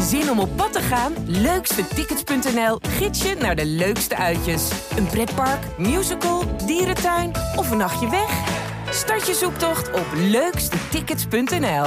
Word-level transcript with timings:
Zin 0.00 0.30
om 0.30 0.38
op 0.38 0.56
pad 0.56 0.72
te 0.72 0.80
gaan? 0.80 1.12
Leukstetickets.nl 1.26 2.78
gids 2.88 3.22
je 3.22 3.34
naar 3.34 3.56
de 3.56 3.66
leukste 3.66 4.16
uitjes. 4.16 4.70
Een 4.96 5.06
pretpark, 5.06 5.78
musical, 5.78 6.56
dierentuin 6.66 7.32
of 7.56 7.70
een 7.70 7.76
nachtje 7.76 8.10
weg? 8.10 8.30
Start 8.90 9.26
je 9.26 9.34
zoektocht 9.34 9.92
op 9.92 10.06
leukstetickets.nl. 10.14 11.86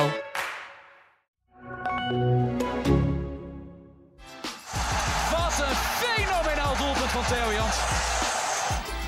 Wat 5.32 5.56
een 5.60 5.76
fenomenaal 6.02 6.78
doelpunt 6.78 7.12
van 7.12 7.24
Theo 7.26 7.54
Jans. 7.54 7.78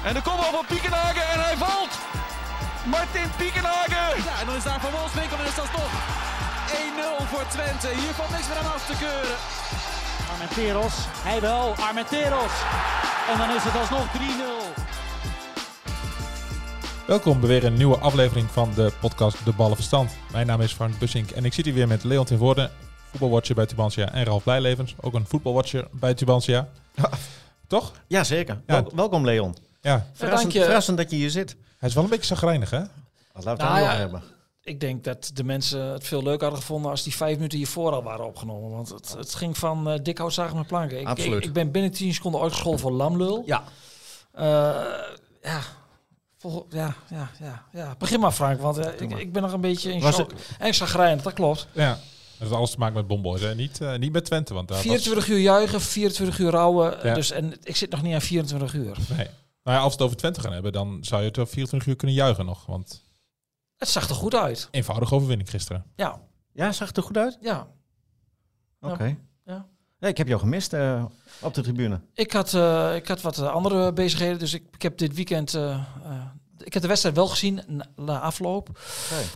En 0.04 0.14
de 0.14 0.22
kopbal 0.22 0.52
van 0.52 0.66
Piekenhagen 0.68 1.30
en 1.34 1.40
hij 1.40 1.58
valt. 1.58 1.98
Martin 2.86 3.30
Piekenhagen. 3.38 4.24
Ja, 4.24 4.40
en 4.40 4.46
dan 4.46 4.56
is 4.56 4.64
daar 4.64 4.80
Van 4.80 4.92
Wolfswinkel 4.92 5.38
en 5.38 5.46
is 5.46 5.56
dat 5.56 5.72
toch 5.72 5.92
1-0 6.70 7.24
voor 7.32 7.46
Twente. 7.48 7.88
Hier 7.88 8.14
valt 8.14 8.30
niks 8.30 8.48
meer 8.48 8.58
aan 8.58 8.72
af 8.74 8.86
te 8.86 8.98
keuren. 8.98 9.38
Armenteros, 10.32 10.94
hij 11.24 11.42
wel, 11.42 11.74
Armenteros. 11.76 12.52
En 13.32 13.38
dan 13.38 13.56
is 13.56 13.64
het 13.64 13.76
alsnog 13.80 14.08
3-0. 14.08 14.18
Welkom 17.08 17.40
bij 17.40 17.50
weer 17.50 17.66
een 17.66 17.74
nieuwe 17.74 17.98
aflevering 17.98 18.50
van 18.52 18.72
de 18.76 18.92
podcast 19.00 19.46
De 19.46 19.54
Ballen 19.54 19.76
Verstand. 19.76 20.12
Mijn 20.32 20.48
naam 20.48 20.62
is 20.62 20.74
Frank 20.74 21.00
Bussink 21.00 21.30
en 21.32 21.46
ik 21.46 21.54
zit 21.54 21.66
hier 21.66 21.74
weer 21.74 21.88
met 21.88 22.04
Leon 22.04 22.26
ten 22.26 22.38
Voorde, 22.38 22.70
voetbalwatcher 23.12 23.56
bij 23.56 23.66
Tubantia 23.66 24.12
en 24.12 24.24
Ralf 24.24 24.44
Blijlevens, 24.44 24.96
ook 25.02 25.14
een 25.14 25.26
voetbalwatcher 25.28 25.88
bij 25.92 26.14
Tubantia. 26.14 26.68
Toch? 27.68 27.92
Ja, 28.08 28.24
zeker. 28.24 28.62
Ja. 28.68 28.82
Wel- 28.82 28.92
welkom 28.96 29.26
Leon. 29.26 29.56
Ja, 29.82 30.06
Verrassend, 30.14 30.54
je. 30.54 30.64
verrassend 30.64 30.98
dat 30.98 31.10
je 31.10 31.16
hier 31.16 31.30
zit. 31.30 31.56
hij 31.80 31.90
is 31.90 31.96
wel 31.96 32.04
een 32.04 32.10
beetje 32.10 32.26
zagrijnig 32.26 32.70
hè? 32.70 32.78
Laten 32.80 32.90
we 33.34 33.50
het 33.50 33.58
Nou 33.60 33.74
daar 33.74 33.82
ja, 33.82 33.96
hebben. 33.96 34.24
Ik 34.64 34.80
denk 34.80 35.04
dat 35.04 35.32
de 35.34 35.44
mensen 35.44 35.82
het 35.82 36.04
veel 36.04 36.24
leuker 36.24 36.42
hadden 36.42 36.60
gevonden 36.60 36.92
als 36.92 37.04
die 37.04 37.16
vijf 37.16 37.36
minuten 37.36 37.58
hiervoor 37.58 37.92
al 37.92 38.04
waren 38.04 38.26
opgenomen. 38.26 38.70
Want 38.72 38.90
het, 38.90 39.16
het 39.18 39.36
ging 39.36 39.58
van 39.58 39.92
uh, 39.92 40.00
dik 40.04 40.18
hout 40.18 40.34
zagen 40.34 40.58
met 40.58 40.68
planken. 40.68 41.00
Ik, 41.00 41.08
Absoluut. 41.08 41.38
Ik, 41.38 41.44
ik 41.46 41.54
ben 41.54 41.72
binnen 41.72 41.92
10 41.92 42.14
seconden 42.14 42.42
uitgescholden 42.42 42.80
voor 42.80 42.92
lamlul. 42.92 43.44
Ja. 43.46 43.64
Eh, 44.32 44.44
ja. 45.44 45.62
Vol- 46.38 46.66
ja, 46.70 46.96
ja, 47.10 47.32
ja, 47.40 47.66
ja. 47.72 47.96
Begin 47.98 48.20
maar 48.20 48.32
Frank, 48.32 48.62
want 48.62 48.78
eh, 48.78 49.02
ik, 49.02 49.10
maar. 49.10 49.20
ik 49.20 49.32
ben 49.34 49.42
nog 49.42 49.54
een 49.54 49.62
beetje 49.62 49.92
in 49.94 50.02
Was 50.02 50.16
shock. 50.16 50.32
En 50.60 50.74
zagrijnig, 50.74 51.24
dat 51.24 51.34
klopt. 51.34 51.68
Ja. 51.72 51.90
Dat 51.90 52.00
heeft 52.48 52.52
alles 52.52 52.72
te 52.72 52.78
maken 52.78 52.96
met 52.96 53.08
Bomboys 53.08 53.42
hè? 53.42 53.56
Niet, 53.56 53.82
eh, 53.82 53.98
niet 53.98 54.12
met 54.12 54.26
Twente, 54.26 54.54
want 54.54 54.68
daar 54.68 54.78
was- 54.78 54.86
24 54.86 55.28
uur 55.28 55.40
juichen, 55.40 55.82
24 55.82 56.40
uur 56.40 56.50
rouwen. 56.52 56.98
Ja. 57.04 57.14
Dus, 57.14 57.32
en 57.32 57.54
ik 57.64 57.76
zit 57.76 57.92
nog 57.92 58.02
niet 58.02 58.14
aan 58.14 58.22
24 58.22 58.74
uur. 58.74 58.98
Nee. 59.18 59.28
Nou 59.64 59.78
ja, 59.78 59.84
als 59.84 59.86
we 59.86 59.92
het 59.92 60.02
over 60.02 60.18
Twente 60.18 60.42
gaan 60.42 60.54
hebben, 60.54 60.72
dan 60.72 60.98
zou 61.02 61.22
je 61.22 61.28
het 61.28 61.36
wel 61.36 61.46
24 61.46 61.90
uur 61.90 61.96
kunnen 61.96 62.16
juichen 62.16 62.46
nog. 62.46 62.66
Want 62.66 63.04
Het 63.80 63.88
zag 63.90 64.10
er 64.10 64.16
goed 64.16 64.36
uit. 64.36 64.68
eenvoudige 64.72 65.16
overwinning 65.16 65.50
gisteren. 65.50 65.86
Ja, 65.96 66.22
Ja, 66.54 66.72
zag 66.72 66.88
het 66.88 66.98
er 66.98 67.04
goed 67.04 67.18
uit? 67.18 67.38
ja. 67.42 67.68
Oké. 68.82 69.04
Ja. 69.04 69.16
Ja. 69.46 69.68
Ja, 70.00 70.08
ik 70.08 70.18
heb 70.18 70.28
jou 70.28 70.40
gemist 70.40 70.74
eh, 70.74 71.06
op 71.42 71.54
de 71.54 71.62
tribune. 71.62 72.02
Ik 72.14 72.32
had, 72.32 72.54
eh, 72.54 72.96
ik 72.96 73.08
had 73.08 73.22
wat 73.22 73.38
eh, 73.38 73.48
andere 73.52 73.94
bezigheden, 73.94 74.40
dus 74.40 74.54
ik, 74.54 74.64
ik 74.72 74.82
heb 74.82 74.98
dit 74.98 75.14
weekend... 75.16 75.54
eh, 75.54 75.72
eh, 76.04 76.26
ik 76.58 76.74
heb 76.74 76.82
de 76.82 76.88
wedstrijd 76.88 77.16
wel 77.16 77.28
gezien 77.28 77.62
na, 77.96 78.20
afloop, 78.20 78.80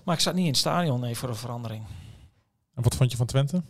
maar 0.03 0.15
ik 0.15 0.21
zat 0.21 0.33
niet 0.33 0.43
in 0.43 0.49
het 0.49 0.57
stadion, 0.59 0.99
nee, 0.99 1.17
voor 1.17 1.29
een 1.29 1.35
verandering. 1.35 1.83
En 2.75 2.83
wat 2.83 2.95
vond 2.95 3.11
je 3.11 3.17
van 3.17 3.25
Twente? 3.25 3.63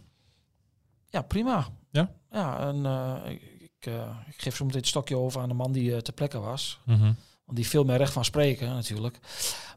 Ja, 1.06 1.22
prima. 1.22 1.68
Ja? 1.92 2.12
Ja, 2.32 2.60
en 2.60 2.86
eh, 2.86 3.32
ik, 3.32 3.42
ik, 3.60 3.86
eh, 3.86 4.18
ik 4.28 4.42
geef 4.42 4.56
zo 4.56 4.64
meteen 4.66 4.80
het 4.80 4.90
stokje 4.90 5.18
over 5.18 5.42
aan 5.42 5.48
de 5.50 5.54
man 5.56 5.72
die 5.72 5.94
eh, 5.96 5.98
ter 6.02 6.14
plekke 6.14 6.40
was. 6.40 6.80
Mhm. 6.86 7.14
Want 7.46 7.58
die 7.58 7.68
veel 7.68 7.84
meer 7.84 7.98
recht 7.98 8.14
van 8.14 8.26
spreken 8.26 8.68
natuurlijk. 8.68 9.20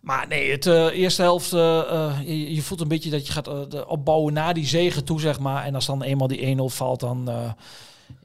Maar 0.07 0.29
nee, 0.29 0.51
het 0.51 0.67
eh, 0.67 0.85
eerste 0.85 1.23
helft, 1.23 1.53
eh, 1.53 1.79
eh, 1.79 2.19
je, 2.25 2.55
je 2.55 2.63
voelt 2.63 2.81
een 2.81 2.89
beetje 2.89 3.11
dat 3.11 3.27
je 3.27 3.33
gaat 3.33 3.45
de 3.45 3.87
opbouwen 3.87 4.33
naar 4.33 4.55
die 4.55 4.67
zegen 4.67 5.05
toe, 5.05 5.21
zeg 5.21 5.39
maar. 5.39 5.65
En 5.65 5.75
als 5.75 5.87
dan 5.87 6.03
eenmaal 6.03 6.29
die 6.29 6.57
1-0 6.57 6.63
valt, 6.63 7.01
dan... 7.01 7.55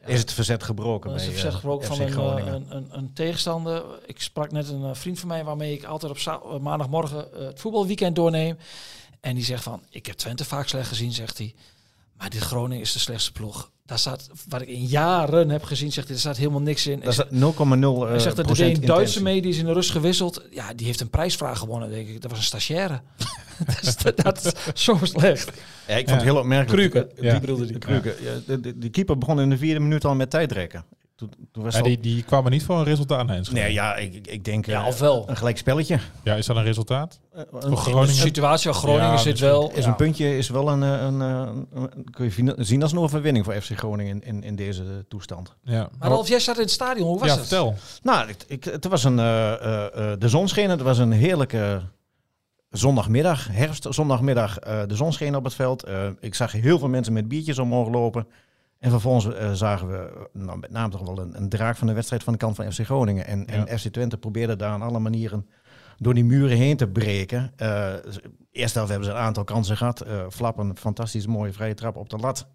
Is 0.05 0.19
het 0.19 0.33
verzet 0.33 0.63
gebroken 0.63 1.13
is 1.13 1.23
het 1.23 1.31
verzet 1.31 1.53
gebroken 1.53 1.87
van 1.87 2.01
een, 2.01 2.53
een, 2.53 2.65
een, 2.69 2.87
een 2.91 3.13
tegenstander. 3.13 3.83
Ik 4.05 4.21
sprak 4.21 4.51
net 4.51 4.69
een 4.69 4.95
vriend 4.95 5.19
van 5.19 5.27
mij 5.27 5.43
waarmee 5.43 5.73
ik 5.73 5.83
altijd 5.83 6.41
op 6.41 6.61
maandagmorgen 6.61 7.27
het 7.33 7.59
voetbalweekend 7.59 8.15
doorneem. 8.15 8.57
En 9.19 9.35
die 9.35 9.43
zegt 9.43 9.63
van, 9.63 9.83
ik 9.89 10.05
heb 10.05 10.15
Twente 10.15 10.45
vaak 10.45 10.67
slecht 10.67 10.87
gezien, 10.87 11.11
zegt 11.11 11.37
hij. 11.37 11.55
Maar 12.17 12.29
dit 12.29 12.41
Groningen 12.41 12.81
is 12.81 12.93
de 12.93 12.99
slechtste 12.99 13.31
ploeg. 13.31 13.71
Daar 13.91 13.99
staat, 13.99 14.29
wat 14.47 14.61
ik 14.61 14.67
in 14.67 14.85
jaren 14.85 15.49
heb 15.49 15.63
gezien, 15.63 15.91
zegt 15.91 16.07
hij, 16.07 16.15
er 16.15 16.21
staat 16.21 16.37
helemaal 16.37 16.61
niks 16.61 16.87
in. 16.87 17.01
Is 17.01 17.17
Hij 17.17 17.25
0,0 17.25 17.31
eh 17.33 18.07
hij 18.07 18.19
zegt 18.19 18.35
dat 18.35 18.49
er 18.49 18.51
een 18.51 18.57
Duitse 18.57 18.63
intentie. 18.81 19.21
mee, 19.21 19.41
die 19.41 19.51
is 19.51 19.57
in 19.57 19.65
de 19.65 19.73
rust 19.73 19.91
gewisseld. 19.91 20.41
Ja, 20.51 20.73
die 20.73 20.85
heeft 20.85 20.99
een 21.01 21.09
prijsvraag 21.09 21.59
gewonnen, 21.59 21.89
denk 21.89 22.07
ik. 22.07 22.21
Dat 22.21 22.29
was 22.31 22.39
een 22.39 22.45
stagiaire. 22.45 23.01
dat, 23.65 23.81
is, 23.81 23.95
dat 24.15 24.55
is 24.73 24.83
zo 24.83 24.97
slecht. 25.01 25.51
Ja, 25.87 25.95
ik 25.95 26.07
vond 26.07 26.21
het 26.21 26.29
heel 26.29 26.37
opmerkelijk. 26.39 26.91
Kruken, 26.91 27.23
Ja. 27.23 27.31
die 27.31 27.39
bedoelde 27.39 27.65
die. 27.65 27.77
Kruken. 27.77 28.13
Ja, 28.21 28.31
de, 28.47 28.59
de, 28.59 28.77
de 28.77 28.89
keeper 28.89 29.17
begon 29.17 29.39
in 29.39 29.49
de 29.49 29.57
vierde 29.57 29.79
minuut 29.79 30.05
al 30.05 30.15
met 30.15 30.29
tijdrekken. 30.29 30.85
Toen, 31.21 31.31
toen 31.51 31.63
was 31.63 31.75
Ja, 31.77 31.83
het 31.83 32.03
die, 32.03 32.23
kwamen 32.23 32.51
niet 32.51 32.63
voor 32.63 32.77
een 32.77 32.83
resultaat 32.83 33.25
naar 33.25 33.35
Enschede. 33.35 33.59
Nee, 33.59 33.73
ja, 33.73 33.95
ik, 33.95 34.27
ik 34.27 34.43
denk 34.45 34.65
Ja, 34.65 34.81
eh, 34.81 34.87
ofwel. 34.87 35.29
een 35.29 35.37
gelijk 35.37 35.57
spelletje. 35.57 35.99
Ja, 36.23 36.35
is 36.35 36.45
dat 36.45 36.55
een 36.55 36.63
resultaat? 36.63 37.19
Eh, 37.33 37.41
Voor 37.51 37.59
De 37.69 37.75
Groningen? 37.75 38.15
situatie 38.15 38.71
van 38.71 38.79
Groningen 38.81 39.11
Ja, 39.11 39.17
zit 39.17 39.25
misschien. 39.31 39.49
wel... 39.49 39.71
is 39.73 39.83
ja. 39.83 39.89
een 39.89 39.95
puntje 39.95 40.37
is 40.37 40.49
wel 40.49 40.69
een, 40.69 40.83
eh, 40.83 40.89
een, 41.01 41.19
een, 41.19 41.67
een- 41.73 42.07
kun 42.11 42.25
je 42.35 42.53
zien 42.57 42.81
als 42.81 42.91
een 42.91 42.97
overwinning 42.99 43.45
voor 43.45 43.53
FC 43.61 43.71
Groningen 43.77 44.21
in, 44.21 44.23
in, 44.35 44.43
in 44.43 44.55
deze 44.55 45.05
toestand. 45.07 45.55
Ja. 45.63 45.89
Maar 45.99 46.09
Ralf, 46.09 46.27
jij 46.27 46.39
zat 46.39 46.55
in 46.55 46.61
het 46.61 46.71
stadion, 46.71 47.07
hoe 47.07 47.19
was 47.19 47.27
ja, 47.27 47.33
het? 47.35 47.47
vertel. 47.47 47.75
Nou, 48.03 48.29
ik, 48.29 48.37
ik, 48.47 48.63
het 48.63 48.87
was 48.87 49.03
een, 49.03 49.19
eh, 49.19 49.53
eh, 49.53 50.11
eh, 50.11 50.19
de 50.19 50.29
zon 50.29 50.47
scheen. 50.47 50.69
Het 50.69 50.81
was 50.81 50.97
een 50.97 51.11
heerlijke 51.11 51.81
zondagmiddag, 52.69 53.47
herfst, 53.51 53.85
zondagmiddag. 53.89 54.59
eh, 54.59 54.79
de 54.87 54.95
zon 54.95 55.13
scheen 55.13 55.35
op 55.35 55.43
het 55.43 55.53
veld. 55.53 55.83
Eh, 55.83 56.07
ik 56.19 56.35
zag 56.35 56.51
heel 56.51 56.79
veel 56.79 56.87
mensen 56.89 57.13
met 57.13 57.27
biertjes 57.27 57.59
omhoog 57.59 57.89
lopen. 57.89 58.27
En 58.81 58.89
vervolgens 58.89 59.35
eh, 59.35 59.51
zagen 59.51 59.87
we 59.87 59.97
eh, 60.33 60.41
nou, 60.41 60.59
met 60.59 60.71
name 60.71 60.89
toch 60.91 61.01
wel 61.05 61.19
een, 61.19 61.37
een 61.37 61.49
draak 61.49 61.75
van 61.77 61.87
de 61.87 61.93
wedstrijd 61.93 62.23
van 62.23 62.33
de 62.33 62.39
kant 62.39 62.55
van 62.55 62.71
FC 62.71 62.79
Groningen. 62.85 63.25
En, 63.25 63.39
Ja. 63.47 63.65
en 63.65 63.79
FC 63.79 63.87
Twente 63.87 64.17
probeerde 64.17 64.55
daar 64.55 64.71
aan 64.71 64.81
alle 64.81 64.99
manieren 64.99 65.47
door 65.97 66.13
die 66.13 66.23
muren 66.25 66.57
heen 66.57 66.77
te 66.77 66.87
breken. 66.87 67.51
Eh 67.55 67.93
eerst 68.51 68.73
helft 68.73 68.89
hebben 68.89 69.07
ze 69.07 69.13
een 69.13 69.19
aantal 69.21 69.43
kansen 69.43 69.77
gehad. 69.77 70.01
Eh 70.01 70.19
Flap 70.29 70.57
een 70.57 70.77
fantastisch 70.77 71.27
mooie 71.27 71.53
vrije 71.53 71.73
trap 71.73 71.95
op 71.95 72.09
de 72.09 72.17
lat. 72.17 72.47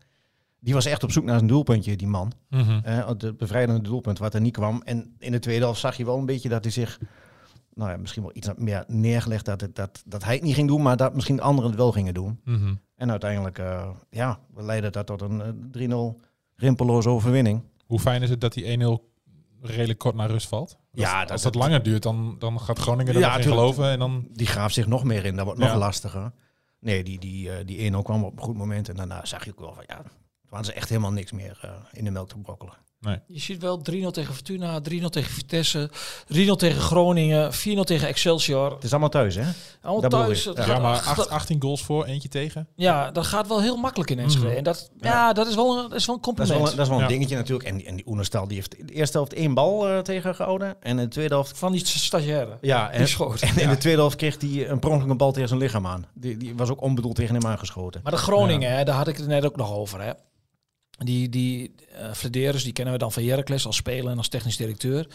Die 0.60 0.74
was 0.74 0.86
echt 0.86 1.02
op 1.02 1.12
zoek 1.12 1.24
naar 1.24 1.36
zijn 1.36 1.48
doelpuntje, 1.48 1.96
die 1.96 2.06
man. 2.06 2.32
Mhm. 2.50 2.80
Het 2.82 3.36
bevrijdende 3.36 3.80
doelpunt 3.82 4.18
wat 4.18 4.34
er 4.34 4.40
niet 4.40 4.52
kwam. 4.52 4.82
En 4.84 5.14
in 5.18 5.32
de 5.32 5.38
tweede 5.38 5.64
helft 5.64 5.80
zag 5.80 5.96
je 5.96 6.04
wel 6.04 6.18
een 6.18 6.26
beetje 6.26 6.48
dat 6.48 6.62
hij 6.62 6.72
zich, 6.72 7.00
nou 7.76 7.90
ja, 7.90 7.96
misschien 7.96 8.22
wel 8.22 8.30
iets 8.34 8.48
meer 8.56 8.84
neergelegd 8.88 9.44
dat, 9.44 9.60
het, 9.60 9.76
dat, 9.76 10.02
dat 10.06 10.24
hij 10.24 10.34
het 10.34 10.42
niet 10.42 10.54
ging 10.54 10.68
doen, 10.68 10.82
maar 10.82 10.96
dat 10.96 11.14
misschien 11.14 11.40
anderen 11.40 11.70
het 11.70 11.78
wel 11.78 11.92
gingen 11.92 12.14
doen. 12.14 12.40
Mhm. 12.44 12.74
En 12.96 13.10
uiteindelijk, 13.10 13.58
eh, 13.58 13.88
ja, 14.10 14.38
leidde 14.54 14.90
dat 14.90 15.06
tot 15.06 15.20
een 15.22 15.40
eh, 15.40 15.48
3-0 15.70 16.20
rimpeloze 16.56 17.08
overwinning. 17.08 17.62
Hoe 17.86 17.98
fijn 17.98 18.22
is 18.22 18.30
het 18.30 18.40
dat 18.40 18.52
die 18.52 18.64
1-0 18.64 19.10
redelijk 19.60 19.98
kort 19.98 20.14
naar 20.14 20.30
rust 20.30 20.48
valt? 20.48 20.70
Als, 20.92 21.02
Ja, 21.02 21.20
als 21.20 21.28
dat- 21.42 21.52
dat, 21.52 21.62
langer 21.62 21.82
duurt, 21.82 22.02
dan, 22.02 22.36
dan 22.38 22.60
gaat 22.60 22.78
Groningen 22.78 23.14
er 23.14 23.20
Ja, 23.20 23.26
nog 23.26 23.36
in 23.36 23.42
tuurlijk. 23.42 23.60
geloven. 23.62 23.90
En 23.90 23.98
dan, 23.98 24.26
Die 24.32 24.46
graaft 24.46 24.74
zich 24.74 24.86
nog 24.86 25.04
meer 25.04 25.24
in, 25.24 25.36
dat 25.36 25.44
wordt 25.44 25.60
Ja. 25.60 25.66
nog 25.68 25.76
lastiger. 25.76 26.32
Nee, 26.80 27.04
die, 27.04 27.18
die, 27.20 27.50
eh, 27.50 27.66
die 27.66 27.78
1-0 27.92 28.02
kwam 28.02 28.24
op 28.24 28.36
een 28.36 28.42
goed 28.44 28.56
moment 28.56 28.88
en 28.88 28.94
daarna 28.96 29.24
zag 29.24 29.44
je 29.44 29.50
ook 29.50 29.60
wel 29.60 29.74
van, 29.74 29.84
ja, 29.86 30.02
hadden 30.46 30.66
ze 30.66 30.72
echt 30.72 30.88
helemaal 30.88 31.12
niks 31.12 31.32
meer 31.32 31.58
eh, 31.62 31.70
in 31.92 32.04
de 32.04 32.10
melk 32.10 32.28
te 32.28 32.38
brokkelen. 32.38 32.74
Je 33.26 33.40
ziet 33.40 33.62
wel 33.62 33.78
3-0 33.78 34.06
tegen 34.10 34.34
Fortuna, 34.34 34.80
3-0 34.80 34.82
tegen 35.10 35.30
Vitesse, 35.32 35.90
3-0 36.34 36.50
tegen 36.56 36.80
Groningen, 36.80 37.52
4-0 37.52 37.56
tegen 37.84 38.08
Excelsior. 38.08 38.70
Het 38.74 38.84
is 38.84 38.90
allemaal 38.90 39.08
thuis, 39.08 39.34
hè? 39.34 39.42
Allemaal 39.82 40.00
Dat 40.00 40.10
thuis. 40.10 40.44
Ja, 40.44 40.52
ja, 40.66 40.78
maar 40.78 40.94
gaat- 40.96 41.18
acht- 41.18 41.30
18 41.30 41.62
goals 41.62 41.82
voor, 41.82 42.04
eentje 42.04 42.28
tegen. 42.28 42.68
ja, 42.76 43.10
dat 43.10 43.26
gaat 43.26 43.48
wel 43.48 43.60
heel 43.62 43.76
makkelijk 43.76 44.10
in 44.10 44.18
Enschede. 44.18 44.46
Mhm. 44.46 44.56
En 44.56 44.62
dat, 44.64 44.90
ja. 45.00 45.08
Ja. 45.10 45.32
dat 45.32 45.46
is 45.46 45.54
wel 45.54 45.76
een, 45.78 45.88
dat 45.88 45.98
is 45.98 46.06
wel 46.06 46.14
een 46.16 46.20
Dat 46.22 46.30
is 46.30 46.36
compliment. 46.36 46.58
wel, 46.58 46.70
een- 46.70 46.76
dat 46.76 46.84
is 46.84 46.88
wel 46.88 46.96
een 46.98 47.04
Ja. 47.04 47.10
dingetje 47.10 47.36
natuurlijk. 47.36 47.68
En, 47.68 47.76
die- 47.76 47.86
en 47.86 47.96
die 47.96 48.06
Oenerstal 48.08 48.46
die 48.46 48.56
heeft 48.56 48.74
in 48.74 48.86
de 48.86 48.92
eerste 48.92 49.16
helft 49.16 49.32
één 49.32 49.54
bal 49.54 49.88
eh, 49.88 49.98
tegengehouden. 49.98 50.68
En 50.80 50.90
in 50.90 51.04
de 51.04 51.08
tweede 51.08 51.34
helft... 51.34 51.58
Van 51.58 51.72
die 51.72 51.86
stagiaire. 51.86 52.58
Ja, 52.60 52.90
en, 52.90 53.06
en 53.40 53.58
in 53.60 53.68
de 53.68 53.76
tweede 53.78 54.00
helft 54.00 54.16
kreeg 54.16 54.40
hij 54.40 54.68
een 54.68 54.78
pronkelijke 54.78 55.16
bal 55.16 55.32
tegen 55.32 55.48
zijn 55.48 55.60
lichaam 55.60 55.86
aan. 55.86 56.06
Die, 56.14 56.36
die 56.36 56.56
was 56.56 56.68
ook 56.70 56.82
onbedoeld 56.82 57.14
tegen 57.14 57.34
hem 57.34 57.46
aangeschoten. 57.46 58.00
Maar 58.02 58.12
de 58.12 58.18
Groningen, 58.18 58.76
hè, 58.76 58.84
daar 58.84 58.96
had 58.96 59.08
ik 59.08 59.16
het 59.16 59.26
net 59.26 59.44
ook 59.44 59.56
nog 59.56 59.72
over. 59.72 60.02
Hè. 60.02 60.12
Die, 60.98 61.28
die 61.28 61.74
eh 61.92 62.12
Flederis, 62.12 62.62
die 62.64 62.72
kennen 62.72 62.92
we 62.92 62.98
dan 62.98 63.12
van 63.12 63.22
Heracles 63.22 63.66
als 63.66 63.76
speler 63.76 64.10
en 64.10 64.16
als 64.16 64.28
technisch 64.28 64.56
directeur. 64.56 65.06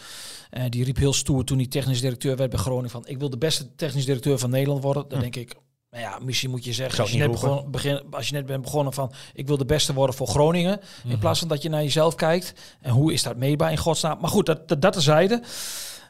Eh, 0.50 0.64
die 0.68 0.84
riep 0.84 0.96
heel 0.96 1.12
stoer 1.12 1.44
toen 1.44 1.58
hij 1.58 1.66
technisch 1.66 2.00
directeur 2.00 2.36
werd 2.36 2.50
bij 2.50 2.58
Groningen 2.58 2.90
van... 2.90 3.06
ik 3.06 3.18
wil 3.18 3.30
de 3.30 3.38
beste 3.38 3.74
technisch 3.74 4.04
directeur 4.04 4.38
van 4.38 4.50
Nederland 4.50 4.82
worden. 4.82 5.08
Dan 5.08 5.18
Hm. 5.18 5.22
denk 5.22 5.36
ik, 5.36 5.54
nou 5.90 6.02
ja, 6.02 6.18
misschien 6.18 6.50
moet 6.50 6.64
je 6.64 6.72
zeggen... 6.72 7.00
Als 7.00 7.10
je, 7.12 7.18
net 7.18 7.28
niet 7.28 7.40
begon, 7.40 7.70
begin, 7.70 8.02
als 8.10 8.28
je 8.28 8.34
net 8.34 8.46
bent 8.46 8.62
begonnen 8.62 8.92
van... 8.92 9.12
ik 9.34 9.46
wil 9.46 9.56
de 9.56 9.64
beste 9.64 9.94
worden 9.94 10.16
voor 10.16 10.26
Groningen. 10.26 10.80
In 11.04 11.18
plaats 11.18 11.38
van 11.38 11.48
dat 11.48 11.62
je 11.62 11.68
naar 11.68 11.82
jezelf 11.82 12.14
kijkt. 12.14 12.52
En 12.80 12.90
hoe 12.90 13.12
is 13.12 13.22
dat 13.22 13.36
meetbaar 13.36 13.70
in 13.70 13.76
godsnaam? 13.76 14.20
Maar 14.20 14.30
goed, 14.30 14.46
dat, 14.46 14.68
dat, 14.68 14.82
dat 14.82 14.92
terzijde. 14.92 15.42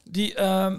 Die... 0.05 0.35
ehm 0.35 0.79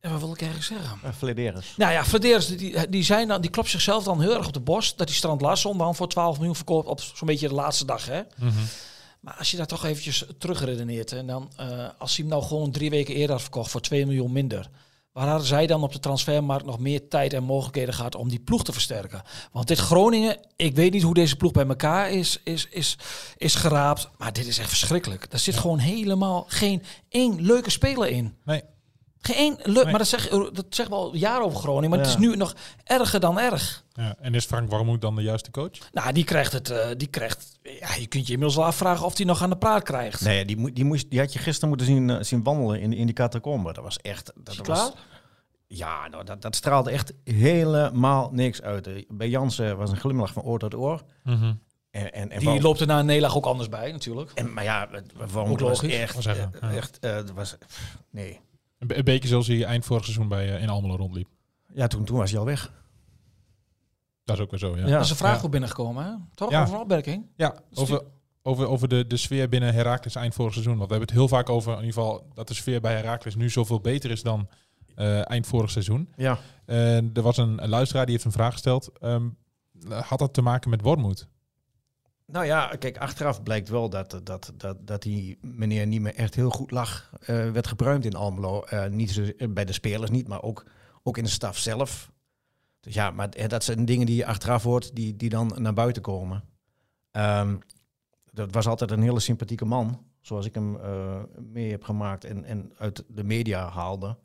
ja, 0.00 0.10
wat 0.10 0.20
wil 0.20 0.32
ik 0.32 0.42
eigenlijk 0.42 0.80
zeggen? 0.80 0.98
Uh, 1.04 1.10
Flederis. 1.16 1.74
Nou 1.76 1.92
ja, 1.92 2.04
Flederis, 2.04 2.46
die, 2.46 2.88
die, 2.88 3.02
zijn 3.02 3.28
dan, 3.28 3.40
die 3.40 3.50
klopt 3.50 3.68
zichzelf 3.68 4.04
dan 4.04 4.20
heel 4.20 4.36
erg 4.36 4.46
op 4.46 4.52
de 4.52 4.60
borst. 4.60 4.98
Dat 4.98 5.06
die 5.06 5.16
Strand 5.16 5.40
Larsson 5.40 5.78
dan 5.78 5.94
voor 5.94 6.08
12 6.08 6.36
miljoen 6.36 6.56
verkoopt 6.56 6.88
op 6.88 7.00
zo'n 7.00 7.26
beetje 7.26 7.48
de 7.48 7.54
laatste 7.54 7.84
dag. 7.84 8.06
Hè? 8.06 8.20
Mhm. 8.36 8.52
Maar 9.20 9.34
als 9.34 9.50
je 9.50 9.56
daar 9.56 9.66
toch 9.66 9.84
eventjes 9.84 10.24
terugredeneert. 10.38 11.12
En 11.12 11.26
dan, 11.26 11.52
eh, 11.56 11.88
als 11.98 12.16
hij 12.16 12.24
hem 12.24 12.34
nou 12.34 12.42
gewoon 12.42 12.70
drie 12.70 12.90
weken 12.90 13.14
eerder 13.14 13.30
had 13.30 13.42
verkocht 13.42 13.70
voor 13.70 13.80
2 13.80 14.06
miljoen 14.06 14.32
minder. 14.32 14.70
Waar 15.12 15.28
hadden 15.28 15.46
zij 15.46 15.66
dan 15.66 15.82
op 15.82 15.92
de 15.92 15.98
transfermarkt 15.98 16.64
nog 16.64 16.78
meer 16.78 17.08
tijd 17.08 17.32
en 17.32 17.44
mogelijkheden 17.44 17.94
gehad 17.94 18.14
om 18.14 18.28
die 18.28 18.40
ploeg 18.40 18.64
te 18.64 18.72
versterken? 18.72 19.22
Want 19.52 19.68
dit 19.68 19.78
Groningen, 19.78 20.38
ik 20.56 20.74
weet 20.74 20.92
niet 20.92 21.02
hoe 21.02 21.14
deze 21.14 21.36
ploeg 21.36 21.52
bij 21.52 21.66
elkaar 21.66 22.10
is, 22.10 22.40
is, 22.44 22.68
is, 22.68 22.98
is 23.36 23.54
geraapt. 23.54 24.08
Maar 24.18 24.32
dit 24.32 24.46
is 24.46 24.58
echt 24.58 24.68
verschrikkelijk. 24.68 25.30
Daar 25.30 25.40
zit 25.40 25.56
gewoon 25.56 25.78
helemaal 25.78 26.44
geen 26.48 26.82
één 27.08 27.42
leuke 27.42 27.70
speler 27.70 28.08
in. 28.08 28.36
Nee. 28.44 28.62
Geen 29.20 29.36
één 29.36 29.56
leuk, 29.62 29.74
Nee. 29.74 29.84
maar 29.84 29.98
dat 29.98 30.06
zeg, 30.08 30.28
dat 30.28 30.64
zeggen 30.70 30.94
we 30.94 31.00
al 31.00 31.14
jaren 31.16 31.44
over 31.44 31.58
Groningen. 31.58 31.90
Maar 31.90 31.98
Ja. 31.98 32.04
het 32.04 32.14
is 32.14 32.26
nu 32.26 32.36
nog 32.36 32.54
erger 32.84 33.20
dan 33.20 33.38
erg. 33.38 33.84
Ja. 33.92 34.14
En 34.20 34.34
is 34.34 34.44
Frank 34.44 34.70
Warmoed 34.70 35.00
dan 35.00 35.16
de 35.16 35.22
juiste 35.22 35.50
coach? 35.50 35.70
Nou, 35.92 36.12
die 36.12 36.24
krijgt 36.24 36.52
het, 36.52 36.70
eh, 36.70 36.88
die 36.96 37.08
krijgt, 37.08 37.58
ja, 37.62 37.94
je 37.94 38.06
kunt 38.06 38.26
je 38.26 38.32
inmiddels 38.32 38.54
wel 38.56 38.64
afvragen 38.64 39.06
of 39.06 39.16
hij 39.16 39.26
nog 39.26 39.42
aan 39.42 39.50
de 39.50 39.56
praat 39.56 39.82
krijgt. 39.82 40.20
Nee, 40.20 40.44
die, 40.44 40.56
moet- 40.56 40.74
die, 40.74 40.84
moest, 40.84 41.10
die 41.10 41.18
had 41.18 41.32
je 41.32 41.38
gisteren 41.38 41.68
moeten 41.68 41.86
zien, 41.86 42.10
eh, 42.10 42.16
zien 42.22 42.42
wandelen 42.42 42.80
in, 42.80 42.92
in 42.92 43.06
die 43.06 43.14
catacombe. 43.14 43.72
Dat 43.72 43.84
was 43.84 43.96
echt... 43.98 44.32
Dat 44.36 44.56
was, 44.56 44.66
klaar? 44.66 44.90
Ja, 45.66 46.08
nou, 46.08 46.24
dat, 46.24 46.42
dat 46.42 46.56
straalde 46.56 46.90
echt 46.90 47.12
helemaal 47.24 48.30
niks 48.32 48.62
uit. 48.62 48.86
Eh, 48.86 49.02
Bij 49.08 49.28
Jansen 49.28 49.76
was 49.76 49.90
een 49.90 49.96
glimlach 50.00 50.32
van 50.32 50.42
oor 50.42 50.58
tot 50.58 50.74
oor. 50.74 51.02
En, 51.24 52.12
en, 52.12 52.30
en 52.30 52.38
Die 52.38 52.60
loopt 52.60 52.80
er 52.80 52.86
na 52.86 52.98
een 52.98 53.06
nederlaag 53.06 53.36
ook 53.36 53.46
anders 53.46 53.68
bij, 53.68 53.92
natuurlijk. 53.92 54.30
En, 54.34 54.52
maar 54.52 54.64
ja, 54.64 54.88
Wout 55.30 55.48
Ook 55.50 55.60
was 55.60 55.80
logisch. 55.82 55.98
echt... 55.98 56.14
Was 56.14 56.26
even, 56.26 56.52
ja. 56.60 56.70
echt 56.72 56.98
eh, 56.98 57.14
het 57.14 57.32
was, 57.32 57.56
pff, 57.66 57.96
nee. 58.10 58.40
Een, 58.78 58.86
be- 58.86 58.96
een 58.96 59.04
beetje 59.04 59.28
zoals 59.28 59.46
hij 59.46 59.64
eind 59.64 59.84
vorig 59.84 60.04
seizoen 60.04 60.28
bij, 60.28 60.54
eh, 60.56 60.62
in 60.62 60.68
Almelo 60.68 60.96
rondliep. 60.96 61.28
Ja, 61.74 61.86
toen, 61.86 62.04
toen 62.04 62.16
was 62.16 62.30
hij 62.30 62.38
al 62.40 62.44
weg. 62.46 62.72
Dat 64.24 64.36
is 64.36 64.42
ook 64.42 64.50
weer 64.50 64.58
zo, 64.60 64.76
ja. 64.76 64.86
Ja. 64.86 64.90
Dat 64.92 65.04
is 65.04 65.10
een 65.10 65.16
vraag 65.16 65.34
Ja. 65.34 65.38
goed 65.40 65.50
binnengekomen, 65.50 66.04
hè? 66.04 66.10
Toch? 66.34 66.50
Ja. 66.50 66.62
Over 66.62 66.74
een 66.74 66.80
opmerking? 66.80 67.26
Ja, 67.36 67.54
over, 67.74 68.02
over, 68.42 68.66
over 68.66 68.88
de, 68.88 69.06
de 69.06 69.16
sfeer 69.16 69.48
binnen 69.48 69.74
Heracles 69.74 70.14
eind 70.14 70.34
vorig 70.34 70.52
seizoen. 70.52 70.76
Want 70.76 70.86
we 70.90 70.94
hebben 70.94 71.08
het 71.14 71.18
heel 71.18 71.28
vaak 71.36 71.48
over 71.48 71.72
in 71.72 71.78
ieder 71.84 71.94
geval 71.94 72.30
dat 72.34 72.48
de 72.48 72.54
sfeer 72.54 72.80
bij 72.80 72.94
Heracles 72.94 73.34
nu 73.34 73.50
zoveel 73.50 73.80
beter 73.80 74.10
is 74.10 74.22
dan 74.22 74.48
eh, 74.94 75.30
eind 75.30 75.46
vorig 75.46 75.70
seizoen. 75.70 76.12
Ja. 76.16 76.38
En 76.64 77.10
er 77.14 77.22
was 77.22 77.36
een, 77.36 77.62
een 77.62 77.68
luisteraar 77.68 78.04
die 78.04 78.14
heeft 78.14 78.26
een 78.26 78.32
vraag 78.32 78.52
gesteld. 78.52 78.90
Ehm, 79.00 79.28
had 79.88 80.18
dat 80.18 80.34
te 80.34 80.42
maken 80.42 80.70
met 80.70 80.80
Wormoed? 80.82 81.28
Nou 82.32 82.44
ja, 82.44 82.76
kijk, 82.78 82.98
achteraf 82.98 83.42
blijkt 83.42 83.68
wel 83.68 83.90
dat, 83.90 84.20
dat, 84.22 84.52
dat, 84.56 84.76
dat 84.86 85.02
die 85.02 85.38
meneer 85.40 85.86
niet 85.86 86.00
meer 86.00 86.14
echt 86.14 86.34
heel 86.34 86.50
goed 86.50 86.70
lag. 86.70 87.10
eh, 87.20 87.50
werd 87.50 87.66
gebruind 87.66 88.04
in 88.04 88.14
Almelo. 88.14 88.62
Eh, 88.62 88.86
niet 88.86 89.10
zo, 89.10 89.24
bij 89.48 89.64
de 89.64 89.72
spelers 89.72 90.10
niet, 90.10 90.28
maar 90.28 90.42
ook, 90.42 90.64
ook 91.02 91.16
in 91.18 91.24
de 91.24 91.30
staf 91.30 91.58
zelf. 91.58 92.12
Dus 92.80 92.94
ja, 92.94 93.10
maar 93.10 93.28
eh, 93.28 93.48
dat 93.48 93.64
zijn 93.64 93.84
dingen 93.84 94.06
die 94.06 94.16
je 94.16 94.26
achteraf 94.26 94.62
hoort, 94.62 94.96
die, 94.96 95.16
die 95.16 95.28
dan 95.28 95.52
naar 95.56 95.72
buiten 95.72 96.02
komen. 96.02 96.44
Ehm, 97.10 97.56
dat 98.32 98.52
was 98.52 98.66
altijd 98.66 98.90
een 98.90 99.02
hele 99.02 99.20
sympathieke 99.20 99.64
man, 99.64 100.04
zoals 100.20 100.46
ik 100.46 100.54
hem 100.54 100.76
eh, 100.76 101.22
mee 101.38 101.70
heb 101.70 101.84
gemaakt 101.84 102.24
en, 102.24 102.44
en 102.44 102.72
uit 102.78 103.04
de 103.08 103.24
media 103.24 103.68
haalde. 103.68 104.16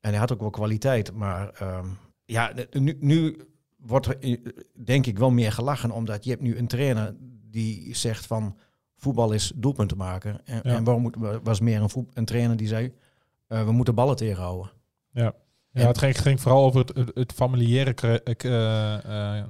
En 0.00 0.10
hij 0.10 0.18
had 0.18 0.32
ook 0.32 0.40
wel 0.40 0.50
kwaliteit, 0.50 1.12
maar 1.12 1.48
ehm, 1.48 1.88
ja, 2.24 2.52
nu, 2.70 2.96
nu 3.00 3.36
wordt 3.86 4.06
er 4.06 4.40
denk 4.84 5.06
ik 5.06 5.18
wel 5.18 5.30
meer 5.30 5.52
gelachen, 5.52 5.90
omdat 5.90 6.24
je 6.24 6.30
hebt 6.30 6.42
nu 6.42 6.56
een 6.58 6.66
trainer 6.66 7.14
die 7.50 7.96
zegt 7.96 8.26
van 8.26 8.56
voetbal 8.96 9.32
is 9.32 9.52
doelpunten 9.54 9.96
maken. 9.96 10.40
En, 10.46 10.60
Ja. 10.62 10.76
en 10.76 10.84
waarom 10.84 11.02
moet, 11.02 11.16
was 11.42 11.60
meer 11.60 11.80
een, 11.80 11.90
voet, 11.90 12.16
een 12.16 12.24
trainer 12.24 12.56
die 12.56 12.66
zei, 12.68 12.92
eh, 13.46 13.64
we 13.64 13.72
moeten 13.72 13.94
ballen 13.94 14.16
tegenhouden. 14.16 14.70
Ja, 15.10 15.34
En- 15.72 15.86
het 15.86 15.98
ging, 15.98 16.18
ging 16.20 16.40
vooral 16.40 16.64
over 16.64 16.80
het, 16.80 17.10
het, 17.14 17.32
familiaire 17.32 18.20
eh, 18.22 19.38
eh, 19.38 19.44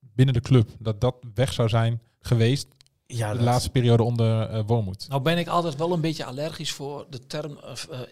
binnen 0.00 0.34
de 0.34 0.40
club. 0.40 0.68
Dat 0.78 1.00
dat 1.00 1.16
weg 1.34 1.52
zou 1.52 1.68
zijn 1.68 2.00
geweest 2.20 2.68
Ja, 3.06 3.30
de 3.30 3.36
dat- 3.36 3.44
laatste 3.46 3.70
periode 3.70 4.02
onder 4.02 4.48
eh 4.50 4.60
Wormoed. 4.66 5.06
Nou 5.08 5.22
ben 5.22 5.38
ik 5.38 5.48
altijd 5.48 5.76
wel 5.76 5.92
een 5.92 6.00
beetje 6.00 6.24
allergisch 6.24 6.72
voor 6.72 7.06
de 7.10 7.26
term, 7.26 7.58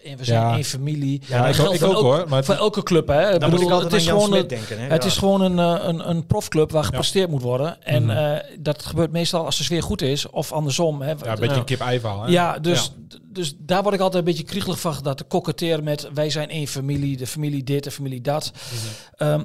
eh, 0.03 0.15
we 0.17 0.25
zijn 0.25 0.41
Ja. 0.41 0.53
één 0.55 0.63
familie. 0.63 1.21
Ja, 1.27 1.41
ik, 1.43 1.47
ook- 1.49 1.55
geldt 1.55 1.73
ik 1.73 1.79
voor 1.79 1.87
ook 1.89 1.93
elk- 1.95 2.03
hoor. 2.03 2.29
Maar 2.29 2.43
Voor 2.43 2.55
elke 2.55 2.83
club, 2.83 3.07
hè? 3.07 3.33
Ik 3.33 3.39
Dan 3.39 3.49
moet 3.49 3.59
bedoel, 3.59 3.65
ik 3.67 3.73
altijd 3.73 3.91
het 3.91 4.01
is 4.01 4.07
aan 4.07 4.13
Jan 4.15 4.23
gewoon, 4.23 4.39
Smit 4.39 4.51
een, 4.51 4.57
denken. 4.57 4.79
Hè? 4.85 4.91
het 4.93 5.03
Ja. 5.03 5.09
is 5.09 5.17
gewoon 5.17 5.41
een, 5.41 5.59
eh, 5.59 5.87
een, 5.87 6.09
een 6.09 6.25
profclub 6.25 6.71
waar 6.71 6.83
gepresteerd 6.83 7.29
moet 7.29 7.41
worden. 7.41 7.83
En 7.83 8.03
Mhm. 8.05 8.17
eh, 8.17 8.43
dat 8.59 8.85
gebeurt 8.85 9.11
meestal 9.11 9.45
als 9.45 9.57
de 9.57 9.63
sfeer 9.63 9.83
goed 9.83 10.01
is, 10.01 10.29
of 10.29 10.51
andersom. 10.51 11.01
Hè? 11.01 11.07
ja, 11.11 11.15
een 11.31 11.39
beetje 11.39 11.55
een 11.55 11.63
kip-ei 11.63 11.99
verhaal. 11.99 12.21
hè? 12.23 12.31
Ja, 12.31 12.59
dus, 12.59 12.91
dus 13.23 13.53
daar 13.57 13.81
word 13.83 13.95
ik 13.95 14.01
altijd 14.01 14.25
een 14.25 14.29
beetje 14.31 14.47
kriegelig 14.47 14.79
van. 14.79 14.95
Dat 15.01 15.17
te 15.17 15.23
koketteren 15.23 15.83
met 15.83 16.09
wij 16.13 16.29
zijn 16.29 16.49
één 16.49 16.67
familie, 16.67 17.17
de 17.17 17.27
familie 17.27 17.63
dit, 17.63 17.83
de 17.83 17.91
familie 17.91 18.21
dat. 18.21 18.51
Mhm. 18.53 19.29
Ehm, 19.29 19.43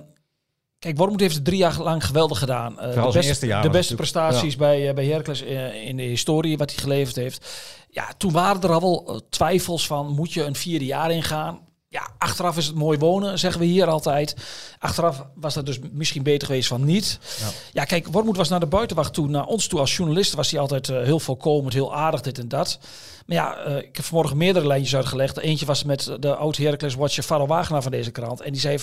kijk, 0.78 0.96
Wormoed 0.96 1.20
heeft 1.20 1.34
het 1.34 1.44
drie 1.44 1.58
jaar 1.58 1.82
lang 1.82 2.06
geweldig 2.06 2.38
gedaan. 2.38 2.80
Eh, 2.80 3.12
de 3.12 3.46
jaar 3.46 3.62
de 3.62 3.70
beste 3.70 3.94
prestaties 3.94 4.56
bij, 4.56 4.88
eh, 4.88 4.94
bij 4.94 5.06
Heracles 5.06 5.42
eh, 5.42 5.86
in 5.86 5.96
de 5.96 6.02
historie, 6.02 6.58
wat 6.58 6.70
hij 6.70 6.78
geleverd 6.78 7.16
heeft. 7.16 7.46
Ja, 7.90 8.12
toen 8.16 8.32
waren 8.32 8.62
er 8.62 8.72
al 8.72 8.80
wel 8.80 9.26
twijfels 9.30 9.86
van, 9.86 10.06
moet 10.06 10.32
je 10.32 10.44
een 10.44 10.54
vierde 10.54 10.84
jaar 10.84 11.10
ingaan? 11.10 11.66
Ja, 11.90 12.08
achteraf 12.18 12.56
is 12.56 12.66
het 12.66 12.74
mooi 12.74 12.98
wonen, 12.98 13.38
zeggen 13.38 13.60
we 13.60 13.66
hier 13.66 13.86
altijd. 13.86 14.36
Achteraf 14.78 15.26
was 15.34 15.54
dat 15.54 15.66
dus 15.66 15.78
misschien 15.92 16.22
beter 16.22 16.46
geweest 16.46 16.68
van 16.68 16.84
niet. 16.84 17.18
Ja. 17.40 17.46
Ja, 17.72 17.84
kijk, 17.84 18.06
Wormoed 18.08 18.36
was 18.36 18.48
naar 18.48 18.60
de 18.60 18.66
buitenwacht 18.66 19.12
toe. 19.12 19.28
Naar 19.28 19.46
ons 19.46 19.66
toe 19.66 19.80
als 19.80 19.96
journalist 19.96 20.34
was 20.34 20.50
hij 20.50 20.60
altijd 20.60 20.86
heel 20.86 21.20
voorkomend, 21.20 21.72
heel 21.72 21.94
aardig, 21.94 22.20
dit 22.20 22.38
en 22.38 22.48
dat. 22.48 22.78
Maar 23.26 23.36
ja, 23.36 23.56
ik 23.64 23.96
heb 23.96 24.04
vanmorgen 24.04 24.36
meerdere 24.36 24.66
lijntjes 24.66 24.96
uitgelegd. 24.96 25.38
Eentje 25.38 25.66
was 25.66 25.84
met 25.84 26.16
de 26.20 26.34
oud-Heracles-watcher 26.34 27.22
Farrell 27.22 27.46
Wagenaar 27.46 27.82
van 27.82 27.92
deze 27.92 28.10
krant. 28.10 28.40
En 28.40 28.52
die 28.52 28.60
zei 28.60 28.78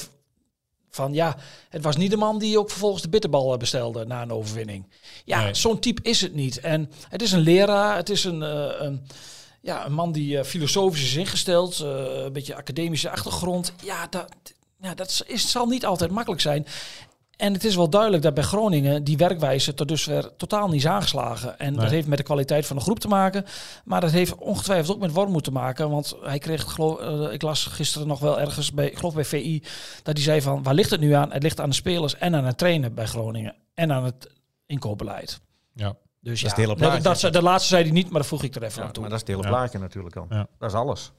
van, 0.95 1.13
ja, 1.13 1.37
het 1.69 1.83
was 1.83 1.97
niet 1.97 2.11
de 2.11 2.17
man 2.17 2.39
die 2.39 2.59
ook 2.59 2.69
vervolgens 2.69 3.01
de 3.01 3.09
bitterbal 3.09 3.53
eh, 3.53 3.59
bestelde 3.59 4.05
na 4.05 4.21
een 4.21 4.31
overwinning. 4.31 4.85
Ja, 5.25 5.43
Nee. 5.43 5.53
zo'n 5.53 5.79
type 5.79 6.01
is 6.09 6.21
het 6.21 6.33
niet. 6.33 6.59
En 6.59 6.91
het 7.09 7.21
is 7.21 7.31
een 7.31 7.39
leraar, 7.39 7.95
het 7.95 8.09
is 8.09 8.23
een... 8.23 8.43
eh, 8.43 8.71
een 8.77 9.07
ja, 9.61 9.85
een 9.85 9.93
man 9.93 10.11
die 10.11 10.37
eh, 10.37 10.43
filosofisch 10.45 11.03
is 11.03 11.15
ingesteld, 11.15 11.79
een 11.79 12.33
beetje 12.33 12.55
academische 12.55 13.09
achtergrond. 13.09 13.73
Ja, 13.83 14.07
dat, 14.09 14.25
ja, 14.81 14.93
dat 14.95 15.23
is, 15.27 15.51
zal 15.51 15.65
niet 15.65 15.85
altijd 15.85 16.11
makkelijk 16.11 16.41
zijn. 16.41 16.65
En 17.37 17.53
het 17.53 17.63
is 17.63 17.75
wel 17.75 17.89
duidelijk 17.89 18.23
dat 18.23 18.33
bij 18.33 18.43
Groningen 18.43 19.03
die 19.03 19.17
werkwijze 19.17 19.73
tot 19.73 19.87
dusver 19.87 20.35
totaal 20.35 20.67
niet 20.67 20.75
is 20.75 20.87
aangeslagen. 20.87 21.59
En 21.59 21.73
dat 21.73 21.89
heeft 21.89 22.07
met 22.07 22.17
de 22.17 22.23
kwaliteit 22.23 22.65
van 22.65 22.75
de 22.75 22.81
groep 22.81 22.99
te 22.99 23.07
maken. 23.07 23.45
Maar 23.85 24.01
dat 24.01 24.11
heeft 24.11 24.35
ongetwijfeld 24.35 24.95
ook 24.95 25.01
met 25.01 25.11
Wormoed 25.11 25.43
te 25.43 25.51
maken. 25.51 25.89
Want 25.89 26.15
hij 26.21 26.39
kreeg, 26.39 26.63
geloof, 26.63 26.99
eh, 26.99 27.33
ik 27.33 27.41
las 27.41 27.65
gisteren 27.65 28.07
nog 28.07 28.19
wel 28.19 28.39
ergens 28.39 28.71
bij, 28.73 28.85
ik 28.89 28.97
geloof 28.97 29.13
bij 29.13 29.25
VI, 29.25 29.63
dat 30.03 30.15
hij 30.15 30.23
zei 30.23 30.41
van 30.41 30.63
waar 30.63 30.73
ligt 30.73 30.89
het 30.89 30.99
nu 30.99 31.11
aan? 31.11 31.31
Het 31.31 31.43
ligt 31.43 31.59
aan 31.59 31.69
de 31.69 31.75
spelers 31.75 32.15
en 32.17 32.35
aan 32.35 32.45
het 32.45 32.57
trainen 32.57 32.93
bij 32.93 33.05
Groningen. 33.05 33.55
En 33.73 33.91
aan 33.91 34.03
het 34.03 34.29
inkoopbeleid. 34.65 35.41
Ja. 35.73 35.95
Dus 36.21 36.41
ja, 36.41 36.47
het 36.47 36.55
hele 36.55 36.67
dat, 36.67 36.77
plaatje. 36.77 37.21
dat, 37.23 37.33
de 37.33 37.41
laatste 37.41 37.69
zei 37.69 37.83
hij 37.83 37.91
niet, 37.91 38.09
maar 38.09 38.21
dat 38.21 38.29
voeg 38.29 38.43
ik 38.43 38.55
er 38.55 38.63
even 38.63 38.79
Ja, 38.81 38.87
aan 38.87 38.91
toe. 38.93 39.01
maar 39.01 39.11
dat 39.11 39.21
is 39.21 39.27
het 39.27 39.35
hele 39.37 39.49
Ja. 39.49 39.55
plaatje 39.57 39.79
natuurlijk 39.79 40.15
al. 40.15 40.25
Ja. 40.29 40.47
Dat 40.59 40.69
is 40.69 40.75
alles. 40.75 41.11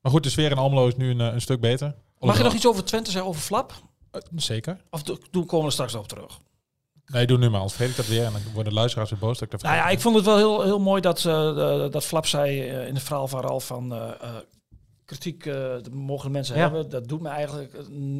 Maar 0.00 0.12
goed, 0.12 0.22
de 0.22 0.30
sfeer 0.30 0.50
in 0.50 0.56
Almelo 0.56 0.86
is 0.86 0.96
nu 0.96 1.10
een, 1.10 1.20
een 1.20 1.40
stuk 1.40 1.60
beter. 1.60 1.94
Mag 2.18 2.36
je 2.36 2.42
nog 2.42 2.54
iets 2.54 2.66
over 2.66 2.84
Twente 2.84 3.10
zeggen, 3.10 3.28
over 3.30 3.42
Flap? 3.42 3.72
Eh, 4.14 4.20
zeker. 4.36 4.76
Of 4.90 5.02
do- 5.02 5.16
doen 5.30 5.46
komen 5.46 5.60
we 5.60 5.66
er 5.66 5.72
straks 5.72 5.94
op 5.94 6.08
terug? 6.08 6.38
Nee, 7.06 7.26
doe 7.26 7.38
nu 7.38 7.48
maar. 7.50 7.60
Anders 7.60 7.72
vergeet 7.76 7.90
ik 7.90 7.96
dat 7.96 8.06
weer. 8.14 8.24
En 8.24 8.32
dan 8.32 8.42
worden 8.52 8.72
de 8.72 8.78
luisteraars 8.78 9.10
weer 9.10 9.18
boos. 9.18 9.34
Dat 9.38 9.42
ik 9.42 9.50
dat 9.50 9.62
Nou 9.62 9.74
ja, 9.76 9.88
ik 9.88 10.00
vond 10.00 10.16
het 10.16 10.24
wel 10.24 10.36
heel, 10.36 10.62
heel 10.62 10.78
mooi 10.80 11.00
dat, 11.00 11.24
eh, 11.24 11.48
eh, 11.84 11.90
dat 11.90 12.04
Flap 12.04 12.26
zei 12.26 12.60
eh, 12.68 12.86
in 12.86 12.94
het 12.94 13.02
verhaal 13.02 13.28
van 13.28 13.40
Ralf 13.40 13.66
van 13.66 13.92
eh, 13.94 13.98
eh, 14.20 14.28
kritiek 15.04 15.46
eh, 15.46 15.64
mogen 15.92 16.30
mensen 16.30 16.56
Ja. 16.56 16.60
hebben. 16.62 16.88
Dat 16.90 17.08
doet 17.08 17.20
me 17.20 17.28
eigenlijk 17.28 17.72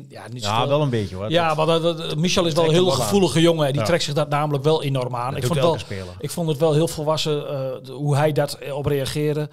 ja, 0.09 0.29
niet 0.29 0.43
Ja, 0.43 0.69
wel 0.69 0.83
een 0.83 0.91
beetje 0.91 1.17
hoor. 1.17 1.31
Ja, 1.31 1.55
maar 1.55 1.67
dat, 1.67 2.17
Michel 2.17 2.47
is 2.47 2.53
wel 2.55 2.65
een 2.65 2.71
heel 2.71 2.91
gevoelige 2.91 3.41
jongen. 3.41 3.67
Die 3.73 3.81
Ja. 3.81 3.87
trekt 3.87 4.03
zich 4.03 4.15
dat 4.15 4.29
namelijk 4.29 4.65
wel 4.65 4.83
enorm 4.83 5.17
aan. 5.17 5.31
dat 5.35 5.39
Ik 5.43 5.47
vond, 5.47 5.59
wel, 5.59 5.79
speler. 5.79 6.15
ik 6.19 6.31
vond 6.31 6.49
het 6.49 6.59
wel 6.59 6.73
heel 6.73 6.89
volwassen 6.89 7.49
eh, 7.49 7.89
hoe 7.95 8.17
hij 8.17 8.33
dat 8.33 8.59
op 8.73 8.87
reageerde. 8.87 9.49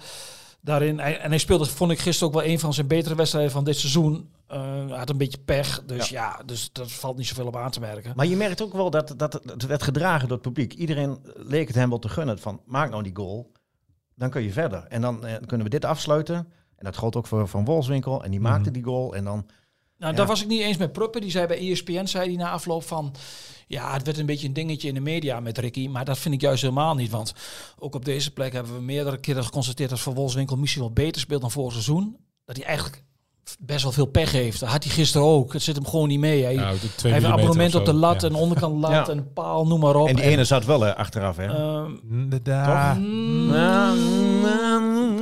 Daarin. 0.64 0.98
Hij- 0.98 1.18
En 1.18 1.28
hij 1.30 1.38
speelde, 1.38 1.64
vond 1.66 1.90
ik 1.90 1.98
gisteren 1.98 2.28
ook 2.34 2.40
wel 2.40 2.50
een 2.50 2.58
van 2.58 2.74
zijn 2.74 2.86
betere 2.86 3.14
wedstrijden 3.14 3.52
van 3.52 3.64
dit 3.64 3.76
seizoen. 3.76 4.30
Hij 4.46 4.96
had 4.98 5.10
een 5.10 5.16
beetje 5.16 5.38
pech. 5.38 5.82
Dus 5.84 6.08
ja. 6.08 6.40
dus 6.46 6.72
dat 6.72 6.92
valt 6.92 7.16
niet 7.16 7.26
zoveel 7.26 7.46
op 7.46 7.56
aan 7.56 7.70
te 7.70 7.80
merken. 7.80 8.12
Maar 8.16 8.26
je 8.26 8.36
merkt 8.36 8.62
ook 8.62 8.72
wel 8.72 8.90
dat, 8.90 9.14
dat 9.16 9.32
het 9.32 9.66
werd 9.66 9.82
gedragen 9.82 10.28
door 10.28 10.36
het 10.36 10.46
publiek. 10.46 10.72
Iedereen 10.72 11.18
leek 11.34 11.66
het 11.66 11.76
hem 11.76 11.88
wel 11.88 11.98
te 11.98 12.08
gunnen 12.08 12.38
van 12.38 12.60
maak 12.66 12.90
nou 12.90 13.02
die 13.02 13.16
goal, 13.16 13.52
dan 14.14 14.30
kun 14.30 14.42
je 14.42 14.52
verder. 14.52 14.84
En 14.88 15.00
dan 15.00 15.26
eh, 15.26 15.34
kunnen 15.46 15.66
we 15.66 15.72
dit 15.72 15.84
afsluiten. 15.84 16.36
En 16.76 16.84
dat 16.84 16.96
gold 16.96 17.16
ook 17.16 17.26
voor 17.26 17.48
Van 17.48 17.64
Wolfswinkel. 17.64 18.24
En 18.24 18.30
die 18.30 18.40
maakte 18.40 18.62
Mhm. 18.70 18.72
die 18.72 18.82
goal. 18.84 19.14
En 19.14 19.24
dan, 19.24 19.46
Nou, 20.02 20.14
Ja. 20.14 20.18
daar 20.20 20.28
was 20.28 20.42
ik 20.42 20.48
niet 20.48 20.60
eens 20.60 20.76
met 20.76 20.92
Pruppen. 20.92 21.20
Die 21.20 21.30
zei 21.30 21.46
bij 21.46 21.70
ESPN, 21.70 22.06
zei 22.06 22.26
hij 22.26 22.36
na 22.36 22.50
afloop 22.50 22.82
van... 22.82 23.14
Ja, 23.66 23.92
het 23.92 24.02
werd 24.04 24.18
een 24.18 24.26
beetje 24.26 24.46
een 24.46 24.52
dingetje 24.52 24.88
in 24.88 24.94
de 24.94 25.00
media 25.00 25.40
met 25.40 25.58
Ricky. 25.58 25.88
Maar 25.88 26.04
dat 26.04 26.18
vind 26.18 26.34
ik 26.34 26.40
juist 26.40 26.62
helemaal 26.62 26.94
niet. 26.94 27.10
Want 27.10 27.34
ook 27.78 27.94
op 27.94 28.04
deze 28.04 28.32
plek 28.32 28.52
hebben 28.52 28.74
we 28.74 28.80
meerdere 28.80 29.20
keren 29.20 29.44
geconstateerd... 29.44 29.90
dat 29.90 30.00
Van 30.00 30.14
Wolfswinkel 30.14 30.56
misschien 30.56 30.82
wel 30.82 30.92
beter 30.92 31.20
speelt 31.20 31.40
dan 31.40 31.50
vorig 31.50 31.72
seizoen. 31.72 32.16
Dat 32.44 32.56
hij 32.56 32.64
eigenlijk 32.66 33.02
best 33.60 33.82
wel 33.82 33.92
veel 33.92 34.06
pech 34.06 34.32
heeft. 34.32 34.60
Dat 34.60 34.68
had 34.68 34.84
hij 34.84 34.92
gisteren 34.92 35.26
ook. 35.26 35.52
Het 35.52 35.62
zit 35.62 35.76
hem 35.76 35.86
gewoon 35.86 36.08
niet 36.08 36.18
mee. 36.18 36.44
Hij, 36.44 36.54
Nou, 36.54 36.76
hij 37.02 37.10
heeft 37.12 37.24
een 37.24 37.32
abonnement 37.32 37.74
op 37.74 37.84
de 37.84 37.92
lat, 37.92 38.20
Ja. 38.22 38.28
een 38.28 38.34
onderkant 38.34 38.80
lat, 38.84 38.90
Ja. 38.90 39.08
een 39.08 39.32
paal, 39.32 39.66
noem 39.66 39.80
maar 39.80 39.96
op. 39.96 40.08
en 40.08 40.16
die 40.16 40.24
ene 40.24 40.44
zat 40.44 40.64
wel 40.64 40.86
eh, 40.86 40.94
achteraf. 40.94 41.36
Hè? 41.36 41.46
ehm, 41.46 41.90
Inderdaad. 42.10 42.96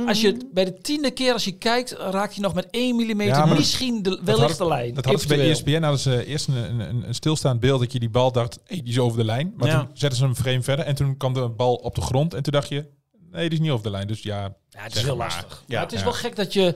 als 0.07 0.21
je 0.21 0.37
bij 0.53 0.65
de 0.65 0.73
tiende 0.81 1.11
keer 1.11 1.33
als 1.33 1.43
je 1.43 1.51
kijkt, 1.51 1.91
raak 1.91 2.31
je 2.31 2.41
nog 2.41 2.53
met 2.53 2.67
1 2.71 2.95
mm 2.95 3.21
Ja, 3.21 3.45
misschien 3.45 4.03
de, 4.03 4.19
wellicht 4.23 4.57
de 4.57 4.67
lijn. 4.67 4.93
Dat 4.93 5.05
hadden 5.05 5.21
ze 5.21 5.27
bij. 5.27 5.49
ESPN 5.49 5.81
hadden 5.81 5.99
ze 5.99 6.25
eerst 6.25 6.47
een, 6.47 6.79
een, 6.79 7.07
een 7.07 7.15
stilstaand 7.15 7.59
beeld 7.59 7.79
dat 7.79 7.91
je 7.91 7.99
die 7.99 8.09
bal 8.09 8.31
dacht, 8.31 8.59
hey, 8.65 8.77
die 8.81 8.91
is 8.91 8.99
over 8.99 9.17
de 9.17 9.25
lijn. 9.25 9.53
Maar 9.57 9.67
Ja. 9.67 9.79
toen 9.79 9.89
zetten 9.93 10.19
ze 10.19 10.25
hem 10.25 10.35
frame 10.35 10.61
verder 10.61 10.85
en 10.85 10.95
toen 10.95 11.17
kwam 11.17 11.33
de 11.33 11.49
bal 11.49 11.75
op 11.75 11.95
de 11.95 12.01
grond 12.01 12.33
en 12.33 12.43
toen 12.43 12.53
dacht 12.53 12.69
je, 12.69 12.85
nee, 13.31 13.49
die 13.49 13.57
is 13.59 13.63
niet 13.63 13.71
over 13.71 13.83
de 13.83 13.89
lijn. 13.91 14.07
Dus 14.07 14.21
ja, 14.21 14.53
Ja, 14.69 14.79
het 14.81 14.95
is 14.95 15.01
heel 15.01 15.15
maar. 15.15 15.27
lastig. 15.27 15.63
Ja, 15.67 15.81
het 15.81 15.91
is 15.91 15.97
ja. 15.99 16.03
wel 16.05 16.13
gek 16.13 16.35
dat 16.35 16.53
je... 16.53 16.75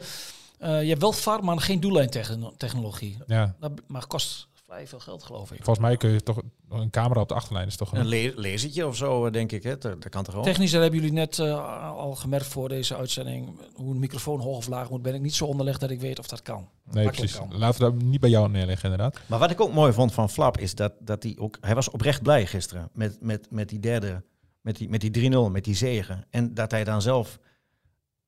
Eh, 0.60 0.82
je 0.82 0.88
hebt 0.90 1.02
wel 1.02 1.12
VAR, 1.12 1.44
maar 1.44 1.60
geen 1.60 1.80
doellijntechnologie. 1.80 3.18
Ja. 3.28 3.56
Dat 3.60 3.72
maar 3.88 4.08
kost 4.08 4.48
vrij 4.66 4.88
veel 4.88 5.00
geld, 5.00 5.24
geloof 5.24 5.52
ik. 5.52 5.64
Volgens 5.64 5.86
mij 5.86 5.98
kun 5.98 6.10
je 6.10 6.24
toch 6.24 6.42
een 6.70 6.90
camera 6.90 7.22
op 7.22 7.28
de 7.28 7.34
achterlijn 7.34 7.68
is 7.68 7.76
toch 7.76 7.92
Een 7.92 8.00
een 8.00 8.08
le 8.08 8.34
lasertje 8.36 8.88
of 8.88 8.96
zo, 8.96 9.26
eh, 9.26 9.32
denk 9.32 9.52
ik. 9.52 9.64
Hè? 9.64 9.78
Dat, 9.78 10.02
dat 10.02 10.10
kan 10.10 10.24
toch 10.24 10.36
ook? 10.36 10.44
Technisch, 10.44 10.72
dat 10.72 10.82
hebben 10.82 11.00
jullie 11.00 11.16
net 11.16 11.40
eh, 11.40 11.98
al 11.98 12.16
gemerkt 12.16 12.46
voor 12.46 12.70
deze 12.70 12.96
uitzending. 12.96 13.60
Hoe 13.74 13.94
een 13.94 14.00
microfoon 14.00 14.40
hoog 14.40 14.58
of 14.58 14.68
laag 14.68 14.90
moet, 14.90 15.02
ben 15.02 15.14
ik 15.14 15.22
niet 15.22 15.36
zo 15.36 15.46
onderlegd 15.46 15.80
dat 15.80 15.90
ik 15.90 16.00
weet 16.00 16.20
of 16.20 16.28
dat 16.28 16.42
kan. 16.42 16.70
Nee, 16.92 17.06
precies. 17.06 17.38
kan. 17.38 17.58
Laten 17.58 17.86
we 17.86 17.92
dat 17.92 18.04
niet 18.04 18.20
bij 18.20 18.30
jou 18.30 18.50
neerleggen, 18.50 18.92
inderdaad. 18.92 19.20
Maar 19.26 19.40
wat 19.40 19.52
ik 19.52 19.62
ook 19.62 19.74
mooi 19.74 19.94
vond 19.94 20.14
van 20.14 20.30
Flap 20.30 20.58
is 20.58 20.76
dat, 20.76 20.94
dat 21.00 21.24
hij 21.24 21.36
ook... 21.40 21.58
Hij 21.62 21.76
was 21.76 21.90
oprecht 21.90 22.22
blij 22.22 22.46
gisteren 22.46 22.90
met, 22.94 23.18
met, 23.22 23.48
met 23.50 23.70
die 23.70 23.80
derde... 23.80 24.24
Met 24.62 24.78
die, 24.78 24.90
met 24.90 25.02
die 25.02 25.32
3-0, 25.32 25.52
met 25.52 25.64
die 25.64 25.76
zegen. 25.76 26.26
En 26.30 26.54
dat 26.54 26.72
hij 26.72 26.84
dan 26.84 27.02
zelf 27.02 27.40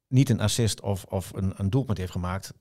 niet 0.07 0.29
een 0.29 0.41
assist 0.41 0.81
of, 0.81 1.03
of 1.03 1.31
een, 1.33 1.53
een 1.57 1.69
doelpunt 1.69 1.97
heeft 1.97 2.11
gemaakt. 2.11 2.53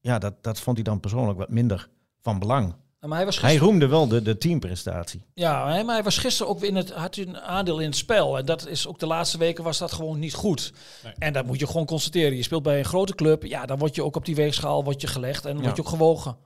Ja, 0.00 0.18
dat, 0.18 0.34
dat 0.42 0.60
vond 0.60 0.76
hij 0.76 0.84
dan 0.84 1.00
persoonlijk 1.00 1.38
wat 1.38 1.50
minder 1.50 1.88
van 2.20 2.38
belang. 2.38 2.74
Maar 3.00 3.16
hij 3.16 3.24
was 3.24 3.40
Hij 3.40 3.56
roemde 3.56 3.86
wel 3.86 4.08
de, 4.08 4.22
de 4.22 4.38
teamprestatie. 4.38 5.24
ja, 5.34 5.64
maar 5.82 5.94
hij 5.94 6.02
was 6.02 6.18
gisteren 6.18 6.52
ook 6.52 6.58
weer 6.58 6.68
in 6.68 6.76
het, 6.76 6.90
had 6.92 7.14
hij 7.14 7.26
een 7.26 7.38
aandeel 7.40 7.78
in 7.78 7.86
het 7.86 7.96
spel. 7.96 8.38
En 8.38 8.44
dat 8.44 8.66
is 8.66 8.86
ook 8.86 8.98
de 8.98 9.06
laatste 9.06 9.38
weken 9.38 9.64
was 9.64 9.78
dat 9.78 9.92
gewoon 9.92 10.18
niet 10.18 10.34
goed. 10.34 10.72
Nee. 11.04 11.12
En 11.18 11.32
dat 11.32 11.46
moet 11.46 11.58
je 11.58 11.66
gewoon 11.66 11.86
constateren. 11.86 12.36
Je 12.36 12.42
speelt 12.42 12.62
bij 12.62 12.78
een 12.78 12.84
grote 12.84 13.14
club, 13.14 13.42
ja, 13.44 13.66
dan 13.66 13.78
word 13.78 13.94
je 13.94 14.04
ook 14.04 14.16
op 14.16 14.24
die 14.24 14.34
weegschaal 14.34 14.84
word 14.84 15.00
je 15.00 15.06
gelegd 15.06 15.44
en 15.44 15.56
Ja. 15.56 15.62
word 15.62 15.76
je 15.76 15.82
ook 15.82 15.88
gewogen. 15.88 16.36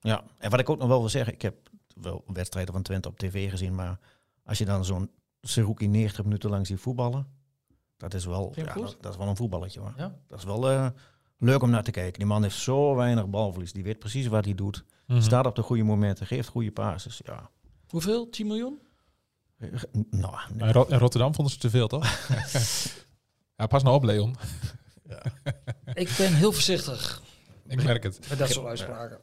Ja, 0.00 0.22
en 0.38 0.50
wat 0.50 0.60
ik 0.60 0.68
ook 0.70 0.78
nog 0.78 0.88
wel 0.88 1.00
wil 1.00 1.08
zeggen, 1.08 1.32
ik 1.32 1.42
heb 1.42 1.54
wel 1.94 2.24
wedstrijden 2.26 2.74
van 2.74 2.82
Twente 2.82 3.08
op 3.08 3.18
tv 3.18 3.50
gezien, 3.50 3.74
maar 3.74 3.98
als 4.44 4.58
je 4.58 4.64
dan 4.64 4.84
zo'n 4.84 5.10
Seruki 5.40 5.86
90 5.88 6.24
minuten 6.24 6.50
lang 6.50 6.66
ziet 6.66 6.80
voetballen, 6.80 7.26
dat 8.08 8.20
is 8.20 8.24
wel, 8.26 8.52
ja, 8.54 8.74
dat, 8.74 8.96
dat 9.00 9.12
is 9.12 9.18
wel 9.18 9.28
een 9.28 9.36
voetballetje 9.36 9.80
hoor. 9.80 9.94
Ja? 9.96 10.14
Dat 10.26 10.38
is 10.38 10.44
wel 10.44 10.70
eh, 10.70 10.86
leuk 11.38 11.62
om 11.62 11.70
naar 11.70 11.82
te 11.84 11.90
kijken. 11.90 12.18
Die 12.18 12.28
man 12.28 12.42
heeft 12.42 12.56
zo 12.56 12.94
weinig 12.94 13.28
balverlies, 13.28 13.72
die 13.72 13.82
weet 13.82 13.98
precies 13.98 14.26
wat 14.26 14.44
hij 14.44 14.54
doet, 14.54 14.84
Mhm. 15.06 15.20
staat 15.20 15.46
op 15.46 15.54
de 15.54 15.62
goede 15.62 15.82
momenten, 15.82 16.26
geeft 16.26 16.48
goede 16.48 16.72
passes. 16.72 17.20
Ja, 17.24 17.50
Hoeveel? 17.88 18.30
10 18.30 18.46
miljoen? 18.46 18.78
Eh, 19.58 19.68
nou, 20.10 20.32
Maar 20.32 20.68
in 20.68 20.72
Ro- 20.72 20.86
in 20.88 20.98
Rotterdam 20.98 21.34
vonden 21.34 21.52
ze 21.52 21.58
te 21.60 21.70
veel, 21.70 21.88
toch? 21.88 22.04
ja, 23.56 23.66
pas 23.66 23.82
nou 23.82 23.94
op, 23.96 24.02
Leon. 24.02 24.36
Ik 25.94 26.14
ben 26.18 26.34
heel 26.34 26.52
voorzichtig 26.52 27.22
Ik 27.66 27.82
merk 27.84 28.02
het. 28.02 28.28
met 28.28 28.38
dat 28.38 28.50
soort 28.50 28.66
uitspraken. 28.66 29.18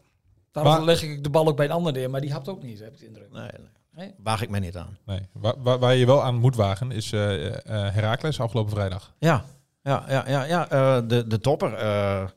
Daarom 0.51 0.73
Maar- 0.73 0.83
leg 0.83 1.01
ik 1.01 1.23
de 1.23 1.29
bal 1.29 1.47
ook 1.47 1.55
bij 1.57 1.65
een 1.65 1.71
ander 1.71 1.93
neer, 1.93 2.09
maar 2.09 2.21
die 2.21 2.31
hapt 2.31 2.47
ook 2.49 2.63
niet, 2.63 2.79
heb 2.79 2.93
ik 2.93 2.99
de 2.99 3.05
indruk. 3.05 3.31
nee, 3.31 3.41
nee. 3.41 3.67
Nee? 3.91 4.13
waag 4.17 4.41
ik 4.41 4.49
mij 4.49 4.59
niet 4.59 4.77
aan. 4.77 4.97
Nee. 5.05 5.19
Waar, 5.33 5.53
waar, 5.61 5.79
waar 5.79 5.95
je 5.95 6.05
wel 6.05 6.23
aan 6.23 6.35
moet 6.35 6.55
wagen 6.55 6.91
is 6.91 7.11
eh 7.11 7.47
eh, 7.47 7.93
Heracles 7.93 8.39
afgelopen 8.39 8.71
vrijdag. 8.71 9.13
Ja, 9.19 9.45
ja, 9.83 10.05
ja, 10.07 10.29
ja, 10.29 10.43
ja 10.43 10.69
eh, 10.69 11.07
de, 11.07 11.27
de 11.27 11.39
topper. 11.39 11.73
eh, 11.73 12.27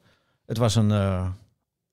het 0.47 0.57
was 0.59 0.75
een. 0.75 0.91
eh, 0.91 1.29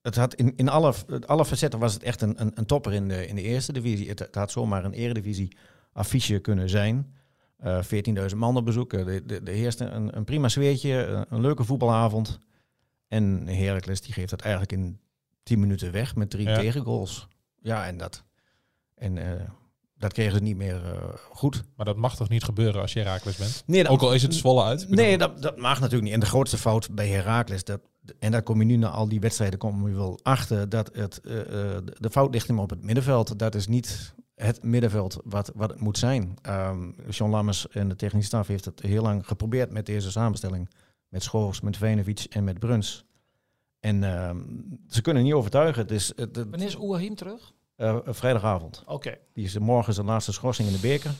het 0.01 0.15
had 0.15 0.34
in, 0.34 0.53
in 0.56 0.70
alle, 0.70 0.94
alle 1.25 1.46
facetten 1.46 1.80
was 1.80 1.94
het 1.94 2.03
echt 2.03 2.22
een, 2.22 2.41
een, 2.41 2.51
een 2.56 2.65
topper 2.65 2.94
in 2.94 3.08
de, 3.08 3.27
in 3.27 3.36
de 3.36 3.41
eerste 3.41 3.74
divisie. 3.74 4.10
Het, 4.10 4.20
het 4.20 4.36
had 4.36 4.51
zomaar 4.51 4.86
een 4.86 4.94
eredivisie 4.94 5.58
affiche 5.94 6.39
kunnen 6.39 6.70
zijn. 6.70 7.15
Eh 7.58 7.80
14.000 8.30 8.36
man 8.38 8.58
op 8.58 8.65
bezoek. 8.65 8.89
De, 8.89 9.24
de, 9.25 9.44
de 9.44 9.51
eerste 9.51 9.86
een, 9.86 10.18
een 10.18 10.24
prima 10.24 10.48
sfeertje, 10.48 11.06
een, 11.06 11.25
een 11.30 11.41
leuke 11.41 11.63
voetbalavond. 11.63 12.39
En 13.08 13.48
Heracles 13.48 14.01
die 14.01 14.13
geeft 14.13 14.30
dat 14.30 14.41
eigenlijk 14.41 14.72
in 14.72 15.00
10 15.44 15.60
minuten 15.60 15.91
weg 15.91 16.15
met 16.15 16.30
drie 16.30 16.48
Ja. 16.48 16.56
tegengoals. 16.60 17.27
Ja, 17.62 17.86
en 17.86 17.98
dat. 17.98 18.24
En 19.01 19.17
eh, 19.17 19.48
dat 19.98 20.13
kregen 20.13 20.34
ze 20.38 20.43
niet 20.43 20.58
meer 20.58 20.86
eh, 20.86 21.01
goed. 21.31 21.63
Maar 21.75 21.86
dat 21.86 21.96
mag 21.98 22.15
toch 22.15 22.29
niet 22.29 22.43
gebeuren 22.43 22.81
als 22.81 22.93
je 22.93 23.00
Heracles 23.00 23.36
bent? 23.38 23.63
Nee, 23.65 23.84
dat- 23.84 23.91
Ook 23.91 24.01
al 24.01 24.13
is 24.13 24.22
het 24.22 24.36
Zwolle 24.36 24.63
uit. 24.63 24.89
Nee, 24.89 25.17
dat, 25.17 25.41
dat 25.41 25.58
mag 25.58 25.75
natuurlijk 25.77 26.03
niet. 26.03 26.13
En 26.13 26.20
de 26.20 26.25
grootste 26.25 26.58
fout 26.58 26.89
bij 26.91 27.08
Heracles, 27.08 27.63
dat, 27.63 27.81
en 28.20 28.31
daar 28.31 28.43
kom 28.43 28.60
je 28.60 28.65
nu 28.65 28.75
na 28.75 28.89
al 28.89 29.08
die 29.08 29.20
wedstrijden 29.20 29.60
kom 29.60 29.88
je 29.88 29.96
wel 29.96 30.20
achter, 30.24 30.70
dat 30.70 30.89
het, 30.93 31.22
eh, 31.22 31.39
eh, 31.75 31.81
de 32.00 32.10
fout 32.10 32.34
ligt 32.34 32.48
hem 32.48 32.60
op 32.60 32.70
het 32.70 32.84
middenveld. 32.84 33.39
Dat 33.39 33.55
is 33.55 33.67
niet 33.67 34.13
het 34.36 34.63
middenveld 34.63 35.17
wat, 35.24 35.51
wat 35.55 35.70
het 35.70 35.79
moet 35.79 35.98
zijn. 35.98 36.34
Ehm 36.41 36.89
John 37.10 37.31
Lammers 37.31 37.67
en 37.70 37.88
de 37.89 37.96
technische 37.96 38.27
staf 38.27 38.48
heeft 38.48 38.65
het 38.65 38.81
heel 38.81 39.01
lang 39.01 39.27
geprobeerd 39.27 39.72
met 39.72 39.86
deze 39.86 40.12
samenstelling. 40.12 40.70
Met 41.10 41.24
Schoors, 41.24 41.62
met 41.62 41.77
Venovic 41.77 42.24
en 42.29 42.43
met 42.43 42.60
Bruns. 42.60 43.05
En 43.79 44.03
ehm, 44.03 44.38
ze 44.88 45.01
kunnen 45.01 45.24
niet 45.24 45.34
overtuigen. 45.34 45.81
Het 45.81 45.91
is 45.91 46.08
het, 46.08 46.36
het- 46.36 46.50
Wanneer 46.50 46.67
is 46.67 46.77
Oehim 46.79 47.15
terug? 47.15 47.51
Eh, 47.82 47.96
vrijdagavond. 48.06 48.84
Oké. 48.86 49.18
Die 49.34 49.46
is 49.46 49.58
morgen 49.58 49.94
zijn 49.94 50.06
laatste 50.06 50.32
schorsing 50.34 50.68
in 50.68 50.74
de 50.74 50.80
beker. 50.80 51.12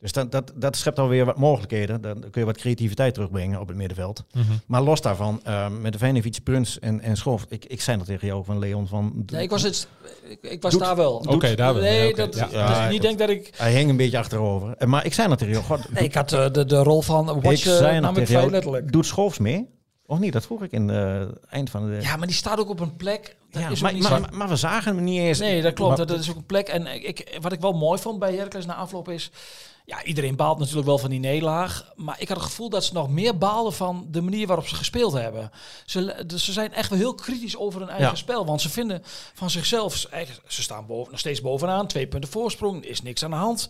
Dus 0.00 0.12
dat, 0.12 0.32
dat, 0.32 0.52
dat 0.54 0.76
schept 0.76 0.98
alweer 0.98 1.24
wat 1.24 1.36
mogelijkheden. 1.36 2.00
Dan 2.00 2.20
kun 2.20 2.40
je 2.40 2.44
wat 2.44 2.56
creativiteit 2.56 3.14
terugbrengen 3.14 3.60
op 3.60 3.68
het 3.68 3.76
middenveld. 3.76 4.24
Mhm. 4.32 4.44
Maar 4.66 4.82
los 4.82 5.00
daarvan, 5.00 5.40
eh, 5.44 5.68
met 5.80 5.92
de 5.92 5.98
Venovic, 5.98 6.38
Pruns 6.42 6.78
en, 6.78 7.00
en 7.00 7.16
Schoof. 7.16 7.46
Ik, 7.48 7.64
ik 7.64 7.80
zei 7.80 7.96
dat 7.96 8.06
tegen 8.06 8.26
jou 8.26 8.44
van 8.44 8.58
Leon. 8.58 8.86
Van, 8.86 9.22
Nee, 9.26 9.42
ik 9.42 9.50
was, 9.50 9.62
het, 9.62 9.88
ik, 10.28 10.38
ik 10.42 10.62
was 10.62 10.72
Doet- 10.72 10.80
daar 10.80 10.96
wel. 10.96 11.24
Oké, 11.28 11.54
daar 11.54 11.74
wel. 11.74 11.82
Nee, 11.82 12.14
dat, 12.14 12.34
Ja. 12.34 12.44
dus 12.44 12.52
Ja, 12.52 12.88
niet 12.88 13.02
denk 13.02 13.18
dat 13.18 13.28
ik... 13.28 13.50
Hij 13.56 13.72
hing 13.72 13.90
een 13.90 13.96
beetje 13.96 14.18
achterover. 14.18 14.74
Eh, 14.78 14.88
Maar 14.88 15.04
ik 15.06 15.14
zei 15.14 15.28
dat 15.28 15.38
tegen 15.38 15.52
jou. 15.54 15.64
God, 15.64 15.92
Nee, 15.92 16.04
ik 16.04 16.14
had 16.14 16.32
eh, 16.32 16.50
de, 16.50 16.64
de 16.64 16.82
rol 16.82 17.02
van 17.02 17.36
ik 17.36 17.42
watch 17.42 17.66
uh, 17.66 17.76
zei 17.76 18.06
ik 18.06 18.14
tegen 18.14 18.32
jou, 18.34 18.50
letterlijk. 18.50 18.92
doet 18.92 19.06
Schoofs 19.06 19.38
mee? 19.38 19.68
Of 20.06 20.18
niet? 20.18 20.32
Dat 20.32 20.46
vroeg 20.46 20.62
ik 20.62 20.72
in 20.72 20.88
het 20.88 21.44
eind 21.48 21.70
van 21.70 21.90
de... 21.90 21.98
Ja, 22.02 22.16
maar 22.16 22.26
die 22.26 22.36
staat 22.36 22.58
ook 22.58 22.68
op 22.68 22.80
een 22.80 22.96
plek. 22.96 23.36
Dat 23.50 23.62
Ja, 23.62 23.68
is 23.68 23.80
maar, 23.80 23.96
maar, 23.96 24.20
maar, 24.20 24.34
maar 24.34 24.48
we 24.48 24.56
zagen 24.56 24.94
hem 24.96 25.04
niet 25.04 25.20
eens. 25.20 25.38
Nee, 25.38 25.62
dat 25.62 25.72
klopt. 25.74 25.96
Dat 25.96 26.10
is 26.10 26.30
ook 26.30 26.36
een 26.36 26.46
plek. 26.46 26.68
En 26.68 26.86
ik, 26.86 27.38
wat 27.40 27.52
ik 27.52 27.60
wel 27.60 27.72
mooi 27.72 28.00
vond 28.00 28.18
bij 28.18 28.34
Heracles 28.34 28.66
na 28.66 28.74
afloop 28.74 29.08
is... 29.08 29.30
Ja, 29.86 30.02
iedereen 30.04 30.36
baalt 30.36 30.58
natuurlijk 30.58 30.86
wel 30.86 30.98
van 30.98 31.10
die 31.10 31.18
nederlaag. 31.20 31.92
Maar 31.96 32.16
ik 32.20 32.28
had 32.28 32.36
het 32.36 32.46
gevoel 32.46 32.68
dat 32.68 32.84
ze 32.84 32.92
nog 32.92 33.08
meer 33.10 33.38
baalden 33.38 33.72
van 33.72 34.06
de 34.10 34.20
manier 34.20 34.46
waarop 34.46 34.66
ze 34.66 34.74
gespeeld 34.74 35.12
hebben. 35.12 35.50
Ze, 35.86 36.22
dus 36.26 36.44
ze 36.44 36.52
zijn 36.52 36.72
echt 36.72 36.90
wel 36.90 36.98
heel 36.98 37.14
kritisch 37.14 37.56
over 37.56 37.80
hun 37.80 37.88
eigen 37.88 38.08
Ja. 38.08 38.14
spel. 38.14 38.46
Want 38.46 38.60
ze 38.60 38.70
vinden 38.70 39.02
van 39.34 39.50
zichzelf... 39.50 40.04
eigenlijk- 40.04 40.52
Ze 40.52 40.62
staan 40.62 40.86
boven, 40.86 41.10
nog 41.10 41.20
steeds 41.20 41.40
bovenaan. 41.40 41.86
Twee 41.86 42.06
punten 42.06 42.30
voorsprong. 42.30 42.84
Is 42.84 43.02
niks 43.02 43.24
aan 43.24 43.30
de 43.30 43.36
hand. 43.36 43.68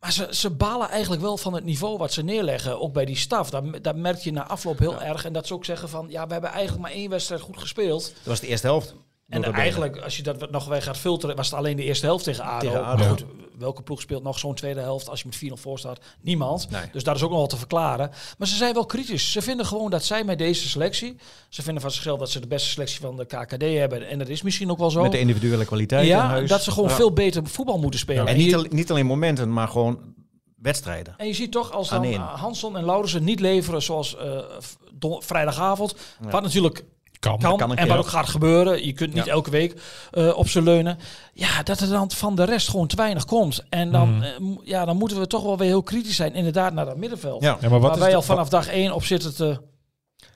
Maar 0.00 0.12
ze, 0.12 0.26
ze 0.30 0.50
balen 0.50 0.88
eigenlijk 0.88 1.22
wel 1.22 1.36
van 1.36 1.54
het 1.54 1.64
niveau 1.64 1.98
wat 1.98 2.12
ze 2.12 2.22
neerleggen. 2.22 2.80
Ook 2.80 2.92
bij 2.92 3.04
die 3.04 3.16
staf. 3.16 3.50
Dat, 3.50 3.82
dat 3.82 3.96
merk 3.96 4.18
je 4.18 4.32
na 4.32 4.46
afloop 4.46 4.78
heel 4.78 5.02
erg. 5.02 5.24
En 5.24 5.32
dat 5.32 5.46
ze 5.46 5.54
ook 5.54 5.64
zeggen 5.64 5.88
van... 5.88 6.06
Ja, 6.08 6.26
we 6.26 6.32
hebben 6.32 6.50
eigenlijk 6.50 6.82
maar 6.82 6.96
één 6.96 7.10
wedstrijd 7.10 7.40
goed 7.40 7.58
gespeeld. 7.58 8.02
Dat 8.02 8.24
was 8.24 8.40
de 8.40 8.46
eerste 8.46 8.66
helft. 8.66 8.94
En 9.28 9.52
eigenlijk, 9.52 9.96
als 10.00 10.16
je 10.16 10.22
dat 10.22 10.50
nog 10.50 10.64
weg 10.66 10.84
gaat 10.84 10.96
filteren, 10.96 11.36
was 11.36 11.46
het 11.50 11.58
alleen 11.58 11.76
de 11.76 11.82
eerste 11.84 12.06
helft 12.06 12.24
tegen 12.24 12.44
ADO. 12.44 12.66
Tegen 12.66 12.80
Maar 12.82 12.98
goed, 12.98 13.24
welke 13.58 13.82
ploeg 13.82 14.00
speelt 14.00 14.22
nog 14.22 14.38
zo'n 14.38 14.54
tweede 14.54 14.80
helft 14.80 15.08
als 15.08 15.22
je 15.22 15.28
met 15.28 15.58
4-0 15.58 15.60
voor 15.62 15.78
staat? 15.78 15.98
Niemand. 16.20 16.70
Nee. 16.70 16.82
Dus 16.92 17.04
daar 17.04 17.14
is 17.14 17.22
ook 17.22 17.28
nog 17.30 17.38
wel 17.38 17.46
te 17.48 17.56
verklaren. 17.56 18.10
Maar 18.38 18.48
ze 18.48 18.56
zijn 18.56 18.74
wel 18.74 18.86
kritisch. 18.86 19.32
Ze 19.32 19.42
vinden 19.42 19.66
gewoon 19.66 19.90
dat 19.90 20.04
zij 20.04 20.24
met 20.24 20.38
deze 20.38 20.68
selectie... 20.68 21.16
Ze 21.48 21.62
vinden 21.62 21.82
van 21.82 21.90
zichzelf 21.90 22.18
dat 22.18 22.30
ze 22.30 22.40
de 22.40 22.46
beste 22.46 22.68
selectie 22.68 23.00
van 23.00 23.16
de 23.16 23.24
KKD 23.26 23.62
hebben. 23.62 24.08
En 24.08 24.18
dat 24.18 24.28
is 24.28 24.42
misschien 24.42 24.70
ook 24.70 24.78
wel 24.78 24.90
zo. 24.90 25.02
Met 25.02 25.12
de 25.12 25.18
individuele 25.18 25.64
kwaliteit 25.64 26.02
in 26.02 26.08
ja, 26.08 26.26
huis. 26.26 26.48
dat 26.48 26.62
ze 26.62 26.70
gewoon 26.70 26.88
Ja. 26.88 26.94
veel 26.94 27.12
beter 27.12 27.46
voetbal 27.46 27.78
moeten 27.78 28.00
spelen. 28.00 28.26
En 28.26 28.32
En, 28.34 28.36
niet, 28.38 28.54
al- 28.54 28.66
niet 28.68 28.90
alleen 28.90 29.06
momenten, 29.06 29.52
maar 29.52 29.68
gewoon 29.68 29.98
wedstrijden. 30.56 31.14
en 31.16 31.26
je 31.26 31.34
ziet 31.34 31.52
toch, 31.52 31.72
als 31.72 31.88
dan 31.88 32.14
Hansson 32.14 32.76
en 32.76 32.84
Laurensen 32.84 33.24
niet 33.24 33.40
leveren 33.40 33.82
zoals 33.82 34.16
eh, 34.16 34.38
vrijdagavond... 35.18 35.94
Wat 36.30 36.42
natuurlijk 36.42 36.84
Kan. 37.18 37.38
kan, 37.38 37.56
kan 37.56 37.76
en 37.76 37.88
wat 37.88 37.98
ook 37.98 38.06
gaat 38.06 38.28
gebeuren. 38.28 38.86
Je 38.86 38.92
kunt 38.92 39.14
niet 39.14 39.24
Ja. 39.24 39.32
elke 39.32 39.50
week 39.50 39.80
eh, 40.10 40.36
op 40.36 40.48
ze 40.48 40.62
leunen. 40.62 40.98
Ja, 41.32 41.62
dat 41.62 41.80
er 41.80 41.88
dan 41.88 42.10
van 42.10 42.34
de 42.34 42.44
rest 42.44 42.68
gewoon 42.68 42.86
te 42.86 42.96
weinig 42.96 43.24
komt. 43.24 43.64
En 43.68 43.90
dan, 43.92 44.14
Mhm. 44.14 44.22
eh, 44.22 44.56
ja, 44.64 44.84
dan 44.84 44.96
moeten 44.96 45.18
we 45.20 45.26
toch 45.26 45.42
wel 45.42 45.56
weer 45.58 45.66
heel 45.68 45.82
kritisch 45.82 46.16
zijn, 46.16 46.34
inderdaad, 46.34 46.72
naar 46.72 46.84
dat 46.84 46.96
middenveld. 46.96 47.42
Ja. 47.42 47.56
Ja, 47.60 47.68
maar 47.68 47.80
wat 47.80 47.90
waar 47.90 47.98
wij 47.98 48.14
al 48.16 48.22
vanaf 48.22 48.48
dag 48.48 48.68
één 48.68 48.92
op 48.94 49.04
zitten 49.04 49.34
te 49.34 49.60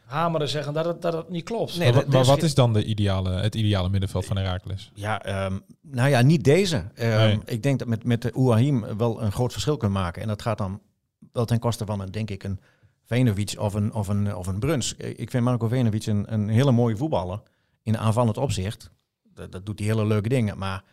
hameren 0.05 0.49
zeggen 0.49 0.73
dat 0.73 0.85
het, 0.85 1.03
dat 1.03 1.12
het 1.12 1.29
niet 1.29 1.45
klopt. 1.45 1.79
Nee, 1.79 1.93
maar, 1.93 2.05
maar 2.09 2.21
is 2.21 2.27
wat 2.27 2.43
is 2.43 2.55
dan 2.55 2.73
de 2.73 2.85
ideale, 2.85 3.31
het 3.31 3.55
ideale 3.55 3.89
middenveld 3.89 4.25
van 4.27 4.37
Heracles? 4.37 4.91
Ja, 4.95 5.23
ehm, 5.23 5.59
nou 5.83 6.09
ja, 6.09 6.21
niet 6.23 6.45
deze. 6.45 6.85
Ehm, 6.95 7.17
Nee. 7.17 7.39
Ik 7.45 7.62
denk 7.62 7.79
dat 7.79 7.89
met, 7.89 8.05
met 8.05 8.23
de 8.23 8.33
Ouahim 8.33 8.97
wel 8.97 9.23
een 9.23 9.33
groot 9.33 9.53
verschil 9.53 9.77
kunnen 9.77 10.01
maken. 10.01 10.23
En 10.23 10.29
dat 10.29 10.43
gaat 10.43 10.59
dan 10.59 10.81
wel 11.33 11.45
ten 11.45 11.59
koste 11.59 11.85
van, 11.87 12.01
een, 12.01 12.11
denk 12.11 12.31
ik, 12.31 12.43
een 12.45 12.61
Venovic 13.05 13.55
of 13.59 13.75
een, 13.75 13.93
of 13.93 14.09
een, 14.09 14.37
of 14.37 14.47
een 14.47 14.59
Bruns. 14.59 14.95
Ik 14.95 15.31
vind 15.31 15.45
Marco 15.45 15.69
Venovic 15.69 16.07
een, 16.07 16.33
een 16.33 16.49
hele 16.49 16.73
mooie 16.73 16.97
voetballer 16.97 17.43
in 17.83 17.99
aanvallend 17.99 18.37
opzicht. 18.37 18.91
Dat, 19.23 19.53
dat 19.53 19.67
doet 19.67 19.79
hij 19.79 19.89
hele 19.89 20.07
leuke 20.07 20.29
dingen, 20.29 20.59
maar 20.59 20.85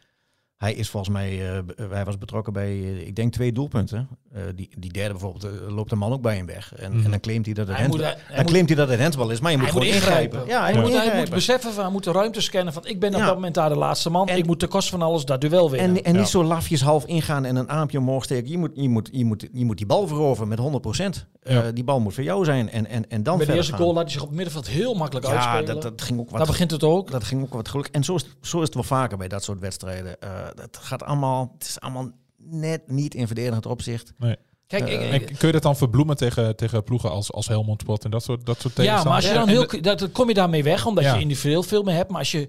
hij 0.60 0.74
is 0.74 0.90
volgens 0.90 1.14
mij, 1.14 1.52
eh, 1.56 1.60
b- 1.66 1.92
hij 1.92 2.06
was 2.06 2.18
betrokken 2.18 2.54
bij, 2.54 2.68
eh, 2.70 3.08
ik 3.08 3.16
denk, 3.16 3.34
twee 3.34 3.52
doelpunten. 3.52 4.08
Eh, 4.34 4.42
die, 4.56 4.70
die 4.78 4.92
derde 4.92 5.12
bijvoorbeeld, 5.12 5.44
eh, 5.44 5.76
loopt 5.76 5.90
de 5.90 5.96
man 5.96 6.12
ook 6.12 6.22
bij 6.22 6.36
hem 6.36 6.46
weg. 6.46 6.74
En, 6.76 6.92
Mhm. 6.96 7.06
en 7.06 7.12
dan 7.12 7.20
claimt 7.20 7.46
hij 7.46 7.54
dat 7.54 7.68
het 7.68 7.78
Hij 7.78 7.88
moet- 7.88 8.02
handbal, 8.02 8.20
hij 8.26 8.28
dan 8.36 8.42
moet- 8.44 8.52
claimt 8.52 8.68
hij 8.70 8.78
dat 8.78 8.90
het 8.90 9.00
handbal 9.02 9.30
is, 9.30 9.40
maar 9.40 9.52
je 9.52 9.58
moet 9.58 9.68
gewoon 9.68 9.86
moet 9.86 9.94
ingrijpen. 9.96 10.44
Ja, 10.48 10.62
hij 10.62 10.74
moet 10.74 10.82
moet, 10.82 10.90
hij 10.92 10.98
moet 11.00 11.06
ingrijpen. 11.08 11.34
beseffen 11.34 11.74
van, 11.74 11.84
hij 11.84 11.92
moet 11.92 12.04
de 12.04 12.12
ruimte 12.12 12.42
scannen 12.42 12.74
van 12.74 12.86
ik 12.86 13.00
ben 13.00 13.14
op 13.14 13.20
Ja. 13.20 13.26
dat 13.26 13.36
moment 13.36 13.54
daar 13.56 13.70
de 13.70 13.76
laatste 13.76 14.10
man. 14.10 14.28
En- 14.28 14.38
ik 14.38 14.46
moet 14.46 14.60
de 14.60 14.68
kost 14.68 14.90
van 14.90 15.02
alles 15.02 15.26
dat 15.26 15.42
duel 15.42 15.70
winnen. 15.72 15.90
En, 15.98 16.04
en 16.04 16.14
Ja. 16.14 16.20
niet 16.20 16.28
zo 16.28 16.44
lafjes 16.44 16.82
half 16.82 17.06
ingaan 17.06 17.46
en 17.46 17.56
een 17.56 17.70
aampje 17.70 17.98
omhoog 17.98 18.24
steken. 18.24 18.50
Je 18.50 18.58
moet, 18.58 18.72
je 18.74 18.90
moet, 18.90 19.10
je 19.12 19.26
moet, 19.26 19.48
je 19.54 19.66
moet 19.66 19.78
die 19.78 19.86
bal 19.86 20.08
veroveren 20.08 20.48
met 20.50 20.60
100%. 20.60 21.26
Ja. 21.44 21.64
Eh, 21.64 21.68
die 21.74 21.84
bal 21.84 22.00
moet 22.00 22.14
voor 22.14 22.24
jou 22.24 22.46
zijn 22.46 22.70
en, 22.70 22.86
en, 22.88 23.10
en 23.10 23.24
dan 23.24 23.38
Bij 23.38 23.46
de 23.46 23.54
eerste 23.54 23.72
gaan. 23.72 23.82
goal 23.82 23.94
laat 23.94 24.04
hij 24.04 24.12
zich 24.12 24.22
op 24.22 24.28
het 24.28 24.36
middenveld 24.36 24.68
heel 24.68 24.94
makkelijk 24.94 25.26
Ja, 25.26 25.32
uitspelen. 25.34 25.66
dat, 25.66 25.82
dat 25.82 26.02
ging 26.02 26.20
ook 26.20 26.30
Daar 26.30 26.38
wat, 26.40 26.48
begint 26.48 26.72
het 26.72 26.84
ook. 26.84 27.12
dat 27.12 27.24
ging 27.24 27.42
ook 27.44 27.54
wat 27.54 27.68
geluk. 27.70 27.88
En 27.92 28.04
zo 28.04 28.16
is, 28.16 28.22
het- 28.22 28.32
zo 28.42 28.58
is 28.58 28.64
het 28.66 28.74
wel 28.74 28.84
vaker 28.84 29.18
bij 29.18 29.28
dat 29.28 29.44
soort 29.44 29.60
wedstrijden. 29.60 30.16
Eh, 30.56 30.62
het 30.62 30.78
gaat 30.78 31.04
allemaal, 31.04 31.52
het 31.58 31.68
is 31.68 31.80
allemaal 31.80 32.12
net 32.38 32.82
niet 32.88 33.16
in 33.16 33.28
verdedigend 33.28 33.66
opzicht. 33.66 34.14
Nee. 34.18 34.36
Kijk, 34.68 34.90
ik, 34.90 35.02
En 35.02 35.38
kun 35.38 35.48
je 35.48 35.52
dat 35.54 35.62
dan 35.62 35.78
verbloemen 35.78 36.18
tegen, 36.18 36.56
tegen 36.56 36.84
ploegen 36.84 37.12
als, 37.12 37.32
als 37.32 37.48
Helmond 37.48 37.82
Sport 37.82 38.04
en 38.04 38.12
dat 38.12 38.24
soort, 38.24 38.46
dat 38.46 38.60
soort 38.62 38.78
ja, 38.78 39.04
maar 39.04 39.14
als 39.14 39.28
je 39.28 39.34
dan 39.34 39.48
heel, 39.48 39.68
dat, 39.82 40.12
kom 40.12 40.28
je 40.28 40.34
daarmee 40.34 40.64
weg, 40.64 40.86
omdat 40.86 41.04
Ja. 41.04 41.14
je 41.16 41.22
individueel 41.22 41.64
veel 41.64 41.84
meer 41.84 41.96
hebt. 41.96 42.10
Maar 42.10 42.20
als 42.20 42.32
je 42.32 42.48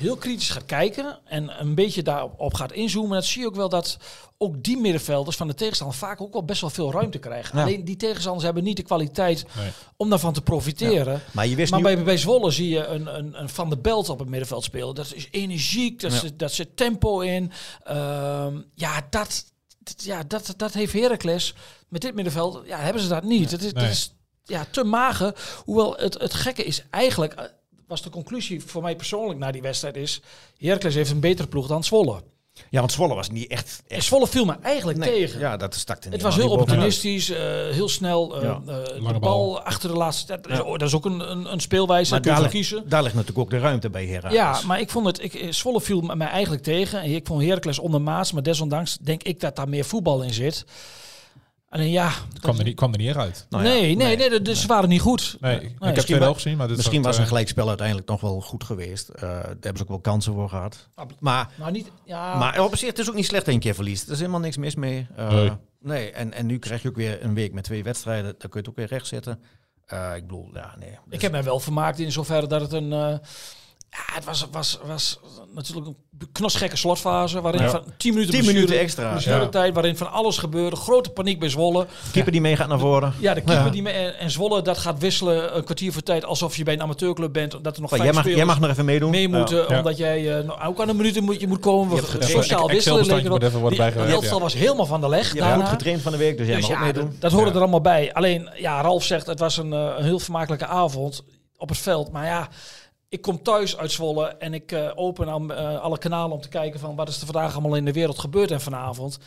heel 0.00 0.16
kritisch 0.16 0.50
gaat 0.50 0.64
kijken 0.66 1.18
en 1.24 1.60
een 1.60 1.74
beetje 1.74 2.02
daarop 2.02 2.34
op 2.40 2.54
gaat 2.54 2.72
inzoomen, 2.72 3.10
dan 3.12 3.22
zie 3.22 3.40
je 3.40 3.46
ook 3.46 3.54
wel 3.54 3.68
dat 3.68 3.96
ook 4.38 4.62
die 4.62 4.76
middenvelders 4.76 5.36
van 5.36 5.46
de 5.46 5.54
tegenstander 5.54 5.96
vaak 5.96 6.20
ook 6.20 6.32
wel 6.32 6.44
best 6.44 6.60
wel 6.60 6.70
veel 6.70 6.92
ruimte 6.92 7.18
krijgen. 7.18 7.56
Ja. 7.58 7.64
Alleen 7.64 7.84
die 7.84 7.96
tegenstanders 7.96 8.44
hebben 8.44 8.62
niet 8.64 8.76
de 8.76 8.82
kwaliteit 8.82 9.44
Nee. 9.56 9.70
om 9.96 10.10
daarvan 10.10 10.32
te 10.32 10.42
profiteren. 10.42 11.20
Maar 11.32 11.46
je 11.46 11.54
wist 11.56 11.70
Maar 11.70 11.80
nu... 11.80 11.86
bij, 11.94 12.04
bij 12.04 12.16
Zwolle 12.16 12.50
zie 12.50 12.68
je 12.68 12.86
een, 12.86 13.18
een, 13.18 13.40
een 13.40 13.48
Van 13.48 13.70
de 13.70 13.78
Belt 13.78 14.08
op 14.08 14.18
het 14.18 14.28
middenveld 14.28 14.64
spelen. 14.64 14.94
Dat 14.94 15.12
is 15.14 15.28
energiek, 15.30 16.00
dat, 16.00 16.12
Ja. 16.12 16.18
zit, 16.18 16.38
dat 16.38 16.52
zit 16.52 16.76
tempo 16.76 17.20
in. 17.20 17.52
Ehm, 17.84 18.60
ja, 18.74 19.06
dat, 19.10 19.44
dat- 19.78 20.04
ja 20.04 20.22
dat, 20.26 20.54
dat 20.56 20.72
heeft 20.72 20.92
Heracles 20.92 21.54
met 21.88 22.00
dit 22.02 22.14
middenveld. 22.14 22.62
Ja, 22.66 22.78
hebben 22.78 23.02
ze 23.02 23.08
dat 23.08 23.22
niet. 23.24 23.50
Het 23.50 23.62
is, 23.62 23.72
Nee. 23.72 23.82
dat 23.84 23.92
is 23.92 24.14
ja, 24.44 24.66
te 24.70 24.84
mager. 24.84 25.34
Hoewel 25.64 25.96
het, 25.96 26.18
het 26.20 26.34
gekke 26.34 26.64
is 26.64 26.84
eigenlijk... 26.90 27.58
was 27.90 28.02
de 28.02 28.10
conclusie 28.10 28.62
voor 28.66 28.82
mij 28.82 28.96
persoonlijk 28.96 29.38
na 29.38 29.50
die 29.50 29.62
wedstrijd 29.62 29.96
is... 29.96 30.20
Heracles 30.58 30.94
heeft 30.94 31.10
een 31.10 31.20
betere 31.20 31.48
ploeg 31.48 31.66
dan 31.66 31.84
Zwolle. 31.84 32.22
Ja, 32.70 32.78
want 32.78 32.92
Zwolle 32.92 33.14
was 33.14 33.30
niet 33.30 33.50
echt... 33.50 33.82
Echt 33.88 34.04
Zwolle 34.04 34.26
viel 34.26 34.44
me 34.44 34.56
eigenlijk 34.62 34.98
nee, 34.98 35.10
tegen. 35.10 35.40
Ja, 35.40 35.56
dat 35.56 35.74
stak 35.74 36.04
niet 36.04 36.12
Het 36.12 36.22
was 36.22 36.36
heel 36.36 36.50
opportunistisch, 36.50 37.30
eh, 37.30 37.38
heel 37.70 37.88
snel. 37.88 38.36
eh, 38.36 38.42
Ja. 38.42 38.60
eh, 38.66 38.84
de 38.84 39.00
bal, 39.00 39.18
bal. 39.20 39.60
achter 39.62 39.88
de 39.88 39.96
laatste. 39.96 40.26
Dat, 40.42 40.56
Ja. 40.56 40.62
oh, 40.62 40.70
dat 40.78 40.88
is 40.88 40.94
ook 40.94 41.04
een, 41.04 41.30
een, 41.30 41.52
een 41.52 41.60
speelwijze. 41.60 42.10
Maar 42.12 42.22
daar 42.22 42.38
ligt- 42.40 42.50
kiezen. 42.52 42.88
daar 42.88 43.02
ligt 43.02 43.14
natuurlijk 43.14 43.40
ook 43.40 43.50
de 43.50 43.58
ruimte 43.58 43.90
bij 43.90 44.06
Heracles. 44.06 44.32
Ja, 44.32 44.60
maar 44.66 44.80
ik 44.80 44.90
vond 44.90 45.06
het. 45.06 45.22
Ik, 45.22 45.46
Zwolle 45.54 45.80
viel 45.80 46.00
mij 46.00 46.26
eigenlijk 46.28 46.62
tegen. 46.62 47.04
Ik 47.04 47.26
vond 47.26 47.42
Heracles 47.42 47.78
ondermaats, 47.78 48.32
maar 48.32 48.42
desondanks 48.42 48.96
denk 49.00 49.22
ik 49.22 49.40
dat 49.40 49.56
daar 49.56 49.68
meer 49.68 49.84
voetbal 49.84 50.22
in 50.22 50.32
zit. 50.34 50.64
Alleen 51.70 51.90
ja. 51.90 52.12
kwam, 52.40 52.58
er 52.58 52.64
niet, 52.64 52.74
kwam 52.76 52.92
er 52.92 52.98
niet 52.98 53.16
uit. 53.16 53.46
Nou 53.48 53.64
ja, 53.64 53.70
nee, 53.70 53.96
nee, 53.96 54.16
nee, 54.16 54.42
dus 54.42 54.60
ze 54.60 54.66
waren 54.66 54.88
niet 54.88 55.00
goed. 55.00 55.36
Nee, 55.40 55.56
ik- 55.60 55.62
ik 55.70 55.78
heb 55.80 55.96
twee 55.96 56.18
wa- 56.18 56.24
wel 56.24 56.34
gezien, 56.34 56.56
maar 56.56 56.66
dit 56.68 56.76
Misschien 56.76 57.02
was 57.02 57.14
eh, 57.16 57.20
een 57.22 57.28
gelijkspel 57.28 57.68
uiteindelijk 57.68 58.08
nog 58.08 58.20
wel 58.20 58.40
goed 58.40 58.64
geweest. 58.64 59.08
Eh, 59.08 59.20
daar 59.20 59.44
hebben 59.46 59.76
ze 59.76 59.82
ook 59.82 59.88
wel 59.88 60.00
kansen 60.00 60.32
voor 60.32 60.48
gehad. 60.48 60.88
Maar, 61.18 61.48
Maar 61.58 61.70
niet. 61.70 61.90
Ja, 62.04 62.34
maar 62.38 62.64
op 62.64 62.76
zich, 62.76 62.88
het 62.88 62.98
is 62.98 63.08
ook 63.08 63.14
niet 63.14 63.26
slecht 63.26 63.44
dat 63.44 63.54
een 63.54 63.60
keer 63.60 63.74
verliest. 63.74 64.06
Er 64.06 64.12
is 64.12 64.18
helemaal 64.18 64.40
niks 64.40 64.56
mis 64.56 64.74
mee. 64.74 65.06
Eh, 65.16 65.32
Nee. 65.32 65.50
nee. 65.80 66.10
en, 66.12 66.32
en 66.32 66.46
nu 66.46 66.58
krijg 66.58 66.82
je 66.82 66.88
ook 66.88 66.96
weer 66.96 67.24
een 67.24 67.34
week 67.34 67.52
met 67.52 67.64
twee 67.64 67.82
wedstrijden. 67.82 68.24
Dan 68.38 68.50
kun 68.50 68.50
je 68.52 68.58
het 68.58 68.68
ook 68.68 68.76
weer 68.76 68.86
recht 68.86 69.06
zetten. 69.06 69.42
Eh, 69.86 70.12
ik 70.16 70.22
bedoel, 70.26 70.50
ja, 70.54 70.74
nee. 70.78 70.98
ik 71.08 71.20
heb 71.22 71.32
mij 71.32 71.44
wel 71.44 71.60
vermaakt 71.60 71.98
in 71.98 72.12
zoverre 72.12 72.46
dat 72.46 72.60
het 72.60 72.72
een. 72.72 73.20
Ja, 73.90 74.14
het 74.14 74.24
was, 74.24 74.46
was, 74.52 74.78
was 74.86 75.18
natuurlijk 75.54 75.86
een 75.86 75.96
knosgekke 76.32 76.76
slotfase. 76.76 77.40
Waarin 77.40 77.62
Ja. 77.62 77.70
van 77.70 77.82
10 77.96 78.12
minuten, 78.14 78.14
10 78.14 78.24
blessure- 78.42 78.52
minuten 78.52 78.78
extra. 78.78 79.10
blessuretijd, 79.10 79.74
waarin 79.74 79.96
van 79.96 80.10
alles 80.12 80.38
gebeurde. 80.38 80.76
Grote 80.76 81.10
paniek 81.10 81.38
bij 81.38 81.48
Zwolle. 81.48 81.86
Keeper 82.12 82.32
die 82.32 82.40
mee 82.40 82.56
gaat 82.56 82.68
naar 82.68 82.78
voren. 82.78 83.12
Ja, 83.18 83.34
de 83.34 83.40
keeper 83.40 83.64
Ja. 83.64 83.70
die 83.70 83.82
me, 83.82 83.90
en, 83.90 84.18
en 84.18 84.30
Zwolle 84.30 84.62
dat 84.62 84.78
gaat 84.78 84.98
wisselen 84.98 85.56
een 85.56 85.64
kwartier 85.64 85.92
voor 85.92 86.02
tijd 86.02 86.24
alsof 86.24 86.56
je 86.56 86.64
bij 86.64 86.74
een 86.74 86.82
amateurclub 86.82 87.32
bent. 87.32 87.58
Dat 87.64 87.74
er 87.76 87.80
nog 87.80 87.90
vijf 87.90 88.02
jij, 88.02 88.12
mag, 88.12 88.24
jij 88.24 88.44
mag 88.44 88.60
nog 88.60 88.70
even 88.70 88.84
meedoen. 88.84 89.10
mee 89.10 89.28
moeten, 89.28 89.64
Ja. 89.68 89.78
omdat 89.78 89.96
jij 89.96 90.38
eh, 90.38 90.44
nou, 90.46 90.62
ook 90.64 90.80
aan 90.80 90.88
een 90.88 90.96
minuut 90.96 91.20
moet 91.20 91.40
je 91.40 91.48
moet 91.48 91.60
komen. 91.60 91.96
Je 91.96 92.02
getraind. 92.02 92.30
sociaal 92.30 92.68
wisselen. 92.68 93.04
Ja. 93.22 94.38
was 94.38 94.54
helemaal 94.54 94.86
van 94.86 95.00
de 95.00 95.08
leg 95.08 95.32
Je 95.34 95.42
hebt 95.42 95.54
goed 95.60 95.68
getraind 95.68 96.02
van 96.02 96.12
de 96.12 96.18
week, 96.18 96.36
dus 96.36 96.46
jij 96.46 96.56
Dus 96.56 96.64
mag 96.68 96.72
ook 96.72 96.78
ja, 96.78 96.84
meedoen. 96.92 97.16
dat, 97.18 97.32
hoorde 97.32 97.48
Ja. 97.48 97.54
er 97.54 97.60
allemaal 97.60 97.80
bij. 97.80 98.12
Alleen, 98.14 98.50
ja, 98.56 98.80
Ralf 98.80 99.04
zegt 99.04 99.26
het 99.26 99.38
was 99.38 99.56
een, 99.56 99.72
eh, 99.72 99.92
een 99.96 100.04
heel 100.04 100.18
vermakelijke 100.18 100.66
avond 100.66 101.24
op 101.56 101.68
het 101.68 101.78
veld. 101.78 102.12
Maar 102.12 102.26
ja, 102.26 102.48
ik 103.10 103.22
kom 103.22 103.42
thuis 103.42 103.76
uit 103.76 103.90
Zwolle 103.92 104.26
en 104.26 104.54
ik 104.54 104.72
eh, 104.72 104.90
open 104.94 105.28
aan, 105.30 105.52
eh, 105.52 105.80
alle 105.80 105.98
kanalen 105.98 106.32
om 106.36 106.40
te 106.42 106.48
kijken 106.48 106.80
van 106.80 106.96
wat 106.96 107.08
is 107.08 107.20
er 107.20 107.26
vandaag 107.26 107.52
allemaal 107.52 107.74
in 107.76 107.84
de 107.84 107.92
wereld 107.92 108.18
gebeurd 108.18 108.50
en 108.50 108.60
vanavond. 108.60 109.18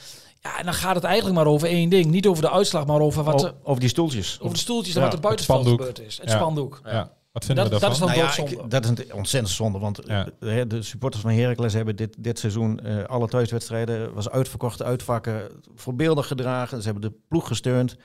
Ja, 0.41 0.57
en 0.59 0.65
dan 0.65 0.73
gaat 0.73 0.95
het 0.95 1.03
eigenlijk 1.03 1.35
maar 1.35 1.47
over 1.47 1.67
één 1.67 1.89
ding. 1.89 2.05
Niet 2.05 2.27
over 2.27 2.43
de 2.43 2.51
uitslag, 2.51 2.85
maar 2.85 2.99
over 2.99 3.23
wat 3.23 3.43
O- 3.43 3.47
er, 3.47 3.53
over 3.63 3.79
die 3.79 3.89
stoeltjes. 3.89 4.37
over 4.41 4.53
de 4.53 4.59
stoeltjes 4.61 4.95
en 4.95 5.01
wat 5.01 5.13
er 5.13 5.19
buitenveld 5.19 5.59
spandoek. 5.59 5.79
gebeurd 5.79 6.07
is. 6.07 6.17
Het 6.17 6.29
Ja. 6.29 6.35
spandoek. 6.35 6.81
Ja. 6.85 7.11
Wat 7.31 7.45
vinden 7.45 7.63
Dat- 7.63 7.73
we 7.73 7.79
dat 7.79 7.89
daarvan? 7.89 7.91
is 7.91 7.97
dan- 7.99 8.07
Nou 8.07 8.19
ja, 8.19 8.43
doodzonde. 8.43 8.63
ik- 8.63 8.71
dat 8.71 8.83
is 8.83 8.89
een 9.09 9.13
ontzettend 9.13 9.53
zonde. 9.53 9.79
Want 9.79 9.99
Ja. 10.05 10.27
eh, 10.39 10.61
de 10.67 10.81
supporters 10.81 11.21
van 11.23 11.31
Heracles 11.31 11.73
hebben 11.73 11.95
dit, 11.95 12.15
dit 12.19 12.39
seizoen 12.39 12.79
eh, 12.79 13.03
alle 13.03 13.27
thuiswedstrijden 13.27 14.13
was 14.13 14.29
uitverkocht, 14.29 14.81
uitvakken, 14.83 15.41
voorbeeldig 15.75 16.27
gedragen. 16.27 16.77
Ze 16.81 16.89
hebben 16.89 17.09
de 17.11 17.17
ploeg 17.27 17.47
gesteund. 17.47 17.95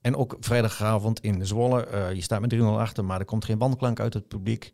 En 0.00 0.16
ook 0.16 0.36
vrijdagavond 0.40 1.20
in 1.20 1.46
Zwolle. 1.46 1.86
eh, 1.86 2.12
je 2.12 2.20
staat 2.22 2.40
met 2.40 2.50
3-0 2.50 2.80
achter, 2.80 3.04
maar 3.04 3.18
er 3.18 3.24
komt 3.24 3.44
geen 3.44 3.58
bandklank 3.58 4.00
uit 4.00 4.14
het 4.14 4.28
publiek. 4.28 4.72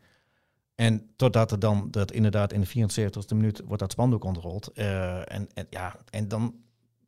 En 0.75 1.11
totdat 1.17 1.51
er 1.51 1.59
dan, 1.59 1.89
dat 1.91 2.13
inderdaad 2.13 2.53
in 2.53 2.61
de 2.61 2.67
74ste 2.67 3.35
minuut 3.37 3.63
wordt 3.65 3.83
dat 3.83 3.93
spandoek 3.93 4.25
ontrold. 4.25 4.69
Eh, 4.73 5.33
en, 5.33 5.49
en, 5.55 5.67
ja, 5.71 5.97
en 6.11 6.29
dan, 6.29 6.55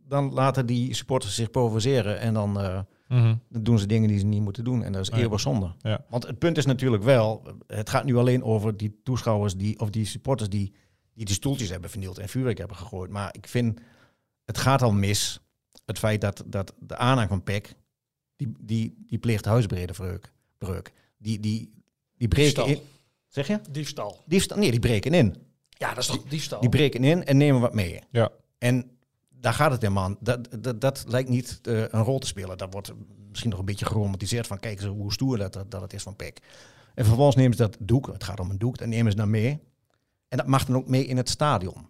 dan 0.06 0.32
laten 0.32 0.66
die 0.66 0.94
supporters 0.94 1.34
zich 1.34 1.50
provoceren. 1.50 2.18
En 2.20 2.34
dan, 2.34 2.60
eh, 2.60 2.80
Mhm. 3.08 3.34
dan 3.48 3.62
doen 3.62 3.78
ze 3.78 3.86
dingen 3.86 4.08
die 4.08 4.18
ze 4.18 4.24
niet 4.24 4.40
moeten 4.42 4.64
doen. 4.64 4.82
En 4.82 4.92
dat 4.92 5.02
is 5.02 5.08
Nee. 5.08 5.20
eeuwig 5.22 5.40
zonde. 5.40 5.72
Ja. 5.78 6.04
Want 6.08 6.26
het 6.26 6.38
punt 6.38 6.56
is 6.56 6.66
natuurlijk 6.66 7.02
wel, 7.02 7.42
het 7.66 7.90
gaat 7.90 8.04
nu 8.04 8.16
alleen 8.16 8.42
over 8.42 8.76
die 8.76 9.00
toeschouwers 9.02 9.56
die, 9.56 9.80
of 9.80 9.90
die 9.90 10.04
supporters 10.04 10.48
die 10.48 10.74
die, 11.14 11.24
die 11.24 11.34
stoeltjes 11.34 11.68
hebben 11.68 11.90
vernield 11.90 12.18
en 12.18 12.28
vuurwerk 12.28 12.58
hebben 12.58 12.76
gegooid. 12.76 13.10
Maar 13.10 13.34
ik 13.36 13.46
vind, 13.48 13.80
het 14.44 14.58
gaat 14.58 14.82
al 14.82 14.92
mis. 14.92 15.40
Het 15.84 15.98
feit 15.98 16.20
dat, 16.20 16.42
dat 16.46 16.74
de 16.78 16.96
aanhang 16.96 17.28
van 17.28 17.42
PEC, 17.42 17.74
die, 18.36 18.52
die, 18.60 19.04
die 19.06 19.18
pleegt 19.18 19.44
huisbredenbreuk. 19.44 20.32
Breuk. 20.58 20.92
Die, 21.16 21.40
die, 21.40 21.72
die 22.16 22.28
breken 22.28 22.66
in. 22.66 22.78
Zeg 23.34 23.46
je? 23.46 23.60
Diefstal. 23.70 24.22
Diefstal? 24.26 24.58
Nee, 24.58 24.70
die 24.70 24.80
breken 24.80 25.14
in. 25.14 25.36
Ja, 25.68 25.88
dat 25.88 25.98
is 25.98 26.06
toch 26.06 26.22
diefstal. 26.22 26.60
Die 26.60 26.68
breken 26.68 27.04
in 27.04 27.24
en 27.24 27.36
nemen 27.36 27.60
wat 27.60 27.74
mee. 27.74 28.00
Ja. 28.10 28.30
En 28.58 28.90
daar 29.30 29.54
gaat 29.54 29.70
het 29.70 29.82
helemaal 29.82 30.04
aan. 30.04 30.16
Dat, 30.20 30.48
dat, 30.58 30.80
dat 30.80 31.04
lijkt 31.08 31.28
niet 31.28 31.58
eh, 31.62 31.80
een 31.80 32.02
rol 32.02 32.18
te 32.18 32.26
spelen. 32.26 32.58
Dat 32.58 32.72
wordt 32.72 32.92
misschien 33.28 33.50
nog 33.50 33.58
een 33.58 33.64
beetje 33.64 33.86
geromantiseerd 33.86 34.46
van... 34.46 34.60
kijk 34.60 34.80
eens 34.80 34.88
hoe 34.88 35.12
stoer 35.12 35.38
dat, 35.38 35.52
dat, 35.52 35.70
dat 35.70 35.80
het 35.80 35.92
is 35.92 36.02
van 36.02 36.16
PEC. 36.16 36.38
En 36.94 37.04
vervolgens 37.04 37.36
nemen 37.36 37.56
ze 37.56 37.62
dat 37.62 37.76
doek, 37.80 38.06
het 38.06 38.24
gaat 38.24 38.40
om 38.40 38.50
een 38.50 38.58
doek... 38.58 38.78
dat 38.78 38.88
nemen 38.88 39.12
ze 39.12 39.18
dan 39.18 39.30
mee. 39.30 39.60
En 40.28 40.36
dat 40.36 40.46
mag 40.46 40.64
dan 40.64 40.76
ook 40.76 40.88
mee 40.88 41.06
in 41.06 41.16
het 41.16 41.28
stadion. 41.28 41.86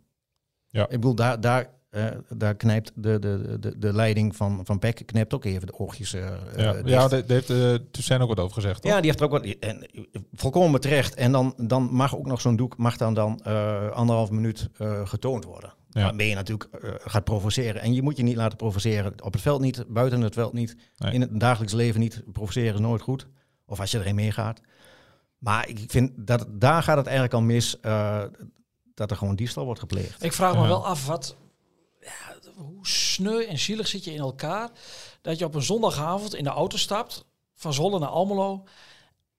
Ja. 0.69 0.83
Ik 0.83 0.89
bedoel, 0.91 1.15
daar, 1.15 1.41
daar, 1.41 1.71
eh, 1.95 2.07
daar 2.29 2.55
knijpt 2.55 2.93
de, 2.95 3.19
de, 3.19 3.57
de, 3.61 3.79
de 3.79 3.93
leiding 3.93 4.37
van, 4.37 4.61
van 4.65 4.79
PEC... 4.79 5.03
knijpt 5.07 5.35
ook 5.35 5.45
even 5.45 5.67
de 5.67 5.79
oogjes 5.79 6.15
eh, 6.15 6.21
Ja, 6.57 6.75
eh, 6.75 6.85
ja 6.85 7.09
dicht. 7.09 7.11
daar 7.11 7.23
heeft 7.27 7.51
uh, 7.51 7.75
Toussaint 7.91 8.23
ook 8.23 8.29
wat 8.29 8.41
over 8.41 8.55
gezegd. 8.55 8.83
Toch? 8.83 8.91
Ja, 8.91 8.97
die 8.97 9.07
heeft 9.07 9.19
er 9.21 9.25
ook 9.27 9.33
wat. 9.33 9.45
En, 9.61 9.89
volkomen 10.33 10.81
terecht. 10.81 11.15
En 11.15 11.33
dan, 11.33 11.55
dan 11.57 11.83
mag 11.93 12.17
ook 12.17 12.27
nog 12.27 12.41
zo'n 12.41 12.57
doek 12.57 12.77
mag 12.77 12.97
dan, 12.97 13.15
dan 13.15 13.41
eh, 13.43 13.91
anderhalf 13.91 14.31
minuut 14.31 14.69
eh, 14.77 15.07
getoond 15.07 15.45
worden. 15.45 15.73
Ja. 15.91 16.03
Waarmee 16.03 16.29
je 16.29 16.35
natuurlijk 16.35 16.69
eh, 16.83 16.91
gaat 16.99 17.25
provoceren. 17.25 17.81
En 17.83 17.95
je 17.95 18.03
moet 18.03 18.17
je 18.17 18.23
niet 18.23 18.37
laten 18.37 18.57
provoceren. 18.57 19.13
Op 19.25 19.33
het 19.33 19.43
veld 19.43 19.61
niet, 19.61 19.85
buiten 19.89 20.21
het 20.21 20.35
veld 20.35 20.53
niet. 20.53 20.77
Nee. 20.97 21.13
In 21.13 21.21
het 21.21 21.41
dagelijks 21.41 21.73
leven 21.75 22.01
niet. 22.01 22.23
Provoceren 22.33 22.75
is 22.75 22.81
nooit 22.81 23.03
goed. 23.03 23.27
Of 23.67 23.81
als 23.81 23.91
je 23.91 23.99
erin 23.99 24.15
meegaat. 24.15 24.61
Maar 25.39 25.69
ik 25.69 25.85
vind 25.87 26.11
dat 26.17 26.47
daar 26.51 26.83
gaat 26.83 26.97
het 26.97 27.07
eigenlijk 27.07 27.35
al 27.35 27.43
mis. 27.43 27.81
eh, 27.81 28.23
dat 28.95 29.11
er 29.11 29.17
gewoon 29.17 29.37
diefstal 29.37 29.65
wordt 29.65 29.81
gepleegd. 29.81 30.25
Ik 30.25 30.33
vraag 30.33 30.55
me 30.55 30.61
Ja. 30.61 30.67
wel 30.67 30.87
af 30.87 31.07
wat. 31.07 31.37
Ja, 32.05 32.51
hoe 32.55 32.87
sneu 32.87 33.45
en 33.45 33.59
zielig 33.59 33.89
zit 33.89 34.05
je 34.05 34.13
in 34.13 34.19
elkaar 34.21 34.71
dat 35.21 35.39
je 35.39 35.45
op 35.45 35.55
een 35.55 35.63
zondagavond 35.63 36.35
in 36.35 36.45
de 36.45 36.51
auto 36.51 36.77
stapt 36.77 37.25
van 37.55 37.73
Zwolle 37.73 37.99
naar 37.99 38.09
Almelo 38.09 38.65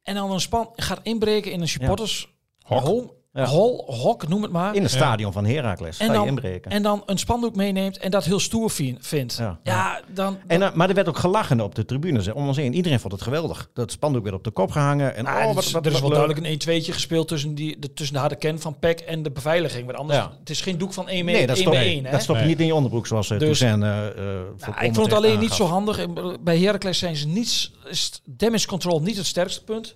en 0.01 0.15
dan 0.15 0.31
een 0.31 0.41
span 0.41 0.71
gaat 0.75 0.99
inbreken 1.03 1.51
in 1.51 1.61
een 1.61 1.67
supporters 1.67 2.33
Hok. 2.61 2.83
home, 2.83 3.01
Ja. 3.01 3.14
Hol, 3.43 3.83
hok, 3.87 4.27
noem 4.27 4.41
het 4.41 4.51
maar. 4.51 4.75
In 4.75 4.81
het 4.81 4.91
stadion 4.91 5.31
van 5.33 5.45
Heracles. 5.45 5.97
En 5.97 6.13
dan- 6.13 6.27
inbreken. 6.27 6.71
en 6.71 6.83
dan 6.83 7.03
een 7.05 7.17
spandoek 7.17 7.55
meeneemt 7.55 7.97
en 7.97 8.11
dat 8.11 8.23
heel 8.25 8.39
stoer 8.39 8.69
vindt. 8.99 9.35
Ja. 9.37 9.59
Ja, 9.63 9.99
dan. 10.13 10.37
En, 10.47 10.61
eh, 10.61 10.73
maar 10.73 10.89
er 10.89 10.95
werd 10.95 11.07
ook 11.07 11.17
gelachen 11.17 11.61
op 11.61 11.75
de 11.75 11.85
tribunes 11.85 12.31
om 12.31 12.47
ons 12.47 12.57
heen. 12.57 12.73
Iedereen 12.73 12.99
vond 12.99 13.13
het 13.13 13.21
geweldig. 13.21 13.69
Dat 13.73 13.91
spandoek 13.91 14.23
werd 14.23 14.35
op 14.35 14.43
de 14.43 14.51
kop 14.51 14.71
gehangen. 14.71 15.15
En 15.15 15.23
Nou, 15.23 15.35
oh, 15.35 15.41
er 15.49 15.53
wat, 15.53 15.85
er 15.85 15.91
is 15.91 15.99
wel 15.99 16.09
leuk. 16.09 16.17
duidelijk 16.17 16.39
een 16.39 16.51
1-2'tje 16.81 16.91
gespeeld 16.93 17.27
tussen, 17.27 17.55
die, 17.55 17.79
de, 17.79 17.93
tussen 17.93 18.13
de 18.15 18.19
harde 18.21 18.35
kern 18.35 18.59
van 18.59 18.79
PEC 18.79 18.99
en 18.99 19.23
de 19.23 19.31
beveiliging. 19.31 19.85
Want 19.85 19.97
anders, 19.97 20.19
Ja. 20.19 20.31
het 20.39 20.49
is 20.49 20.61
geen 20.61 20.77
doek 20.77 20.93
van 20.93 21.09
1 21.09 21.25
Nee, 21.25 21.47
dat 21.47 21.57
stop, 21.57 21.73
1 21.73 22.05
hè? 22.05 22.11
dat 22.11 22.21
stop 22.21 22.35
je 22.35 22.41
Nee. 22.41 22.49
niet 22.49 22.59
in 22.59 22.65
je 22.65 22.75
onderbroek 22.75 23.07
zoals 23.07 23.29
uh, 23.29 23.39
Dus- 23.39 23.59
Toussaint 23.59 23.83
eh, 23.83 24.07
eh, 24.07 24.15
Nou, 24.59 24.85
ik 24.85 24.93
vond 24.93 25.05
het 25.07 25.13
alleen 25.15 25.39
niet 25.39 25.51
zo 25.53 25.65
handig. 25.65 25.97
En 25.99 26.37
Bij 26.43 26.59
Heracles 26.59 26.97
zijn 26.97 27.15
ze 27.15 27.27
niets. 27.27 27.73
Is 27.89 28.21
damage 28.25 28.67
control 28.67 29.01
niet 29.01 29.17
het 29.17 29.25
sterkste 29.25 29.63
punt. 29.63 29.95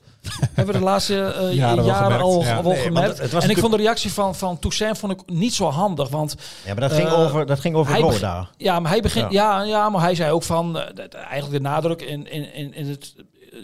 Hebben 0.53 0.73
we 0.73 0.79
de 0.79 0.85
laatste 0.85 1.23
eh, 1.23 1.53
Jaren 1.55 1.83
al, 2.21 2.31
gemerkt, 2.41 2.47
ja. 2.47 2.55
al 2.55 2.63
Nee, 2.63 2.81
gemerkt. 2.81 3.07
het- 3.09 3.17
het 3.17 3.31
was 3.31 3.43
en 3.43 3.49
ik 3.49 3.57
vond 3.57 3.71
de 3.71 3.77
reactie 3.77 4.13
van, 4.13 4.35
van 4.35 4.59
Toussaint 4.59 4.97
vond 4.97 5.11
ik 5.11 5.19
niet 5.25 5.53
zo 5.53 5.65
handig. 5.69 6.09
Want 6.09 6.35
Ja, 6.65 6.73
maar 6.73 6.89
dat 6.89 6.91
ging 6.97 7.07
Eh, 7.07 7.19
over, 7.19 7.45
dat 7.45 7.59
ging 7.59 7.75
over 7.75 7.91
hij 7.91 8.01
Roda. 8.01 8.47
ja, 8.57 8.79
maar 8.79 8.91
hij 8.91 9.01
begint. 9.01 9.31
Ja. 9.31 9.61
Ja, 9.61 9.89
maar 9.89 10.01
hij 10.01 10.15
zei 10.15 10.31
ook 10.31 10.43
van. 10.43 10.79
eh, 10.79 10.85
dat- 10.95 11.13
eigenlijk 11.13 11.63
de 11.63 11.69
nadruk 11.69 12.01
in, 12.01 12.31
in, 12.31 12.53
in, 12.53 12.73
in 12.73 12.89
het. 12.89 13.13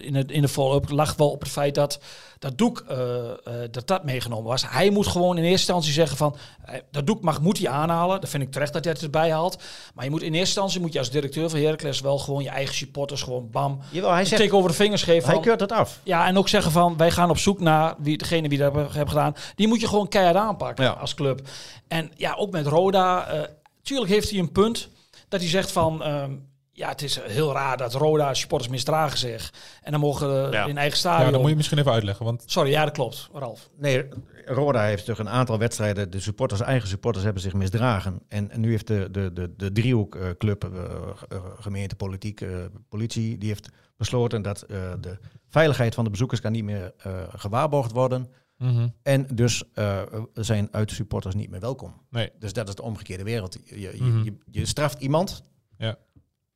In, 0.02 0.16
het, 0.16 0.32
in 0.32 0.42
de 0.42 0.48
follow-up 0.48 0.90
lag 0.90 1.16
wel 1.16 1.30
op 1.32 1.40
het 1.40 1.50
feit 1.50 1.76
dat 1.76 2.00
dat 2.40 2.58
doek 2.58 2.84
eh, 2.88 2.98
eh, 3.32 3.36
dat 3.72 3.88
dat 3.88 4.04
meegenomen 4.04 4.46
was. 4.46 4.70
Hij 4.70 4.90
moet 4.90 5.08
gewoon 5.08 5.38
in 5.38 5.44
eerste 5.44 5.52
instantie 5.58 5.94
zeggen 5.94 6.18
van 6.18 6.36
eh, 6.66 6.80
dat 6.92 7.08
doek 7.08 7.22
mag 7.22 7.42
moet 7.42 7.58
hij 7.58 7.70
aanhalen. 7.70 8.22
Dat 8.22 8.30
vind 8.30 8.44
ik 8.44 8.52
terecht 8.52 8.74
dat 8.74 8.84
hij 8.84 8.94
het 8.94 9.02
erbij 9.02 9.32
haalt. 9.32 9.64
Maar 9.94 10.04
je 10.06 10.12
moet 10.12 10.22
in 10.22 10.28
eerste 10.34 10.40
instantie 10.46 10.80
moet 10.80 10.94
je 10.94 11.00
als 11.00 11.10
directeur 11.10 11.50
van 11.50 11.60
Heracles 11.60 12.02
wel 12.02 12.18
gewoon 12.18 12.44
je 12.44 12.50
eigen 12.50 12.76
supporters 12.76 13.22
gewoon 13.22 13.50
bam 13.52 13.80
Jawel, 13.92 14.10
hij 14.12 14.20
een 14.20 14.26
zegt, 14.26 14.42
tik 14.42 14.54
over 14.54 14.70
de 14.70 14.76
vingers 14.76 15.04
geven. 15.04 15.24
hij 15.24 15.34
Van, 15.34 15.44
keurt 15.44 15.60
het 15.60 15.72
af. 15.72 16.00
ja, 16.04 16.28
en 16.28 16.38
ook 16.38 16.50
zeggen 16.50 16.72
van 16.72 16.98
wij 16.98 17.12
gaan 17.12 17.30
op 17.30 17.38
zoek 17.38 17.60
naar 17.60 17.96
wie 17.98 18.18
degene 18.18 18.50
die 18.50 18.58
dat 18.58 18.74
hebben, 18.74 18.92
hebben 18.92 19.14
gedaan. 19.14 19.36
Die 19.56 19.68
moet 19.68 19.82
je 19.82 19.88
gewoon 19.88 20.08
keihard 20.08 20.38
aanpakken 20.38 20.86
Ja. 20.86 20.92
als 20.92 21.14
club. 21.14 21.42
En 21.88 22.12
ja, 22.16 22.34
ook 22.34 22.52
met 22.52 22.68
Roda. 22.68 23.28
eh 23.28 23.42
tuurlijk 23.84 24.12
heeft 24.12 24.30
hij 24.30 24.40
een 24.40 24.52
punt 24.52 24.90
dat 25.30 25.40
hij 25.40 25.50
zegt 25.50 25.72
van. 25.72 26.04
ehm, 26.04 26.32
ja, 26.78 26.90
het 26.90 27.02
is 27.02 27.20
heel 27.22 27.54
raar 27.54 27.78
dat 27.78 27.94
Roda 27.94 28.34
supporters 28.34 28.72
misdragen 28.72 29.18
zich. 29.18 29.54
En 29.82 29.92
dan 29.92 30.00
mogen 30.00 30.52
Ja. 30.52 30.66
in 30.66 30.78
eigen 30.78 30.98
stadion... 30.98 31.26
Ja, 31.26 31.32
dat 31.32 31.42
moet 31.42 31.50
je 31.50 31.56
misschien 31.56 31.78
even 31.78 31.92
uitleggen. 31.92 32.26
Want 32.26 32.44
Sorry, 32.46 32.70
ja, 32.70 32.84
dat 32.86 32.94
klopt, 32.94 33.30
Ralf. 33.34 33.70
Nee, 33.78 34.06
Roda 34.46 34.84
heeft 34.84 35.06
toch 35.06 35.20
een 35.20 35.30
aantal 35.30 35.58
wedstrijden, 35.60 36.10
de 36.12 36.20
supporters, 36.20 36.62
eigen 36.62 36.88
supporters 36.88 37.24
hebben 37.24 37.42
zich 37.42 37.54
misdragen. 37.54 38.20
En, 38.28 38.52
en 38.52 38.60
nu 38.60 38.70
heeft 38.70 38.88
de, 38.88 39.08
de, 39.12 39.34
de, 39.34 39.54
de 39.58 39.72
driehoekclub, 39.72 40.64
eh, 40.64 40.84
eh, 41.30 41.44
gemeente, 41.60 41.96
politiek, 41.96 42.42
eh, 42.42 42.50
politie, 42.90 43.38
die 43.38 43.48
heeft 43.50 43.70
besloten 43.98 44.42
dat 44.42 44.62
eh, 44.62 44.78
de 45.00 45.18
veiligheid 45.50 45.94
van 45.96 46.04
de 46.04 46.10
bezoekers 46.10 46.42
kan 46.42 46.52
niet 46.52 46.64
meer 46.64 46.94
eh, 46.98 47.12
gewaarborgd 47.36 47.92
worden. 47.92 48.28
Mhm. 48.58 48.88
En 49.04 49.28
dus 49.34 49.64
eh, 49.74 50.02
zijn 50.34 50.68
uit-supporters 50.72 51.36
niet 51.36 51.50
meer 51.50 51.60
welkom. 51.60 51.94
nee, 52.10 52.32
Dus 52.40 52.54
dat 52.54 52.68
is 52.68 52.76
de 52.76 52.82
omgekeerde 52.82 53.24
wereld. 53.24 53.58
Je, 53.66 53.80
je, 53.80 53.92
Mhm. 54.00 54.24
je, 54.24 54.38
je 54.52 54.66
straft 54.66 55.02
iemand 55.02 55.44
Ja. 55.78 55.98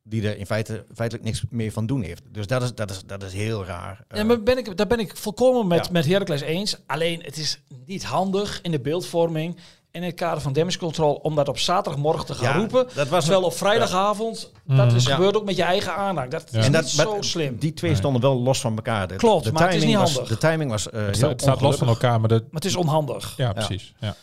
Die 0.03 0.27
er 0.27 0.37
in 0.37 0.45
feite 0.45 0.85
feitelijk 0.95 1.27
niks 1.27 1.43
meer 1.49 1.71
van 1.71 1.85
doen 1.85 2.01
heeft. 2.01 2.21
Dus 2.31 2.47
dat 2.47 2.61
is, 2.63 2.73
dat 2.75 2.89
is, 2.91 3.01
dat 3.05 3.23
is 3.23 3.33
heel 3.33 3.65
raar. 3.65 4.05
Ja, 4.09 4.15
Eh, 4.15 4.23
maar 4.25 4.43
ben 4.43 4.57
ik, 4.57 4.77
daar 4.77 4.87
ben 4.87 4.99
ik 4.99 5.17
volkomen 5.17 5.67
met, 5.67 5.85
Ja. 5.85 5.91
met 5.91 6.05
Heracles 6.05 6.41
eens. 6.41 6.77
Alleen, 6.87 7.21
het 7.23 7.37
is 7.37 7.61
niet 7.85 8.03
handig 8.03 8.59
in 8.61 8.71
de 8.71 8.79
beeldvorming... 8.79 9.55
en 9.91 10.01
in 10.01 10.07
het 10.07 10.15
kader 10.15 10.41
van 10.41 10.53
damage 10.53 10.77
control... 10.77 11.13
om 11.13 11.35
dat 11.35 11.47
op 11.47 11.57
zaterdagmorgen 11.57 12.25
te 12.25 12.33
gaan 12.33 12.53
Ja, 12.53 12.59
roepen. 12.59 12.87
dat 12.95 13.07
was 13.07 13.19
Terwijl 13.23 13.43
een- 13.45 13.51
op 13.51 13.57
vrijdagavond... 13.57 14.51
Dat 14.65 14.93
is 14.93 15.05
Ja. 15.05 15.15
gebeurd 15.15 15.35
ook 15.35 15.45
met 15.45 15.55
je 15.55 15.63
eigen 15.63 15.95
aandacht. 15.95 16.31
Dat 16.31 16.49
Ja. 16.51 16.59
is 16.59 16.65
En 16.65 16.71
niet 16.71 16.81
dat, 16.81 16.89
zo 17.07 17.17
slim. 17.19 17.57
Die 17.57 17.73
twee 17.73 17.89
Nee. 17.91 17.99
stonden 17.99 18.21
wel 18.21 18.39
los 18.41 18.59
van 18.61 18.75
elkaar. 18.75 19.07
De, 19.07 19.15
Klopt, 19.15 19.43
de 19.43 19.51
maar 19.51 19.61
het 19.63 19.73
is 19.73 19.79
timing 19.79 19.97
niet 19.99 20.07
was, 20.07 20.15
handig. 20.17 20.39
De 20.39 20.47
timing 20.47 20.69
was 20.71 20.89
eh 20.89 20.93
het 20.93 21.03
heel 21.05 21.13
staat, 21.15 21.29
het 21.29 21.41
staat 21.41 21.61
los 21.61 21.75
van 21.75 21.87
elkaar. 21.87 22.19
Maar 22.19 22.29
de, 22.29 22.35
Maar 22.35 22.45
het 22.51 22.65
is 22.65 22.75
onhandig. 22.75 23.33
ja, 23.37 23.53
precies. 23.53 23.93
Ja. 23.99 24.15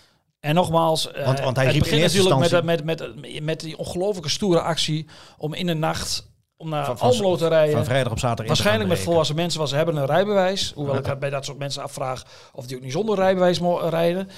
En 0.46 0.54
nogmaals, 0.54 1.10
eh, 1.12 1.24
Want- 1.24 1.40
want 1.40 1.56
hij 1.56 1.64
het 1.64 1.74
riep 1.74 1.84
in 1.84 1.90
begint 1.90 2.12
natuurlijk 2.12 2.34
met, 2.40 2.52
instantie- 2.52 2.84
met, 2.84 3.14
met, 3.20 3.42
met 3.42 3.60
die 3.60 3.78
ongelooflijke 3.78 4.28
stoere 4.28 4.60
actie... 4.60 5.06
om 5.38 5.54
in 5.54 5.66
de 5.66 5.74
nacht 5.74 6.30
om 6.56 6.68
naar 6.68 6.84
Van- 6.84 6.98
Almelo 6.98 7.36
te 7.36 7.48
rijden. 7.48 7.74
Van 7.74 7.84
vrijdag 7.84 8.12
op 8.12 8.18
zaterdag. 8.18 8.46
Waarschijnlijk 8.46 8.88
met 8.88 8.98
volwassen 8.98 9.36
mensen, 9.36 9.58
want 9.58 9.70
ze 9.70 9.76
hebben 9.76 9.96
een 9.96 10.06
rijbewijs. 10.06 10.72
Hoewel 10.74 10.96
ik 10.96 11.18
bij 11.18 11.30
dat 11.30 11.44
soort 11.44 11.58
mensen 11.58 11.82
afvraag 11.82 12.22
of 12.52 12.66
die 12.66 12.76
ook 12.76 12.82
niet 12.82 12.92
zonder 12.92 13.14
rijbewijs 13.14 13.58
mogen 13.60 13.90
rijden. 13.90 14.28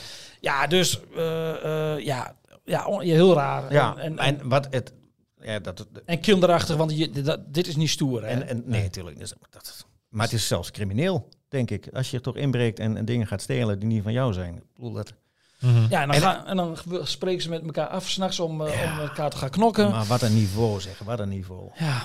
Ja, 0.40 0.66
dus 0.66 1.00
eh, 1.16 1.94
eh, 1.94 2.04
ja, 2.04 2.36
ja, 2.64 2.98
heel 2.98 3.34
raar. 3.34 3.72
Ja, 3.72 3.96
en, 3.96 4.18
en, 4.18 4.48
wat 4.48 4.66
het... 4.70 4.92
Ja, 5.40 5.58
dat, 5.58 5.86
en 6.04 6.20
kinderachtig, 6.20 6.76
want 6.76 6.98
je, 6.98 7.10
dit, 7.10 7.36
dit 7.46 7.66
is 7.66 7.76
niet 7.76 7.90
stoer. 7.90 8.22
Hè? 8.22 8.28
en, 8.28 8.48
en, 8.48 8.62
nee, 8.66 8.82
natuurlijk. 8.82 9.18
Dus, 9.18 9.32
dat, 9.50 9.86
maar 10.08 10.24
het 10.24 10.34
is 10.34 10.46
zelfs 10.46 10.70
crimineel, 10.70 11.28
denk 11.48 11.70
ik. 11.70 11.88
Als 11.92 12.10
je 12.10 12.20
toch 12.20 12.36
inbreekt 12.36 12.78
en, 12.78 12.96
en 12.96 13.04
dingen 13.04 13.26
gaat 13.26 13.42
stelen 13.42 13.78
die 13.78 13.88
niet 13.88 14.02
van 14.02 14.12
jou 14.12 14.32
zijn. 14.32 14.54
Ik 14.54 14.62
bedoel, 14.74 14.92
dat, 14.92 15.12
Mhm. 15.60 15.86
ja, 15.90 16.00
en 16.02 16.06
dan, 16.06 16.14
en- 16.16 16.20
gaan, 16.22 16.46
en 16.46 16.56
dan 16.56 16.76
ge- 16.76 17.00
spreken 17.04 17.42
ze 17.42 17.48
met 17.48 17.62
elkaar 17.64 17.86
af 17.88 18.08
s'nachts 18.08 18.40
om, 18.40 18.66
eh, 18.66 18.92
om 18.92 18.98
elkaar 18.98 19.30
te 19.30 19.36
gaan 19.36 19.50
knokken. 19.50 19.90
maar 19.90 20.04
wat 20.04 20.22
een 20.22 20.34
niveau, 20.34 20.80
zeg. 20.80 20.98
Wat 20.98 21.18
een 21.18 21.28
niveau. 21.28 21.70
Ja, 21.74 22.02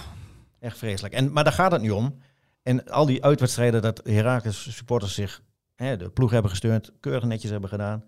Echt 0.60 0.78
vreselijk. 0.78 1.14
En, 1.14 1.32
maar 1.32 1.44
daar 1.44 1.54
gaat 1.54 1.72
het 1.72 1.82
niet 1.82 1.92
om. 1.92 2.18
En 2.64 2.90
al 2.90 3.06
die 3.06 3.24
uitwedstrijden 3.24 3.82
dat 3.82 4.02
Herakles 4.04 4.76
supporters 4.76 5.14
zich 5.14 5.42
hè, 5.76 5.98
de 5.98 6.10
ploeg 6.10 6.32
hebben 6.32 6.52
gesteund, 6.52 6.92
keurig 7.00 7.24
netjes 7.24 7.52
hebben 7.52 7.70
gedaan. 7.70 8.04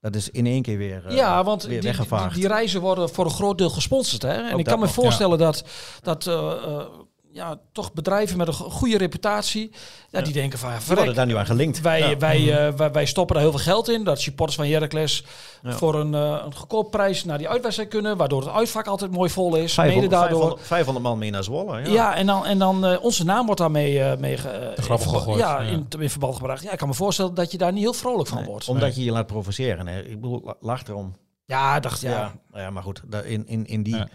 Dat 0.00 0.14
is 0.14 0.30
in 0.30 0.46
één 0.46 0.62
keer 0.62 0.78
weer, 0.78 1.06
eh, 1.06 1.16
ja, 1.16 1.44
want 1.44 1.62
weer 1.62 1.80
die, 1.80 2.30
die, 2.32 2.46
reizen 2.48 2.80
worden 2.80 3.08
voor 3.08 3.24
een 3.24 3.30
groot 3.30 3.58
deel 3.58 3.70
gesponsord. 3.70 4.22
Hè? 4.22 4.28
En 4.32 4.52
Ook 4.52 4.58
ik 4.58 4.64
kan 4.64 4.78
me 4.78 4.84
nog, 4.84 4.94
voorstellen 4.94 5.38
dat, 5.38 5.64
dat 6.02 6.26
eh, 6.26 6.34
eh, 6.34 6.86
ja, 7.34 7.58
toch 7.72 7.92
bedrijven 7.92 8.36
met 8.38 8.48
een 8.48 8.54
go- 8.54 8.70
goede 8.70 8.98
reputatie, 8.98 9.70
ja, 10.10 10.20
die 10.20 10.32
denken 10.32 10.58
van, 10.58 10.70
ja, 10.70 10.78
Die 10.86 10.94
worden 10.96 11.14
daar 11.14 11.26
nu 11.26 11.36
aan 11.36 11.46
gelinkt. 11.46 11.80
wij, 11.80 11.98
Ja. 12.10 12.16
wij, 12.18 12.66
eh, 12.68 12.72
wij, 12.74 12.92
wij 12.92 13.06
stoppen 13.06 13.34
daar 13.34 13.44
heel 13.44 13.52
veel 13.54 13.64
geld 13.64 13.88
in. 13.88 14.04
Dat 14.04 14.20
supporters 14.20 14.56
van 14.58 14.66
Heracles 14.66 15.24
Ja. 15.62 15.72
voor 15.72 15.94
een, 15.94 16.14
eh 16.14 16.42
een 16.44 16.54
goedkoop 16.54 16.90
prijs 16.90 17.24
naar 17.24 17.38
die 17.38 17.48
uitwedstrijd 17.48 17.90
kunnen, 17.90 18.16
waardoor 18.16 18.40
het 18.40 18.50
uitvak 18.50 18.86
altijd 18.86 19.10
mooi 19.10 19.30
vol 19.30 19.56
is. 19.56 19.74
500, 19.74 20.10
mede 20.10 20.20
daardoor. 20.20 20.38
500, 20.40 20.66
500 20.66 21.06
man 21.06 21.18
mee 21.18 21.30
naar 21.30 21.44
Zwolle. 21.44 21.78
Ja. 21.80 21.88
Ja. 21.92 22.14
en 22.14 22.26
dan, 22.26 22.46
en 22.46 22.58
dan 22.58 22.84
eh, 22.86 23.04
onze 23.04 23.24
naam 23.24 23.44
wordt 23.46 23.60
daarmee 23.60 24.00
eh, 24.00 24.18
mee 24.18 24.36
gegooid, 24.36 25.38
ja, 25.38 25.60
ja. 25.60 25.68
In, 25.70 25.86
in 25.98 26.10
verband 26.10 26.34
gebracht. 26.36 26.62
Ja, 26.62 26.72
ik 26.72 26.78
kan 26.78 26.88
me 26.88 26.94
voorstellen 26.94 27.34
dat 27.34 27.50
je 27.52 27.58
daar 27.58 27.72
niet 27.72 27.82
heel 27.82 27.92
vrolijk 27.92 28.28
van 28.28 28.38
Nee, 28.38 28.46
wordt. 28.46 28.68
Omdat 28.68 28.96
je 28.96 29.04
je 29.04 29.10
laat 29.12 29.26
provoceren. 29.26 29.86
Hè. 29.86 30.00
Ik 30.02 30.20
bedoel, 30.20 30.40
la- 30.44 30.54
lach 30.60 30.82
erom. 30.88 31.16
Ja, 31.46 31.80
dacht 31.80 32.00
ja. 32.00 32.10
Ja, 32.10 32.60
ja 32.60 32.70
maar 32.70 32.82
goed. 32.82 33.02
daar 33.06 33.24
In, 33.26 33.46
in, 33.46 33.66
in, 33.66 33.82
die, 33.82 33.96
Ja. 33.96 34.08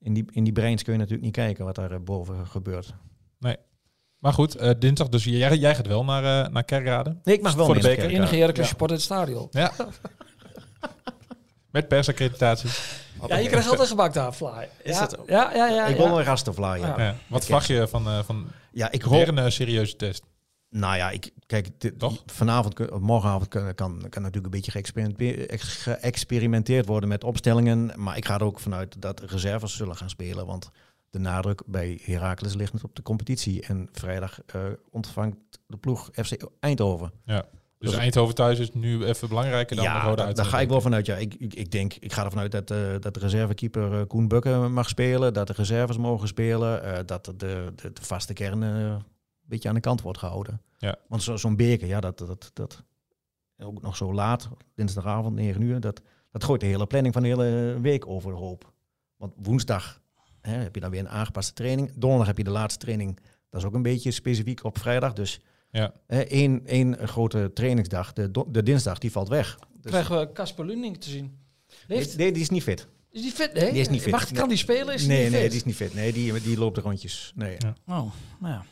In, 0.00 0.14
die, 0.14 0.24
in 0.30 0.44
die 0.44 0.52
brains 0.52 0.82
kun 0.82 0.92
je 0.92 0.98
natuurlijk 0.98 1.24
niet 1.24 1.34
kijken 1.36 1.64
wat 1.64 1.74
daar 1.74 1.90
eh, 1.90 1.98
boven 2.00 2.46
gebeurt. 2.46 2.94
Maar 4.18 4.32
goed, 4.32 4.54
eh, 4.54 4.70
dinsdag. 4.78 5.08
Dus 5.08 5.24
jij, 5.24 5.56
jij 5.56 5.74
gaat 5.74 5.86
wel 5.86 6.04
naar, 6.04 6.44
eh, 6.44 6.52
naar 6.52 6.64
Kerkrade. 6.64 7.16
Nee, 7.24 7.36
ik 7.36 7.42
mag 7.42 7.54
wel 7.54 7.64
Voor 7.64 7.74
de 7.74 7.80
beker. 7.80 8.10
Heracles 8.10 8.56
Ja. 8.56 8.64
support 8.64 8.90
in 8.90 8.96
het 8.96 9.04
stadion. 9.04 9.48
Ja. 9.50 9.72
Met 11.70 11.88
persaccreditatie. 11.88 12.70
Ja, 13.26 13.36
je 13.36 13.48
krijgt 13.48 13.68
altijd 13.68 13.88
gebak 13.88 14.12
daar, 14.12 14.32
Fly. 14.32 14.68
Is 14.82 14.94
ja, 14.94 15.00
dat 15.00 15.10
zo? 15.10 15.24
Ja, 15.26 15.50
ja, 15.54 15.68
ja. 15.68 15.86
ik 15.86 15.98
ja. 15.98 16.08
wil 16.08 16.18
een 16.18 16.24
gastenfly. 16.24 16.64
Ja. 16.64 16.76
Ja. 16.76 16.94
Ja. 16.98 17.14
Wat 17.26 17.44
verwacht 17.44 17.66
je 17.66 17.88
van, 17.88 18.06
eh, 18.06 18.18
van 18.24 18.46
ja, 18.72 18.90
ik 18.90 19.04
weer 19.04 19.26
hoop... 19.26 19.36
een 19.36 19.52
serieuze 19.52 19.96
test? 19.96 20.22
Nou 20.70 20.96
ja, 20.96 21.10
ik, 21.10 21.30
kijk, 21.46 21.80
dit, 21.80 21.98
Toch? 21.98 22.22
vanavond, 22.26 22.90
of 22.90 23.00
morgenavond 23.00 23.48
kan, 23.48 23.74
kan, 23.74 24.06
kan 24.08 24.22
natuurlijk 24.22 24.54
een 24.54 24.60
beetje 24.60 24.70
geëxperimenteerd, 26.00 26.86
worden 26.86 27.08
met 27.08 27.24
opstellingen. 27.24 27.90
Maar 27.96 28.16
ik 28.16 28.24
ga 28.24 28.34
er 28.34 28.44
ook 28.44 28.60
vanuit 28.60 29.02
dat 29.02 29.18
de 29.18 29.26
reserves 29.26 29.76
zullen 29.76 29.96
gaan 29.96 30.10
spelen. 30.10 30.46
Want 30.46 30.70
de 31.10 31.18
nadruk 31.18 31.62
bij 31.66 32.00
Heracles 32.02 32.54
ligt 32.54 32.72
net 32.72 32.84
op 32.84 32.94
de 32.96 33.02
competitie. 33.02 33.62
En 33.66 33.88
vrijdag 33.92 34.38
eh, 34.46 34.60
ontvangt 34.90 35.36
de 35.66 35.76
ploeg 35.76 36.08
FC 36.12 36.46
Eindhoven. 36.60 37.12
Dus 37.78 37.90
Dat- 37.90 38.00
Eindhoven 38.00 38.34
thuis 38.34 38.58
is 38.58 38.72
nu 38.72 39.04
even 39.04 39.28
belangrijker 39.28 39.76
dan 39.76 39.84
de 39.84 39.90
ja, 39.90 40.16
uit. 40.16 40.36
daar 40.36 40.44
ga 40.44 40.60
ik 40.60 40.68
wel 40.68 40.80
vanuit. 40.80 41.06
Ja, 41.06 41.16
ik, 41.16 41.34
ik, 41.34 41.54
ik 41.54 41.70
denk, 41.70 41.94
ik 41.94 42.12
ga 42.12 42.24
ervan 42.24 42.40
uit 42.40 42.52
dat, 42.52 42.70
eh, 42.70 42.78
dat 43.00 43.14
de 43.14 43.20
reservekeeper 43.20 43.92
eh, 44.00 44.06
Koen 44.06 44.28
Bukken 44.28 44.72
mag 44.72 44.88
spelen. 44.88 45.32
Dat 45.32 45.46
de 45.46 45.52
reserves 45.52 45.96
mogen 45.96 46.28
spelen. 46.28 47.06
dat 47.06 47.24
de, 47.24 47.36
de, 47.36 47.72
de 47.76 48.02
vaste 48.02 48.32
kern 48.32 48.62
beetje 49.48 49.68
aan 49.68 49.74
de 49.74 49.80
kant 49.80 50.00
wordt 50.00 50.18
gehouden. 50.18 50.62
Ja. 50.78 50.96
Want 51.08 51.22
zo- 51.22 51.36
zo'n 51.36 51.56
beker, 51.56 51.88
ja, 51.88 52.00
dat, 52.00 52.18
dat, 52.18 52.50
dat 52.54 52.82
ook 53.58 53.82
nog 53.82 53.96
zo 53.96 54.14
laat, 54.14 54.48
dinsdagavond, 54.74 55.34
9 55.34 55.60
uur, 55.62 55.80
dat, 55.80 56.00
dat 56.30 56.44
gooit 56.44 56.60
de 56.60 56.66
hele 56.66 56.86
planning 56.86 57.14
van 57.14 57.22
de 57.22 57.28
hele 57.28 57.78
week 57.80 58.06
overhoop. 58.06 58.72
Want 59.16 59.32
woensdag 59.36 60.00
hè, 60.40 60.52
heb 60.52 60.74
je 60.74 60.80
dan 60.80 60.90
weer 60.90 61.00
een 61.00 61.08
aangepaste 61.08 61.52
training. 61.52 61.92
Donderdag 61.96 62.26
heb 62.26 62.36
je 62.38 62.44
de 62.44 62.50
laatste 62.50 62.78
training. 62.84 63.18
Dat 63.50 63.60
is 63.60 63.66
ook 63.66 63.74
een 63.74 63.82
beetje 63.82 64.10
specifiek 64.10 64.64
op 64.64 64.78
vrijdag. 64.78 65.12
Dus 65.12 65.40
Ja. 65.70 65.92
hè, 66.06 66.20
één, 66.20 66.66
één 66.66 67.08
grote 67.08 67.50
trainingsdag, 67.54 68.12
de, 68.12 68.30
de 68.48 68.62
dinsdag, 68.62 68.98
die 68.98 69.12
valt 69.12 69.28
weg. 69.28 69.58
Dus, 69.80 69.90
Krijgen 69.90 70.18
we 70.18 70.32
Casper 70.32 70.66
Lunding 70.66 71.00
te 71.00 71.10
zien. 71.10 71.38
Leeft, 71.86 72.16
nee, 72.16 72.32
die 72.32 72.42
is 72.42 72.48
niet 72.50 72.62
fit. 72.62 72.86
is 73.10 73.22
die 73.22 73.30
fit? 73.32 73.52
Nee, 73.52 73.70
Die 73.72 73.80
is 73.80 73.88
niet 73.88 74.02
fit. 74.02 74.12
Wacht, 74.12 74.32
kan 74.32 74.48
die 74.48 74.58
spelen? 74.58 74.94
Is 74.94 75.00
die 75.00 75.08
nee, 75.10 75.22
niet 75.22 75.30
nee, 75.32 75.40
fit? 75.40 75.50
die 75.50 75.58
is 75.58 75.64
niet 75.66 75.76
fit. 75.76 75.94
Nee, 75.94 76.12
die, 76.12 76.40
die 76.40 76.58
loopt 76.58 76.74
de 76.74 76.80
rondjes. 76.80 77.32
Nee. 77.34 77.56
Ja. 77.58 77.74
Oh, 77.86 78.12
nou 78.40 78.52
ja. 78.54 78.64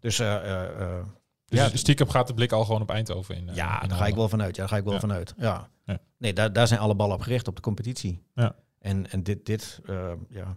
Dus 0.00 0.18
eh, 0.18 0.34
eh, 0.34 0.80
eh, 0.80 1.04
Dus 1.46 1.58
ja, 1.58 1.76
stiekem 1.76 2.08
gaat 2.08 2.26
de 2.26 2.34
blik 2.34 2.52
al 2.52 2.64
gewoon 2.64 2.80
op 2.82 2.90
Eindhoven 2.90 3.34
in. 3.36 3.50
ja, 3.54 3.82
in 3.82 3.88
daar 3.88 3.98
ga 3.98 4.06
ik 4.06 4.14
wel 4.14 4.28
vanuit. 4.28 4.54
Ja, 4.56 4.60
daar 4.62 4.70
ga 4.70 4.76
ik 4.76 4.84
wel 4.84 4.92
Ja. 4.92 5.00
vanuit. 5.00 5.34
Ja. 5.36 5.68
Ja. 5.84 5.98
Nee, 6.18 6.32
daar, 6.32 6.52
daar 6.52 6.66
zijn 6.66 6.80
alle 6.80 6.94
ballen 6.94 7.14
op 7.14 7.20
gericht 7.22 7.48
op 7.48 7.56
de 7.56 7.62
competitie. 7.62 8.22
Ja. 8.34 8.54
En, 8.78 9.10
en 9.10 9.22
dit, 9.22 9.46
dit, 9.46 9.80
eh, 9.86 10.10
ja, 10.28 10.56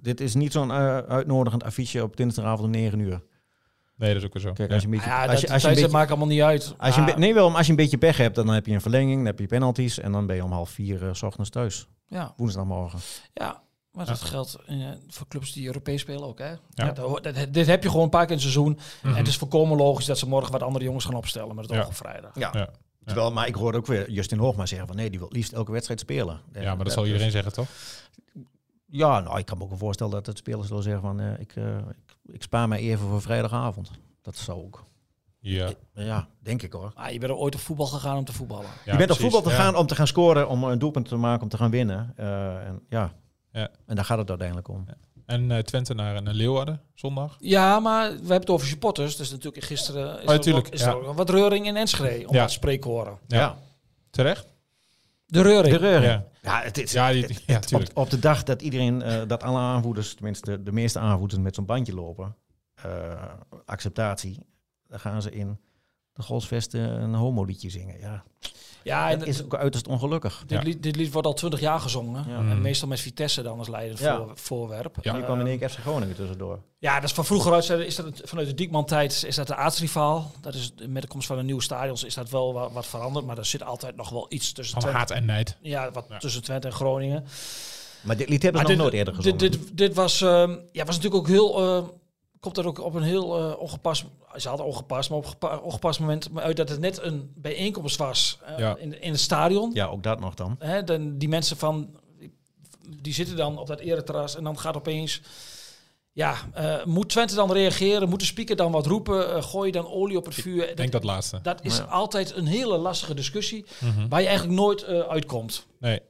dit 0.00 0.20
is 0.20 0.34
niet 0.34 0.52
zo'n 0.52 0.70
eh, 0.70 0.98
uitnodigend 0.98 1.64
affiche 1.64 2.02
op 2.02 2.16
dinsdagavond 2.16 2.64
om 2.64 2.70
9 2.70 2.98
uur. 2.98 3.22
Nee, 3.96 4.12
dat 4.12 4.22
is 4.22 4.26
ook 4.26 4.32
weer 4.32 4.42
zo. 4.42 4.52
Kijk, 4.52 4.70
als 4.72 4.80
je 4.80 4.84
een 4.88 4.94
beetje, 4.94 5.08
ja, 5.08 5.20
als 5.22 5.30
dat 5.30 5.40
je, 5.40 5.52
als 5.52 5.62
beetje, 5.62 5.88
maakt 5.88 6.08
allemaal 6.10 6.28
niet 6.28 6.40
uit. 6.42 6.74
als 6.78 6.94
je 6.94 7.04
be- 7.04 7.12
nee, 7.16 7.34
wel, 7.34 7.48
maar 7.48 7.56
als 7.56 7.66
je 7.66 7.72
een 7.72 7.78
beetje 7.78 7.98
pech 7.98 8.16
hebt, 8.16 8.34
dan 8.34 8.48
heb 8.48 8.66
je 8.66 8.72
een 8.74 8.80
verlenging, 8.80 9.16
dan 9.16 9.26
heb 9.26 9.38
je 9.38 9.46
penalties 9.46 9.98
en 9.98 10.12
dan 10.12 10.26
ben 10.26 10.36
je 10.36 10.44
om 10.44 10.52
half 10.52 10.70
vier 10.70 11.06
eh, 11.06 11.12
s 11.14 11.22
ochtends 11.22 11.50
thuis. 11.50 11.88
ja, 12.06 12.34
Woensdagmorgen. 12.36 12.98
ja, 13.32 13.62
maar 13.98 14.06
dat 14.06 14.20
geldt 14.20 14.56
eh, 14.66 14.76
voor 15.08 15.26
clubs 15.28 15.52
die 15.52 15.66
Europees 15.66 16.00
spelen 16.00 16.22
ook. 16.22 16.38
Hè? 16.38 16.50
Ja. 16.74 16.92
Dat 16.92 17.22
dat- 17.24 17.46
dit 17.52 17.66
heb 17.66 17.82
je 17.82 17.88
gewoon 17.88 18.04
een 18.04 18.10
paar 18.10 18.26
keer 18.26 18.36
in 18.36 18.42
het 18.42 18.52
seizoen. 18.52 18.78
Mhm. 19.02 19.12
En 19.12 19.18
het 19.18 19.28
is 19.28 19.36
volkomen 19.36 19.76
logisch 19.76 20.06
dat 20.06 20.18
ze 20.18 20.28
morgen 20.28 20.52
wat 20.52 20.62
andere 20.62 20.84
jongens 20.84 21.04
gaan 21.04 21.14
opstellen 21.14 21.54
met 21.54 21.64
het 21.64 21.74
Ja. 21.74 21.80
oog 21.80 21.86
op 21.88 21.94
vrijdag. 21.94 22.30
Ja. 22.34 22.50
Ja. 22.52 22.68
Terwijl, 23.04 23.32
maar 23.32 23.46
ik 23.46 23.54
hoorde 23.54 23.78
ook 23.78 23.86
weer 23.86 24.10
Justin 24.10 24.38
Hoogma 24.38 24.66
zeggen 24.66 24.86
van 24.86 24.96
nee, 24.96 25.10
die 25.10 25.18
wil 25.18 25.28
liefst 25.32 25.52
elke 25.52 25.72
wedstrijd 25.72 26.00
spelen. 26.00 26.40
ja, 26.52 26.74
maar 26.74 26.84
dat 26.84 26.92
zal 26.92 27.06
iedereen 27.06 27.30
zeggen, 27.30 27.52
toch? 27.52 27.66
Ja, 28.86 29.20
nou, 29.20 29.38
ik 29.38 29.46
kan 29.46 29.56
me 29.58 29.62
ook 29.64 29.68
wel 29.68 29.78
voorstellen 29.78 30.12
dat 30.12 30.26
het 30.26 30.38
spelers 30.38 30.66
zullen 30.68 30.82
zeggen 30.82 31.02
van 31.02 31.20
eh, 31.20 31.40
ik, 31.40 31.56
eh, 31.56 31.76
ik, 31.76 32.16
ik 32.34 32.42
spaar 32.42 32.68
mij 32.68 32.78
even 32.78 33.08
voor 33.08 33.22
vrijdagavond. 33.22 33.90
Dat 34.22 34.36
zou 34.36 34.58
ook. 34.64 34.84
Ja. 35.40 35.70
Ja, 35.94 36.28
denk 36.42 36.62
ik 36.62 36.72
hoor. 36.72 36.92
Maar 36.96 37.12
je 37.12 37.18
bent 37.18 37.30
er 37.32 37.38
ooit 37.38 37.54
op 37.54 37.60
voetbal 37.60 37.86
gegaan 37.86 38.16
om 38.16 38.24
te 38.24 38.32
voetballen. 38.32 38.70
Ja, 38.84 38.92
je 38.92 38.98
bent 38.98 39.10
op 39.10 39.18
voetbal 39.18 39.42
te 39.42 39.48
Ja. 39.50 39.54
gaan 39.56 39.76
om 39.76 39.86
te 39.86 39.94
gaan 39.94 40.06
scoren, 40.06 40.48
om 40.48 40.64
een 40.64 40.78
doelpunt 40.78 41.08
te 41.08 41.16
maken, 41.16 41.42
om 41.42 41.48
te 41.48 41.56
gaan 41.56 41.70
winnen. 41.70 42.12
Eh, 42.16 42.66
en, 42.66 42.80
ja. 42.88 43.12
Ja. 43.58 43.68
en 43.86 43.94
daar 43.96 44.04
gaat 44.04 44.18
het 44.18 44.28
uiteindelijk 44.28 44.68
om. 44.68 44.86
En 45.26 45.50
eh, 45.50 45.58
Twente 45.58 45.94
naar, 45.94 46.22
naar 46.22 46.34
Leeuwarden, 46.34 46.80
zondag. 46.94 47.36
Ja, 47.40 47.80
maar 47.80 48.08
we 48.10 48.16
hebben 48.16 48.34
het 48.40 48.50
over 48.50 48.66
supporters. 48.66 49.16
Dus 49.16 49.30
natuurlijk 49.30 49.64
gisteren 49.64 50.20
is, 50.22 50.26
Oh, 50.28 50.34
er, 50.34 50.40
tuurlijk, 50.40 50.66
ook, 50.66 50.72
is 50.72 50.80
ja. 50.80 50.88
er 50.88 51.06
ook 51.06 51.16
wat 51.16 51.30
reuring 51.30 51.66
in 51.66 51.76
Enschede, 51.76 52.28
om 52.28 52.34
Ja. 52.34 52.40
dat 52.40 52.50
spreekhoren. 52.50 53.18
Ja. 53.26 53.56
Terecht? 54.10 54.46
De 55.26 55.42
reuring. 55.42 55.74
De 55.74 55.80
reuring. 55.80 56.04
Ja. 56.12 56.24
Ja, 56.42 56.62
het 56.62 56.78
is, 56.78 56.92
Ja, 56.92 57.12
die- 57.12 57.22
het- 57.22 57.42
ja, 57.46 57.54
het- 57.54 57.66
tuurlijk. 57.66 57.90
op, 57.90 57.96
op 57.96 58.10
de 58.10 58.18
dag 58.18 58.42
dat 58.42 58.62
iedereen, 58.62 59.02
eh, 59.02 59.20
dat 59.26 59.42
alle 59.42 59.58
aanvoerders, 59.58 60.14
tenminste 60.14 60.62
de 60.62 60.72
meeste 60.72 60.98
aanvoerders 60.98 61.40
met 61.42 61.54
zo'n 61.54 61.64
bandje 61.66 61.94
lopen, 61.94 62.36
eh, 62.74 63.22
acceptatie, 63.64 64.46
dan 64.86 65.00
gaan 65.00 65.22
ze 65.22 65.30
in 65.30 65.58
de 66.18 66.24
Golsvesten 66.24 66.80
een 67.02 67.14
homoliedje 67.14 67.70
zingen. 67.70 67.98
Ja, 68.00 68.22
Ja, 68.82 69.10
en 69.10 69.18
dat 69.18 69.28
is 69.28 69.42
ook 69.44 69.54
uiterst 69.54 69.86
ongelukkig. 69.88 70.42
dit, 70.46 70.58
Ja. 70.58 70.64
lied, 70.64 70.82
dit 70.82 70.96
lied 70.96 71.12
wordt 71.12 71.26
al 71.26 71.34
twintig 71.34 71.60
jaar 71.60 71.80
gezongen. 71.80 72.24
Ja. 72.28 72.36
En 72.36 72.44
Mm. 72.46 72.60
meestal 72.60 72.88
met 72.88 73.00
Vitesse 73.00 73.42
dan 73.42 73.58
als 73.58 73.68
leidend 73.68 73.98
Ja. 73.98 74.16
voor, 74.16 74.30
voorwerp. 74.34 74.96
Ja. 75.02 75.12
Nu 75.12 75.22
kwam 75.22 75.40
in 75.40 75.46
één 75.46 75.58
keer 75.58 75.68
FC 75.70 75.78
Groningen 75.78 76.14
tussendoor. 76.16 76.58
Ja, 76.78 76.94
dat 76.94 77.04
is 77.04 77.12
van 77.12 77.24
vroeger 77.24 77.52
uit. 77.52 77.68
Is 77.70 77.96
dat 77.96 78.20
vanuit 78.24 78.46
de 78.48 78.54
Diekman-tijd 78.54 79.24
is 79.26 79.34
dat 79.34 79.46
de 79.46 79.54
aartsrivaal. 79.54 80.30
Dat 80.40 80.54
is 80.54 80.72
met 80.86 81.02
de 81.02 81.08
komst 81.08 81.26
van 81.26 81.36
de 81.36 81.42
nieuwe 81.42 81.62
stadions 81.62 82.04
is 82.04 82.14
dat 82.14 82.30
wel 82.30 82.52
wat, 82.52 82.72
wat 82.72 82.86
veranderd. 82.86 83.26
Maar 83.26 83.38
er 83.38 83.44
zit 83.46 83.62
altijd 83.62 83.96
nog 83.96 84.08
wel 84.10 84.26
iets 84.28 84.52
tussen 84.52 84.72
Van 84.80 84.82
Twente, 84.90 84.98
haat 84.98 85.10
en 85.10 85.24
nijd. 85.24 85.56
ja, 85.60 85.90
wat 85.90 86.06
Ja. 86.08 86.18
tussen 86.18 86.42
Twente 86.42 86.66
en 86.66 86.72
Groningen. 86.74 87.24
Maar 88.00 88.16
dit 88.16 88.28
lied 88.28 88.42
hebben 88.42 88.60
ze 88.62 88.68
nog 88.68 88.76
nooit 88.76 88.92
eerder 88.92 89.14
gezongen. 89.14 89.38
Dit, 89.38 89.52
dit, 89.52 89.76
dit 89.76 89.94
was, 89.94 90.20
ehm, 90.22 90.56
ja, 90.72 90.84
was 90.84 90.96
natuurlijk 90.96 91.14
ook 91.22 91.28
heel. 91.28 91.58
ehm, 91.62 91.84
komt 92.40 92.56
er 92.58 92.66
ook 92.66 92.78
op 92.80 92.94
een 92.94 93.02
heel 93.02 93.38
eh, 93.50 93.58
ongepast. 93.60 94.04
Ze 94.36 94.48
hadden 94.48 94.66
ongepast, 94.66 95.08
maar 95.10 95.18
op 95.18 95.26
gepa- 95.26 95.56
ongepast 95.56 96.00
moment 96.00 96.30
maar 96.30 96.42
uit 96.42 96.56
dat 96.56 96.68
het 96.68 96.80
net 96.80 97.02
een 97.02 97.32
bijeenkomst 97.34 97.96
was 97.96 98.38
eh, 98.46 98.58
Ja. 98.58 98.76
in, 98.76 99.00
in 99.02 99.10
het 99.10 99.20
stadion. 99.20 99.70
ja, 99.74 99.86
ook 99.86 100.02
dat 100.02 100.20
nog 100.20 100.34
dan. 100.34 100.56
Hè, 100.58 100.84
dan, 100.84 101.18
die 101.18 101.28
mensen 101.28 101.56
van. 101.56 101.96
Die 103.00 103.12
zitten 103.14 103.36
dan 103.36 103.58
op 103.58 103.66
dat 103.66 103.80
ereterras 103.80 104.36
en 104.36 104.44
dan 104.44 104.58
gaat 104.58 104.76
opeens. 104.76 105.20
Ja, 106.12 106.34
eh, 106.52 106.84
moet 106.84 107.08
Twente 107.08 107.34
dan 107.34 107.52
reageren? 107.52 108.08
Moet 108.08 108.20
de 108.20 108.26
speaker 108.26 108.56
dan 108.56 108.72
wat 108.72 108.86
roepen? 108.86 109.34
Eh, 109.34 109.42
gooi 109.42 109.66
je 109.66 109.72
dan 109.72 109.86
olie 109.88 110.16
op 110.16 110.24
het 110.24 110.34
vuur? 110.34 110.70
Ik 110.70 110.76
denk 110.76 110.92
dat 110.92 111.04
laatste. 111.04 111.38
dat 111.42 111.64
is 111.64 111.76
Ja. 111.76 111.82
altijd 111.82 112.36
een 112.36 112.46
hele 112.46 112.76
lastige 112.76 113.14
discussie 113.14 113.64
Mhm. 113.80 114.08
waar 114.08 114.20
je 114.20 114.26
eigenlijk 114.26 114.58
nooit 114.58 114.82
eh, 114.82 115.00
uitkomt. 115.00 115.66
Nee. 115.78 116.00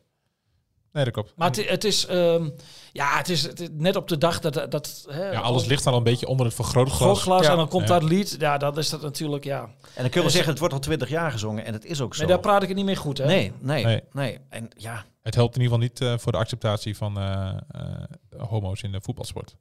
Nee, 0.92 1.04
dat 1.04 1.12
klopt. 1.12 1.32
Maar 1.36 1.48
het, 1.48 1.68
het 1.68 1.84
is, 1.84 2.06
ehm, 2.06 2.48
ja, 2.92 3.16
het 3.16 3.28
is, 3.28 3.42
het 3.42 3.78
net 3.78 3.96
op 3.96 4.08
de 4.08 4.18
dag 4.18 4.40
dat, 4.40 4.70
dat 4.70 5.06
hè, 5.10 5.30
ja, 5.30 5.40
alles 5.40 5.64
ligt 5.66 5.84
dan 5.84 5.92
al 5.92 5.98
een 5.98 6.04
beetje 6.04 6.26
onder 6.26 6.46
het 6.46 6.54
vergrootglas. 6.54 6.98
grootglas 7.00 7.44
Ja. 7.44 7.50
en 7.50 7.56
dan 7.56 7.68
komt 7.68 7.88
Ja. 7.88 7.98
dat 7.98 8.08
lied. 8.10 8.36
Ja, 8.38 8.58
dan 8.58 8.78
is 8.78 8.90
dat 8.90 9.02
natuurlijk, 9.02 9.44
ja. 9.44 9.60
En 9.60 9.70
dan 9.94 10.04
kunnen 10.10 10.24
we 10.24 10.30
zeggen, 10.30 10.50
het 10.50 10.58
wordt 10.58 10.74
al 10.74 10.80
twintig 10.80 11.08
jaar 11.08 11.30
gezongen. 11.30 11.64
En 11.64 11.72
het 11.72 11.84
is 11.84 12.00
ook 12.00 12.14
zo. 12.14 12.20
Nee, 12.20 12.30
daar 12.30 12.40
praat 12.40 12.62
ik 12.62 12.68
het 12.68 12.76
niet 12.76 12.86
meer 12.86 12.96
goed, 12.96 13.18
hè? 13.18 13.26
nee, 13.26 13.52
nee, 13.60 13.84
Nee. 13.84 14.02
nee, 14.12 14.38
En 14.48 14.68
ja, 14.76 15.04
Het 15.22 15.34
helpt 15.34 15.56
in 15.56 15.62
ieder 15.62 15.78
geval 15.78 15.88
niet 15.88 16.00
eh, 16.00 16.18
voor 16.22 16.32
de 16.32 16.38
acceptatie 16.38 16.96
van 16.96 17.18
eh, 17.18 17.48
eh, 17.70 17.92
homo's 18.36 18.82
in 18.82 18.92
de 18.92 19.00
voetbalsport. 19.02 19.56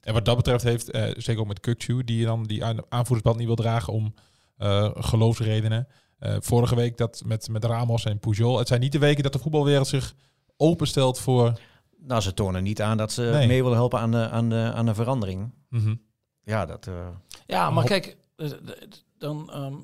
En 0.00 0.14
wat 0.14 0.24
dat 0.24 0.36
betreft 0.36 0.64
heeft, 0.64 0.90
eh, 0.90 1.02
zeker 1.16 1.40
ook 1.40 1.46
met 1.48 1.60
Kukcu, 1.60 2.04
die 2.04 2.24
dan 2.24 2.42
die 2.44 2.64
aan- 2.64 2.80
aanvoerdersband 2.88 3.36
niet 3.36 3.46
wil 3.46 3.56
dragen 3.56 3.92
om 3.92 4.14
eh, 4.56 4.90
geloofsredenen. 4.94 5.88
Eh, 6.18 6.36
vorige 6.40 6.74
week 6.74 6.96
dat 6.96 7.22
met, 7.26 7.48
met 7.48 7.64
Ramos 7.64 8.04
en 8.04 8.18
Pujol. 8.18 8.58
Het 8.58 8.68
zijn 8.68 8.80
niet 8.80 8.92
de 8.92 8.98
weken 8.98 9.22
dat 9.22 9.32
de 9.32 9.38
voetbalwereld 9.38 9.86
zich 9.88 10.14
openstelt 10.60 11.18
voor... 11.18 11.60
nou, 11.98 12.20
ze 12.20 12.34
tonen 12.34 12.62
niet 12.62 12.82
aan 12.82 12.96
dat 12.96 13.12
ze 13.12 13.22
Nee. 13.22 13.46
mee 13.46 13.62
willen 13.62 13.76
helpen 13.78 14.00
aan 14.00 14.10
de, 14.10 14.28
aan 14.28 14.48
de, 14.48 14.72
aan 14.74 14.86
de 14.86 14.94
verandering. 14.94 15.50
Mhm. 15.68 15.94
Ja, 16.44 16.66
dat... 16.66 16.86
eh, 16.86 17.08
Ja, 17.46 17.70
maar 17.70 17.84
kijk, 17.84 18.16
eh, 18.36 18.50
dan 19.18 19.50
ehm, 19.52 19.74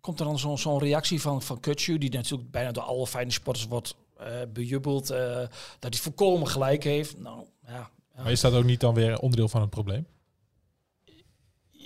komt 0.00 0.18
er 0.20 0.26
dan 0.26 0.38
zo'n 0.38 0.58
zo'n 0.58 0.78
reactie 0.78 1.20
van, 1.20 1.42
van 1.42 1.60
Kutsu, 1.60 1.98
die 1.98 2.10
natuurlijk 2.10 2.50
bijna 2.50 2.72
door 2.72 2.82
alle 2.82 3.06
fijne 3.06 3.30
sporters 3.30 3.66
wordt 3.66 3.96
eh 4.16 4.26
bejubeld, 4.52 5.10
eh, 5.10 5.36
dat 5.78 5.92
hij 5.94 6.02
volkomen 6.02 6.48
gelijk 6.48 6.84
heeft. 6.84 7.18
Nou, 7.18 7.46
ja. 7.66 7.90
ja. 8.14 8.22
Maar 8.22 8.30
is 8.32 8.40
dat 8.40 8.52
ook 8.54 8.64
niet 8.64 8.80
dan 8.80 8.94
weer 8.94 9.18
onderdeel 9.18 9.48
van 9.48 9.60
het 9.60 9.70
probleem? 9.70 10.06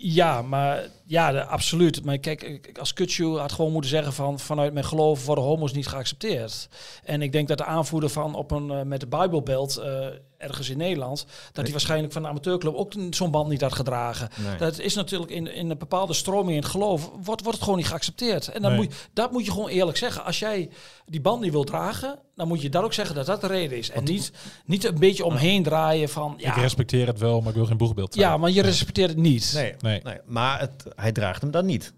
Ja, 0.02 0.42
maar 0.42 0.88
ja, 1.10 1.32
de- 1.32 1.44
absoluut. 1.44 2.04
Maar 2.04 2.18
kijk, 2.18 2.42
ik- 2.42 2.78
als 2.78 2.92
Kutsu 2.92 3.36
had 3.38 3.52
gewoon 3.52 3.72
moeten 3.72 3.90
zeggen 3.90 4.12
van 4.12 4.38
vanuit 4.38 4.72
mijn 4.72 4.84
geloof 4.84 5.26
worden 5.26 5.44
homo's 5.44 5.72
niet 5.72 5.86
geaccepteerd. 5.86 6.68
En 7.04 7.22
ik 7.22 7.32
denk 7.32 7.48
dat 7.48 7.58
de 7.58 7.64
aanvoerder 7.64 8.10
van 8.10 8.34
op 8.34 8.50
een 8.50 8.70
eh, 8.70 8.82
met 8.82 9.00
de 9.00 9.06
Bijbelbelt 9.06 9.76
eh, 9.76 10.06
ergens 10.38 10.70
in 10.70 10.76
Nederland, 10.78 11.26
dat 11.52 11.62
hij 11.64 11.72
waarschijnlijk 11.72 12.12
van 12.12 12.22
de 12.22 12.28
amateurclub 12.28 12.74
ook 12.74 12.92
zo'n 13.10 13.30
band 13.30 13.48
niet 13.48 13.60
had 13.60 13.72
gedragen. 13.72 14.28
nee. 14.46 14.56
Dat 14.56 14.78
is 14.78 14.94
natuurlijk 14.94 15.30
in, 15.30 15.54
in 15.54 15.70
een 15.70 15.78
bepaalde 15.78 16.12
stroming 16.12 16.50
in 16.56 16.62
het 16.62 16.70
geloof, 16.70 17.10
wordt, 17.22 17.26
wordt 17.42 17.52
het 17.52 17.62
gewoon 17.62 17.78
niet 17.78 17.86
geaccepteerd. 17.88 18.48
En 18.48 18.62
dan 18.62 18.70
Nee. 18.72 18.80
moet, 18.80 18.92
je- 18.92 18.98
dat 19.12 19.32
moet 19.32 19.44
je 19.44 19.50
gewoon 19.50 19.68
eerlijk 19.68 19.96
zeggen. 19.96 20.24
Als 20.24 20.38
jij 20.38 20.70
die 21.06 21.20
band 21.20 21.40
niet 21.40 21.52
wil 21.52 21.64
dragen, 21.64 22.18
dan 22.34 22.48
moet 22.48 22.62
je 22.62 22.68
dat 22.68 22.82
ook 22.84 22.92
zeggen 22.92 23.14
dat 23.14 23.26
dat 23.26 23.40
de 23.40 23.46
reden 23.46 23.78
is. 23.78 23.90
En 23.90 24.04
niet, 24.04 24.32
niet 24.64 24.84
een 24.84 24.98
beetje 24.98 25.24
omheen 25.24 25.62
draaien 25.62 26.08
van, 26.08 26.34
Ik 26.36 26.44
ja, 26.44 26.52
respecteer 26.54 27.06
het 27.06 27.18
wel, 27.18 27.40
maar 27.40 27.48
ik 27.48 27.54
wil 27.54 27.66
geen 27.66 27.76
boegbeeld 27.76 28.14
zijn. 28.14 28.26
ja 28.26 28.36
maar 28.36 28.50
je 28.50 28.62
respecteert 28.62 29.08
het 29.08 29.18
niet. 29.18 29.50
Nee, 29.54 29.74
Nee. 29.80 30.00
nee. 30.04 30.18
maar 30.26 30.60
het, 30.60 30.84
hij 31.00 31.12
draagt 31.12 31.42
hem 31.42 31.50
dan 31.50 31.66
niet. 31.66 31.94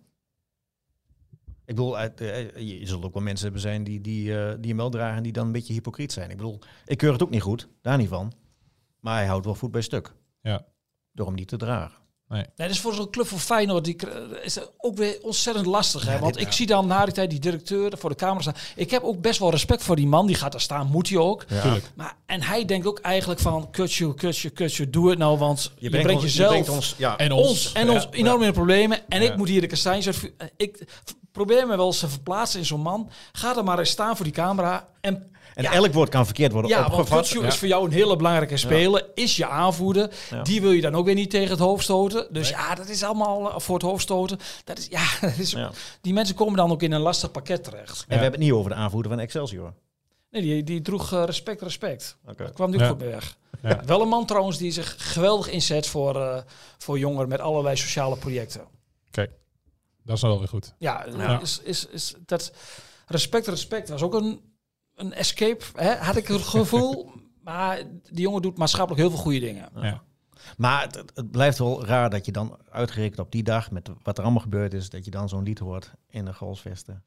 Ik 1.64 1.78
bedoel, 1.78 1.96
uit, 1.96 2.20
eh, 2.20 2.56
je, 2.56 2.86
zult 2.86 3.04
ook 3.04 3.12
wel 3.12 3.22
mensen 3.22 3.44
hebben 3.44 3.62
zijn 3.62 3.84
die, 3.84 4.00
die, 4.00 4.38
eh, 4.38 4.54
die 4.58 4.68
hem 4.68 4.76
wel 4.76 4.90
dragen 4.90 5.16
en 5.16 5.22
die 5.22 5.32
dan 5.32 5.46
een 5.46 5.52
beetje 5.52 5.72
hypocriet 5.72 6.12
zijn. 6.12 6.30
Ik 6.30 6.36
bedoel, 6.36 6.58
ik 6.84 6.98
keur 6.98 7.12
het 7.12 7.22
ook 7.22 7.30
niet 7.30 7.42
goed, 7.42 7.68
daar 7.80 7.96
niet 7.96 8.08
van. 8.08 8.32
Maar 9.00 9.16
hij 9.16 9.26
houdt 9.26 9.44
wel 9.44 9.54
voet 9.54 9.70
bij 9.70 9.82
stuk. 9.82 10.12
Ja. 10.40 10.66
Door 11.12 11.26
hem 11.26 11.34
niet 11.34 11.48
te 11.48 11.56
dragen. 11.56 12.01
Nee, 12.32 12.44
dat 12.56 12.70
is 12.70 12.80
voor 12.80 12.94
zo'n 12.94 13.10
club 13.10 13.26
voor 13.26 13.38
Feyenoord 13.38 13.84
die, 13.84 13.94
kr- 13.94 14.06
is 14.42 14.58
ook 14.78 14.96
weer 14.96 15.18
ontzettend 15.22 15.66
lastig. 15.66 16.04
Hè? 16.04 16.12
Ja, 16.12 16.18
Want 16.18 16.40
ik 16.40 16.52
zie 16.52 16.66
dan 16.66 16.86
na 16.86 17.04
die 17.04 17.14
tijd 17.14 17.30
die 17.30 17.38
directeur 17.40 17.92
voor 17.98 18.10
de 18.10 18.16
camera 18.16 18.40
staan. 18.40 18.54
Ik 18.76 18.90
heb 18.90 19.02
ook 19.02 19.20
best 19.20 19.38
wel 19.38 19.50
respect 19.50 19.82
voor 19.82 19.96
die 19.96 20.06
man. 20.06 20.26
Die 20.26 20.36
gaat 20.36 20.52
daar 20.52 20.60
staan, 20.60 20.86
moet 20.90 21.08
hij 21.08 21.18
ook. 21.18 21.44
Ja. 21.48 21.76
Maar, 21.94 22.16
en 22.26 22.42
hij 22.42 22.64
denkt 22.64 22.86
ook 22.86 22.98
eigenlijk 22.98 23.40
van, 23.40 23.70
kutje, 23.70 24.14
kutje, 24.14 24.50
kutje, 24.50 24.90
doe 24.90 25.10
het 25.10 25.18
nou. 25.18 25.38
Want 25.38 25.72
je, 25.78 25.90
brengt, 25.90 26.10
ons- 26.12 26.22
jezelf, 26.22 26.50
brengt 26.50 26.68
ons, 26.68 26.94
ja, 26.98 27.16
En 27.16 27.32
ons, 27.32 27.48
ons. 27.48 27.72
en 27.72 27.86
Ja. 27.86 27.92
ons 27.92 28.06
enorm 28.10 28.40
in 28.40 28.46
de 28.46 28.52
problemen. 28.52 29.08
En 29.08 29.22
Ja. 29.22 29.30
ik 29.30 29.36
moet 29.36 29.48
hier 29.48 29.60
de 29.60 29.66
kastanjes 29.66 30.08
Ik 30.56 30.86
probeer 31.32 31.66
me 31.66 31.76
wel 31.76 31.86
eens 31.86 31.98
te 31.98 32.08
verplaatsen 32.08 32.58
in 32.60 32.66
zo'n 32.66 32.80
man. 32.80 33.10
Ga 33.32 33.56
er 33.56 33.64
maar 33.64 33.78
eens 33.78 33.90
staan 33.90 34.16
voor 34.16 34.24
die 34.24 34.34
camera. 34.34 34.88
En 35.00 35.30
en 35.54 35.62
ja. 35.62 35.72
elk 35.72 35.92
woord 35.92 36.08
kan 36.08 36.24
verkeerd 36.24 36.52
worden 36.52 36.70
ja, 36.70 36.84
opgevat. 36.86 37.18
Kutsu 37.18 37.46
is 37.46 37.56
voor 37.56 37.68
jou 37.68 37.84
een 37.84 37.92
hele 37.92 38.16
belangrijke 38.16 38.56
speler. 38.56 39.06
Is 39.14 39.36
je 39.36 39.46
aanvoerder. 39.46 40.10
Ja. 40.30 40.42
Die 40.42 40.60
wil 40.60 40.70
je 40.72 40.80
dan 40.80 40.94
ook 40.94 41.04
weer 41.04 41.14
niet 41.14 41.30
tegen 41.30 41.50
het 41.50 41.58
hoofd 41.58 41.84
stoten. 41.84 42.26
Dus 42.30 42.48
ja, 42.48 42.74
dat 42.74 42.88
is 42.88 43.02
allemaal 43.02 43.50
eh, 43.50 43.58
voor 43.58 43.74
het 43.74 43.84
hoofd 43.84 44.02
stoten. 44.02 44.38
Dat 44.64 44.78
is, 44.78 44.86
ja, 44.90 45.04
dat 45.20 45.38
is, 45.38 45.50
Ja. 45.50 45.70
Die 46.00 46.12
mensen 46.12 46.34
komen 46.34 46.56
dan 46.56 46.70
ook 46.70 46.82
in 46.82 46.92
een 46.92 47.00
lastig 47.00 47.30
pakket 47.30 47.64
terecht. 47.64 48.00
En 48.00 48.04
we 48.06 48.12
hebben 48.14 48.30
het 48.30 48.40
niet 48.40 48.52
over 48.52 48.70
de 48.70 48.76
aanvoerder 48.76 49.10
van 49.10 49.20
Excelsior. 49.20 49.72
Nee, 50.30 50.42
die, 50.42 50.62
die 50.62 50.82
droeg 50.82 51.12
eh, 51.12 51.22
respect, 51.24 51.62
respect. 51.62 52.16
Oké. 52.26 52.42
Daar 52.42 52.52
kwam 52.52 52.74
Ja. 52.74 52.88
goed 52.88 52.98
mee 52.98 53.08
weg. 53.08 53.36
Ja. 53.62 53.80
Wel 53.84 54.00
een 54.02 54.08
man 54.08 54.26
trouwens 54.26 54.58
die 54.58 54.70
zich 54.72 54.94
geweldig 54.98 55.48
inzet 55.50 55.86
voor, 55.86 56.20
eh, 56.20 56.42
voor 56.78 56.98
jongeren 56.98 57.28
met 57.28 57.40
allerlei 57.40 57.76
sociale 57.76 58.16
projecten. 58.16 58.60
Kijk, 59.10 59.30
dat 60.04 60.16
is 60.16 60.22
nou 60.22 60.32
wel 60.32 60.42
weer 60.42 60.52
goed. 60.52 60.74
Ja, 60.78 61.06
Ja. 61.16 61.40
Is, 61.40 61.60
is, 61.64 61.86
is 61.86 62.14
dat 62.26 62.52
respect, 63.06 63.46
respect 63.46 63.88
was 63.88 64.02
ook 64.02 64.14
een, 64.14 64.40
een 64.94 65.12
escape, 65.12 65.64
hè? 65.74 65.94
had 65.94 66.16
ik 66.16 66.26
het 66.26 66.42
gevoel. 66.42 67.10
maar 67.44 67.82
die 68.10 68.20
jongen 68.20 68.42
doet 68.42 68.58
maatschappelijk 68.58 69.00
heel 69.00 69.10
veel 69.10 69.22
goede 69.22 69.40
dingen. 69.40 69.68
Ja. 69.74 70.02
Maar 70.56 70.82
het, 70.82 71.02
het 71.14 71.30
blijft 71.30 71.58
wel 71.58 71.84
raar 71.84 72.10
dat 72.10 72.26
je 72.26 72.32
dan 72.32 72.58
uitgerekend 72.70 73.18
op 73.18 73.32
die 73.32 73.42
dag, 73.42 73.70
met 73.70 73.90
wat 74.02 74.18
er 74.18 74.24
allemaal 74.24 74.42
gebeurd 74.42 74.74
is, 74.74 74.90
dat 74.90 75.04
je 75.04 75.10
dan 75.10 75.28
zo'n 75.28 75.42
lied 75.42 75.58
hoort 75.58 75.92
in 76.08 76.24
de 76.24 76.34
Golsvesten. 76.34 77.04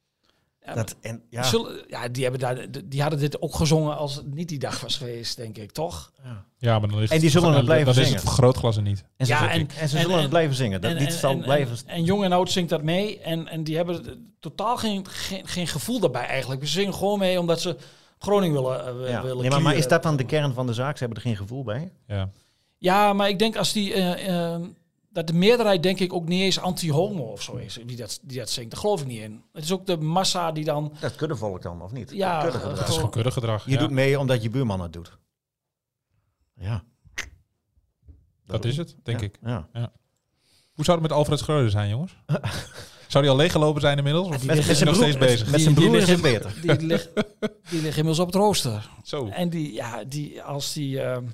Dat, 0.74 0.96
en, 1.02 1.22
ja, 1.30 1.44
zullen, 1.44 1.84
ja, 1.88 2.08
die, 2.08 2.24
hebben 2.24 2.42
daar, 2.42 2.66
die 2.86 3.02
hadden 3.02 3.20
dit 3.20 3.42
ook 3.42 3.56
gezongen 3.56 3.98
als 3.98 4.16
het 4.16 4.34
niet 4.34 4.50
die 4.50 4.60
dag 4.60 4.82
was 4.82 4.98
geweest, 4.98 5.38
denk 5.38 5.58
ik, 5.58 5.72
toch? 5.72 6.12
Ja, 6.58 6.80
maar 6.80 6.90
dan 6.90 7.02
is 7.02 7.10
En 7.10 7.20
die 7.20 7.30
zullen 7.30 7.48
het 7.48 7.56
dan- 7.58 7.66
blijven 7.66 7.86
Dan 7.94 7.96
is 7.96 8.08
zingen. 8.08 8.22
het 8.22 8.30
vergrootglas 8.30 8.76
er 8.76 8.82
niet. 8.82 9.04
En 9.18 9.26
ze, 9.26 9.32
Ja, 9.32 9.38
zullen- 9.40 9.54
en- 9.54 9.60
en, 9.60 9.90
ze 9.90 9.96
en- 9.96 10.02
zullen 10.02 10.16
en- 10.16 10.22
het 10.22 10.30
blijven 10.30 10.56
zingen. 10.56 10.82
Dat 10.82 10.92
En- 10.92 10.98
lied 10.98 11.08
en- 11.08 11.14
zal 11.14 11.32
en- 11.32 11.42
blijven... 11.42 11.78
En, 11.86 11.96
en 11.96 12.04
jong 12.04 12.24
en 12.24 12.32
oud 12.32 12.52
zingt 12.52 12.70
dat 12.70 12.84
mee. 12.84 13.20
En, 13.20 13.48
en 13.48 13.64
die 13.64 13.76
hebben 13.76 14.34
totaal 14.40 14.78
geen, 14.78 15.06
geen, 15.08 15.48
geen 15.48 15.68
gevoel 15.68 16.00
daarbij 16.00 16.26
eigenlijk. 16.26 16.62
Ze 16.66 16.72
zingen 16.72 16.94
gewoon 16.94 17.20
mee 17.20 17.40
omdat 17.40 17.62
ze 17.62 17.78
Groningen 18.20 18.62
willen, 18.62 18.80
eh, 19.06 19.10
ja. 19.12 19.22
willen 19.22 19.42
nee, 19.42 19.50
maar, 19.50 19.62
maar 19.62 19.76
is 19.76 19.88
dat 19.88 20.04
dan 20.04 20.16
de 20.16 20.26
kern 20.26 20.54
van 20.54 20.68
de 20.68 20.74
zaak? 20.74 20.98
Ze 20.98 21.04
hebben 21.04 21.18
er 21.24 21.28
geen 21.30 21.38
gevoel 21.38 21.64
bij. 21.64 21.92
Ja. 22.08 22.30
Ja, 22.78 23.14
maar 23.14 23.30
ik 23.30 23.40
denk 23.40 23.56
als 23.56 23.74
die... 23.74 23.94
eh, 23.94 24.56
dat 25.16 25.28
de 25.28 25.34
meerderheid 25.34 25.84
denk 25.84 26.00
ik 26.00 26.14
ook 26.14 26.28
niet 26.28 26.42
eens 26.42 26.60
anti-homo 26.60 27.24
of 27.24 27.42
zo 27.42 27.56
is. 27.56 27.80
Die 27.86 27.96
dat, 27.98 28.20
die 28.22 28.38
dat 28.38 28.50
zingt. 28.50 28.72
Daar 28.72 28.80
geloof 28.80 29.02
ik 29.02 29.08
niet 29.08 29.22
in. 29.22 29.44
Het 29.54 29.64
is 29.64 29.72
ook 29.72 29.86
de 29.86 29.98
massa 29.98 30.52
die 30.52 30.64
dan... 30.64 30.94
Dat 31.00 31.16
kunnen 31.16 31.38
volk 31.38 31.62
dan, 31.62 31.82
of 31.82 31.92
niet? 31.92 32.12
Ja, 32.12 32.34
Dat 32.34 32.38
eh, 32.38 32.44
kuddegedrag. 32.44 32.80
Dat 32.80 32.88
is 32.90 32.96
gewoon 32.96 33.10
kudde 33.12 33.32
gedrag. 33.32 33.66
Je 33.66 33.72
ja. 33.72 33.78
doet 33.80 33.90
mee 33.92 34.20
omdat 34.20 34.44
je 34.44 34.50
buurman 34.50 34.82
het 34.82 34.94
doet. 34.94 35.18
Ja. 36.56 36.84
Dat 38.46 38.66
is 38.66 38.78
het, 38.78 38.96
denk 39.04 39.20
Ja, 39.20 39.26
ik. 39.26 39.40
Ja. 39.44 39.92
Hoe 40.74 40.86
zou 40.86 41.00
het 41.00 41.08
met 41.08 41.18
Alfred 41.18 41.40
Schreuder 41.40 41.70
zijn, 41.72 41.90
jongens? 41.90 42.16
zou 43.08 43.24
die 43.24 43.30
al 43.32 43.36
leeggelopen 43.40 43.82
zijn 43.82 43.98
inmiddels? 43.98 44.28
Of 44.28 44.46
Met, 44.46 44.58
is 44.58 44.66
hij 44.80 44.86
nog 44.86 44.96
broer, 44.96 44.96
steeds 44.96 45.18
bezig? 45.18 45.52
met 45.52 45.62
zijn 45.62 45.76
Die- 45.76 45.90
die 45.90 45.98
broer 46.00 46.10
is 46.10 46.22
beter. 46.22 46.54
Die 46.62 46.82
ligt, 46.86 47.10
die 47.70 47.82
ligt 47.82 47.98
inmiddels 47.98 48.20
op 48.20 48.26
het 48.28 48.36
rooster. 48.36 48.90
Zo. 49.04 49.28
En 49.28 49.50
die, 49.50 49.74
ja, 49.74 50.04
die, 50.04 50.42
als 50.44 50.74
die... 50.74 51.02
ehm, 51.02 51.26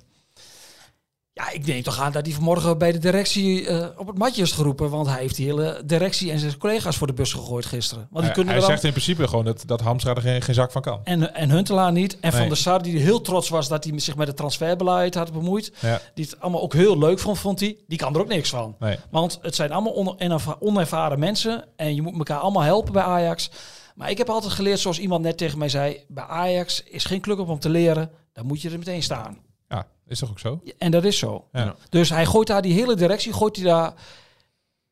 ja, 1.34 1.52
ik 1.52 1.66
neem 1.66 1.84
toch 1.84 2.00
aan 2.00 2.12
dat 2.12 2.26
hij 2.26 2.36
vanmorgen 2.36 2.78
bij 2.78 2.92
de 2.92 2.98
directie 2.98 3.68
eh, 3.68 3.88
op 4.00 4.08
het 4.08 4.18
matje 4.18 4.42
is 4.42 4.52
geroepen. 4.52 4.90
Want 4.90 5.08
hij 5.08 5.20
heeft 5.20 5.36
die 5.36 5.46
hele 5.46 5.82
directie 5.86 6.32
en 6.32 6.40
zijn 6.40 6.58
collega's 6.58 6.98
voor 6.98 7.08
de 7.08 7.14
bus 7.14 7.34
gegooid 7.34 7.66
gisteren. 7.66 8.00
Want 8.10 8.14
die 8.14 8.24
Hij, 8.24 8.34
kunnen 8.34 8.52
hij 8.54 8.62
dan- 8.62 8.70
zegt 8.72 8.84
in 8.84 8.92
principe 8.92 9.28
gewoon 9.28 9.46
dat, 9.46 9.64
dat 9.66 9.82
Hamstra 9.82 10.14
er 10.16 10.22
geen, 10.22 10.42
geen 10.42 10.56
zak 10.56 10.72
van 10.72 10.82
kan. 10.82 11.00
En, 11.04 11.34
en 11.36 11.50
Huntelaar 11.50 11.92
niet. 11.92 12.20
En 12.20 12.34
Van 12.34 12.48
der 12.48 12.58
Sar, 12.58 12.82
die 12.82 13.00
heel 13.00 13.22
trots 13.22 13.50
was 13.50 13.68
dat 13.68 13.84
hij 13.84 14.00
zich 14.00 14.16
met 14.16 14.28
het 14.28 14.38
transferbeleid 14.38 15.16
had 15.16 15.32
bemoeid. 15.34 15.72
Ja. 15.80 16.02
Die 16.14 16.26
het 16.26 16.40
allemaal 16.40 16.62
ook 16.62 16.74
heel 16.74 16.98
leuk 16.98 17.20
vond, 17.20 17.40
vond 17.40 17.60
hij. 17.60 17.78
Die 17.88 17.98
kan 17.98 18.14
er 18.16 18.22
ook 18.22 18.28
niks 18.28 18.50
van. 18.50 18.76
Nee. 18.80 18.98
Want 19.10 19.40
het 19.42 19.56
zijn 19.56 19.72
allemaal 19.72 19.96
onerva- 19.96 20.58
onervaren 20.60 21.20
mensen. 21.20 21.64
En 21.76 21.96
je 21.96 22.02
moet 22.02 22.18
elkaar 22.18 22.40
allemaal 22.40 22.64
helpen 22.64 22.94
bij 22.94 23.04
Ajax. 23.04 23.50
Maar 23.96 24.10
ik 24.10 24.18
heb 24.18 24.30
altijd 24.30 24.54
geleerd, 24.54 24.80
zoals 24.80 25.00
iemand 25.00 25.24
net 25.24 25.38
tegen 25.38 25.58
mij 25.58 25.70
zei... 25.70 26.04
bij 26.08 26.24
Ajax 26.24 26.84
is 26.84 27.06
geen 27.06 27.22
club 27.22 27.40
om 27.40 27.60
te 27.60 27.70
leren. 27.70 28.12
Dan 28.34 28.46
moet 28.46 28.62
je 28.62 28.70
er 28.70 28.78
meteen 28.78 29.04
staan. 29.04 29.38
Ja, 29.72 29.88
is 30.08 30.20
toch 30.20 30.30
ook 30.30 30.40
zo? 30.40 30.62
En 30.78 30.92
dat 30.92 31.04
is 31.04 31.18
zo. 31.18 31.48
Ja. 31.52 31.76
Dus 31.90 32.10
hij 32.10 32.26
gooit 32.26 32.48
daar 32.48 32.62
die 32.62 32.74
hele 32.74 32.96
directie, 32.96 33.34
gooit 33.34 33.56
hij 33.56 33.66
daar 33.66 33.94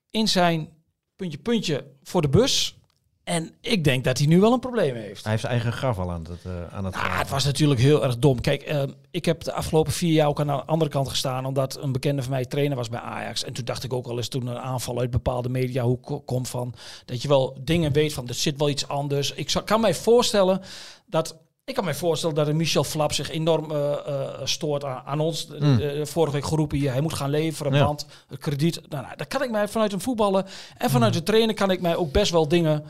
in 0.09 0.27
zijn 0.27 0.69
puntje, 1.15 1.37
puntje 1.37 1.85
voor 2.03 2.21
de 2.21 2.29
bus. 2.29 2.77
En 3.23 3.51
ik 3.61 3.83
denk 3.83 4.03
dat 4.03 4.17
hij 4.17 4.27
nu 4.27 4.39
wel 4.39 4.53
een 4.53 4.59
probleem 4.59 4.95
heeft. 4.95 5.21
Hij 5.21 5.31
heeft 5.31 5.41
zijn 5.41 5.53
eigen 5.53 5.71
graf 5.71 5.99
al 5.99 6.11
aan 6.11 6.25
het, 6.29 6.43
uh, 6.47 6.73
aan 6.73 6.85
het 6.85 6.95
nou, 6.95 7.11
Het 7.11 7.29
was 7.29 7.45
natuurlijk 7.45 7.79
heel 7.79 8.03
erg 8.03 8.17
dom. 8.17 8.41
Kijk, 8.41 8.71
uh, 8.71 8.83
ik 9.11 9.25
heb 9.25 9.43
de 9.43 9.53
afgelopen 9.53 9.93
vier 9.93 10.13
jaar 10.13 10.27
ook 10.27 10.39
aan 10.39 10.47
de 10.47 10.65
andere 10.65 10.91
kant 10.91 11.09
gestaan, 11.09 11.45
omdat 11.45 11.77
een 11.81 11.91
bekende 11.91 12.21
van 12.21 12.31
mij 12.31 12.45
trainer 12.45 12.77
was 12.77 12.89
bij 12.89 12.99
Ajax. 12.99 13.43
En 13.43 13.53
toen 13.53 13.65
dacht 13.65 13.83
ik 13.83 13.93
ook 13.93 14.07
al 14.07 14.17
eens 14.17 14.27
toen 14.27 14.47
een 14.47 14.59
aanval 14.59 14.99
uit 14.99 15.11
bepaalde 15.11 15.49
media 15.49 15.83
hoe 15.83 16.23
komt 16.25 16.49
van 16.49 16.73
dat 17.05 17.21
je 17.21 17.27
wel 17.27 17.57
dingen 17.61 17.91
weet 17.91 18.13
van 18.13 18.27
er 18.27 18.33
zit 18.33 18.57
wel 18.57 18.69
iets 18.69 18.87
anders. 18.87 19.33
Ik 19.33 19.49
zou, 19.49 19.65
kan 19.65 19.81
mij 19.81 19.93
voorstellen 19.93 20.61
dat 21.05 21.37
ik 21.69 21.75
kan 21.75 21.83
mij 21.83 21.95
voorstellen 21.95 22.35
dat 22.35 22.47
een 22.47 22.55
Michel 22.55 22.83
Flap 22.83 23.13
zich 23.13 23.29
enorm 23.29 23.71
uh, 23.71 23.77
uh, 23.77 24.23
stoort 24.43 24.83
aan, 24.83 25.01
aan 25.05 25.19
ons. 25.19 25.47
Mm. 25.59 25.79
Uh, 25.79 26.05
vorige 26.05 26.33
week 26.33 26.45
geroepen 26.45 26.77
hier, 26.77 26.91
hij 26.91 27.01
moet 27.01 27.13
gaan 27.13 27.29
leveren, 27.29 27.73
ja. 27.73 27.85
want 27.85 28.05
krediet. 28.39 28.81
Nou, 28.89 29.03
nou, 29.03 29.15
dat 29.15 29.27
kan 29.27 29.43
ik 29.43 29.51
mij 29.51 29.67
vanuit 29.67 29.93
een 29.93 30.01
voetballen 30.01 30.45
en 30.77 30.89
vanuit 30.89 31.13
mm. 31.13 31.19
de 31.19 31.25
trainer 31.25 31.55
kan 31.55 31.71
ik 31.71 31.81
mij 31.81 31.95
ook 31.95 32.11
best 32.11 32.31
wel 32.31 32.47
dingen, 32.47 32.83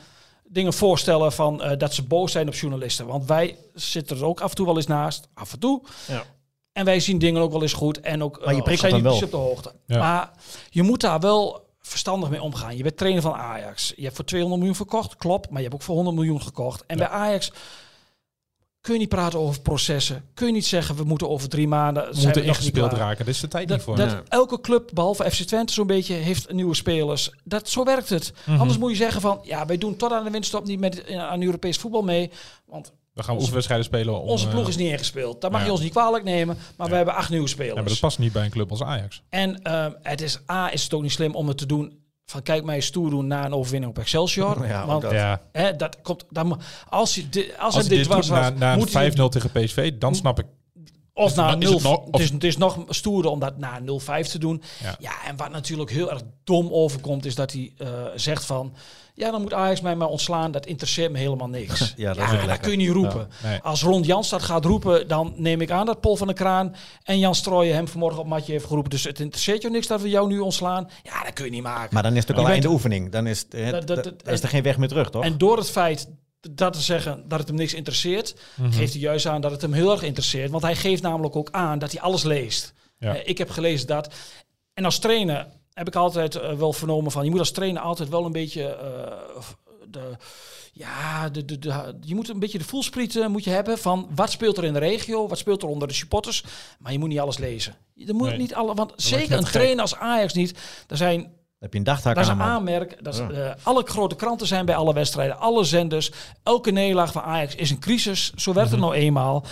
dingen 0.47 0.73
voorstellen 0.73 1.31
van 1.31 1.75
dat 1.77 1.93
ze 1.93 2.03
boos 2.03 2.31
zijn 2.31 2.47
op 2.47 2.53
journalisten. 2.53 3.05
Want 3.05 3.25
wij 3.25 3.57
zitten 3.73 4.17
er 4.17 4.25
ook 4.25 4.41
af 4.41 4.49
en 4.49 4.55
toe 4.55 4.65
wel 4.65 4.75
eens 4.75 4.87
naast, 4.87 5.27
af 5.33 5.53
en 5.53 5.59
toe. 5.59 5.81
Ja. 6.07 6.23
En 6.71 6.85
wij 6.85 6.99
zien 6.99 7.19
dingen 7.19 7.41
ook 7.41 7.51
wel 7.51 7.61
eens 7.61 7.73
goed 7.73 7.99
en 7.99 8.23
ook 8.23 8.45
maar 8.45 8.55
je 8.55 8.71
uh, 8.71 8.77
zijn 8.77 8.93
niet 8.93 9.03
wel. 9.03 9.21
op 9.23 9.31
de 9.31 9.37
hoogte. 9.37 9.73
Ja. 9.85 9.99
Maar 9.99 10.31
je 10.69 10.83
moet 10.83 11.01
daar 11.01 11.19
wel 11.19 11.67
verstandig 11.81 12.29
mee 12.29 12.41
omgaan. 12.41 12.77
Je 12.77 12.83
bent 12.83 12.97
trainer 12.97 13.21
van 13.21 13.33
Ajax. 13.33 13.93
Je 13.95 14.03
hebt 14.03 14.15
voor 14.15 14.25
200 14.25 14.61
miljoen 14.61 14.77
verkocht, 14.77 15.15
klopt, 15.15 15.49
maar 15.49 15.57
je 15.57 15.63
hebt 15.63 15.73
ook 15.75 15.81
voor 15.81 15.95
100 15.95 16.15
miljoen 16.15 16.41
gekocht. 16.41 16.83
En 16.87 16.97
bij 16.97 17.07
Ajax 17.07 17.51
kun 18.81 18.93
je 18.93 18.99
niet 18.99 19.09
praten 19.09 19.39
over 19.39 19.61
processen. 19.61 20.23
Kun 20.33 20.47
je 20.47 20.53
niet 20.53 20.65
zeggen, 20.65 20.95
we 20.95 21.03
moeten 21.03 21.29
over 21.29 21.49
drie 21.49 21.67
maanden... 21.67 22.03
We 22.03 22.21
moeten 22.21 22.43
ingespeeld 22.43 22.93
raken. 22.93 23.25
Dat 23.25 23.33
is 23.33 23.39
de 23.39 23.47
tijd 23.47 23.67
dat, 23.67 23.77
niet 23.77 23.85
voor. 23.85 23.95
Dat 23.95 24.23
elke 24.27 24.61
club, 24.61 24.89
behalve 24.93 25.31
FC 25.31 25.41
Twente 25.41 25.73
zo'n 25.73 25.87
beetje, 25.87 26.13
heeft 26.13 26.51
nieuwe 26.51 26.75
spelers. 26.75 27.31
Dat, 27.43 27.69
zo 27.69 27.83
werkt 27.83 28.09
het. 28.09 28.31
Mm 28.33 28.53
-hmm. 28.53 28.61
Anders 28.61 28.77
moet 28.79 28.91
je 28.91 28.97
zeggen 28.97 29.21
van, 29.21 29.39
ja, 29.43 29.65
wij 29.65 29.77
doen 29.77 29.95
tot 29.95 30.11
aan 30.11 30.23
de 30.23 30.31
winststop 30.31 30.65
niet 30.65 30.79
met, 30.79 31.13
aan 31.15 31.43
Europees 31.43 31.77
voetbal 31.77 32.01
mee. 32.01 32.31
Want 32.65 32.91
we 33.13 33.23
gaan 33.23 33.37
oefenwedstrijden 33.37 33.85
spelen. 33.85 34.21
Om, 34.21 34.27
onze 34.27 34.47
ploeg 34.47 34.67
is 34.67 34.77
niet 34.77 34.91
ingespeeld. 34.91 35.41
Dat 35.41 35.51
mag 35.51 35.59
ja. 35.59 35.65
je 35.65 35.71
ons 35.71 35.81
niet 35.81 35.91
kwalijk 35.91 36.23
nemen. 36.23 36.57
Maar 36.77 36.85
ja. 36.85 36.91
we 36.91 36.97
hebben 36.97 37.15
acht 37.15 37.29
nieuwe 37.29 37.47
spelers. 37.47 37.75
Ja, 37.75 37.81
maar 37.81 37.89
dat 37.89 37.99
past 37.99 38.19
niet 38.19 38.33
bij 38.33 38.43
een 38.43 38.51
club 38.51 38.71
als 38.71 38.83
Ajax. 38.83 39.21
En 39.29 39.61
uh, 39.63 39.85
het 40.01 40.21
is 40.21 40.39
A, 40.51 40.71
is 40.71 40.83
het 40.83 40.93
ook 40.93 41.01
niet 41.01 41.11
slim 41.11 41.35
om 41.35 41.47
het 41.47 41.57
te 41.57 41.65
doen 41.65 41.99
van 42.29 42.41
kijk 42.43 42.63
mij 42.63 42.79
stoer 42.79 43.09
doen 43.09 43.27
na 43.27 43.45
een 43.45 43.53
overwinning 43.53 43.91
op 43.91 43.99
Excelsior. 43.99 44.65
Ja, 44.67 44.85
want 44.85 45.01
dat. 45.01 45.11
Ja. 45.11 45.41
Hè, 45.51 45.75
dat 45.75 46.01
komt, 46.01 46.25
dan, 46.29 46.59
als 46.89 47.15
je 47.15 47.29
dit, 47.29 47.51
als, 47.57 47.61
Als 47.63 47.75
het 47.75 47.89
dit 47.89 47.97
dit 47.97 48.07
was, 48.07 48.29
na, 48.29 48.49
na 48.49 48.75
moet 48.75 48.93
een 48.95 49.11
5-0 49.11 49.15
hij- 49.15 49.29
tegen 49.29 49.51
PSV, 49.51 49.91
dan 49.97 50.15
snap 50.15 50.39
ik. 50.39 50.45
of 51.13 51.35
na 51.35 51.49
het- 51.49 51.63
is 51.63 51.69
0, 51.69 51.73
het 51.73 51.83
nog- 51.83 52.05
het, 52.11 52.19
is, 52.21 52.29
het 52.29 52.43
is 52.43 52.57
nog 52.57 52.77
stoerder 52.89 53.31
om 53.31 53.39
dat 53.39 53.57
na 53.57 53.79
0-5 53.79 54.27
te 54.27 54.39
doen. 54.39 54.61
Ja. 54.83 54.95
Ja. 54.99 55.11
en 55.27 55.35
wat 55.37 55.51
natuurlijk 55.51 55.89
heel 55.91 56.11
erg 56.11 56.21
dom 56.43 56.69
overkomt, 56.71 57.25
is 57.25 57.35
dat 57.35 57.51
hij 57.51 57.73
eh, 57.77 57.87
zegt 58.15 58.45
van... 58.45 58.73
Ja, 59.19 59.31
dan 59.31 59.41
moet 59.41 59.53
Ajax 59.53 59.81
mij 59.81 59.95
maar 59.95 60.07
ontslaan. 60.07 60.51
Dat 60.51 60.65
interesseert 60.65 61.11
me 61.11 61.17
helemaal 61.17 61.47
niks. 61.49 61.93
Ja, 61.95 62.13
dat 62.13 62.25
is 62.25 62.31
ja, 62.31 62.45
dat 62.47 62.59
kun 62.59 62.71
je 62.71 62.77
niet 62.77 62.89
roepen. 62.89 63.29
Nee. 63.43 63.59
Als 63.61 63.83
Ron 63.83 64.01
Jans 64.03 64.29
dat 64.29 64.41
gaat 64.43 64.65
roepen, 64.65 65.07
dan 65.07 65.33
neem 65.35 65.61
ik 65.61 65.71
aan 65.71 65.85
dat 65.85 66.01
Paul 66.01 66.15
van 66.15 66.27
der 66.27 66.35
Kraan 66.35 66.75
en 67.03 67.19
Jan 67.19 67.35
Strooijen 67.35 67.75
hem 67.75 67.87
vanmorgen 67.87 68.19
op 68.19 68.27
matje 68.27 68.51
heeft 68.51 68.65
geroepen. 68.65 68.89
Dus 68.89 69.03
het 69.03 69.19
interesseert 69.19 69.61
je 69.61 69.69
niks 69.69 69.87
dat 69.87 70.01
we 70.01 70.09
jou 70.09 70.27
nu 70.27 70.39
ontslaan. 70.39 70.89
Ja, 71.03 71.23
dat 71.23 71.33
kun 71.33 71.45
je 71.45 71.51
niet 71.51 71.63
maken. 71.63 71.93
Maar 71.93 72.03
dan 72.03 72.15
is 72.15 72.21
het 72.21 72.31
ook 72.31 72.37
al 72.37 72.41
bent- 72.43 72.53
einde 72.53 72.69
oefening. 72.69 73.11
Dan 73.11 73.27
is, 73.27 73.45
het, 73.49 73.87
Dat- 73.87 74.03
dat- 74.03 74.27
is 74.27 74.41
er 74.41 74.49
geen 74.49 74.63
weg 74.63 74.77
meer 74.77 74.87
terug, 74.87 75.09
toch? 75.09 75.23
En 75.23 75.37
door 75.37 75.57
het 75.57 75.69
feit 75.69 76.07
dat 76.51 76.73
te 76.73 76.81
zeggen 76.81 77.23
dat 77.27 77.39
het 77.39 77.47
hem 77.47 77.57
niks 77.57 77.73
interesseert, 77.73 78.35
Mhm. 78.55 78.71
geeft 78.71 78.93
hij 78.93 79.01
juist 79.01 79.25
aan 79.25 79.41
dat 79.41 79.51
het 79.51 79.61
hem 79.61 79.73
heel 79.73 79.91
erg 79.91 80.01
interesseert. 80.03 80.51
Want 80.51 80.63
hij 80.63 80.75
geeft 80.75 81.01
namelijk 81.01 81.35
ook 81.35 81.47
aan 81.51 81.79
dat 81.79 81.91
hij 81.91 82.01
alles 82.01 82.23
leest. 82.23 82.73
Ja. 82.99 83.15
Eh, 83.15 83.27
ik 83.27 83.37
heb 83.37 83.49
gelezen 83.49 83.87
dat. 83.87 84.13
En 84.73 84.85
als 84.85 84.99
trainer 84.99 85.47
heb 85.79 85.87
ik 85.87 85.95
altijd 85.95 86.35
eh, 86.35 86.53
wel 86.53 86.73
vernomen 86.73 87.11
van, 87.11 87.23
je 87.23 87.29
moet 87.29 87.39
als 87.39 87.51
trainer 87.51 87.81
altijd 87.81 88.09
wel 88.09 88.25
een 88.25 88.31
beetje 88.31 88.63
eh, 88.65 89.43
de, 89.89 90.17
ja, 90.73 91.29
de, 91.29 91.45
de, 91.45 91.59
de, 91.59 91.97
je 92.01 92.15
moet 92.15 92.29
een 92.29 92.39
beetje 92.39 92.57
de 92.57 92.63
voelspriet 92.63 93.27
moet 93.27 93.43
je 93.43 93.49
hebben 93.49 93.77
van 93.77 94.09
wat 94.15 94.31
speelt 94.31 94.57
er 94.57 94.63
in 94.63 94.73
de 94.73 94.79
regio, 94.79 95.27
wat 95.27 95.37
speelt 95.37 95.61
er 95.61 95.67
onder 95.69 95.87
de 95.87 95.93
supporters, 95.93 96.43
maar 96.79 96.91
je 96.91 96.99
moet 96.99 97.09
niet 97.09 97.19
alles 97.19 97.37
lezen. 97.37 97.75
Je 97.93 98.13
moet 98.13 98.27
Nee. 98.29 98.37
niet 98.37 98.53
alle, 98.53 98.73
want 98.73 98.93
zeker 98.95 99.37
een 99.37 99.43
gek. 99.43 99.51
trainer 99.51 99.81
als 99.81 99.95
Ajax 99.95 100.33
niet. 100.33 100.57
Er 100.87 100.97
zijn 100.97 101.31
heb 101.59 101.71
je 101.73 101.77
een 101.79 101.85
dagtaak 101.85 102.15
dat 102.15 102.23
is 102.23 102.29
aan, 102.29 102.39
een 102.39 102.45
aanmerk. 102.45 103.03
Dat 103.03 103.13
is, 103.13 103.19
Ja. 103.19 103.29
eh, 103.29 103.55
alle 103.63 103.83
grote 103.85 104.15
kranten 104.15 104.47
zijn 104.47 104.65
bij 104.65 104.75
alle 104.75 104.93
wedstrijden, 104.93 105.39
alle 105.39 105.63
zenders. 105.63 106.11
Elke 106.43 106.71
nederlaag 106.71 107.11
van 107.11 107.21
Ajax 107.21 107.55
is 107.55 107.69
een 107.69 107.79
crisis. 107.79 108.31
Zo 108.35 108.53
werd 108.53 108.71
het 108.71 108.79
nou 108.79 108.93
eenmaal. 108.93 109.45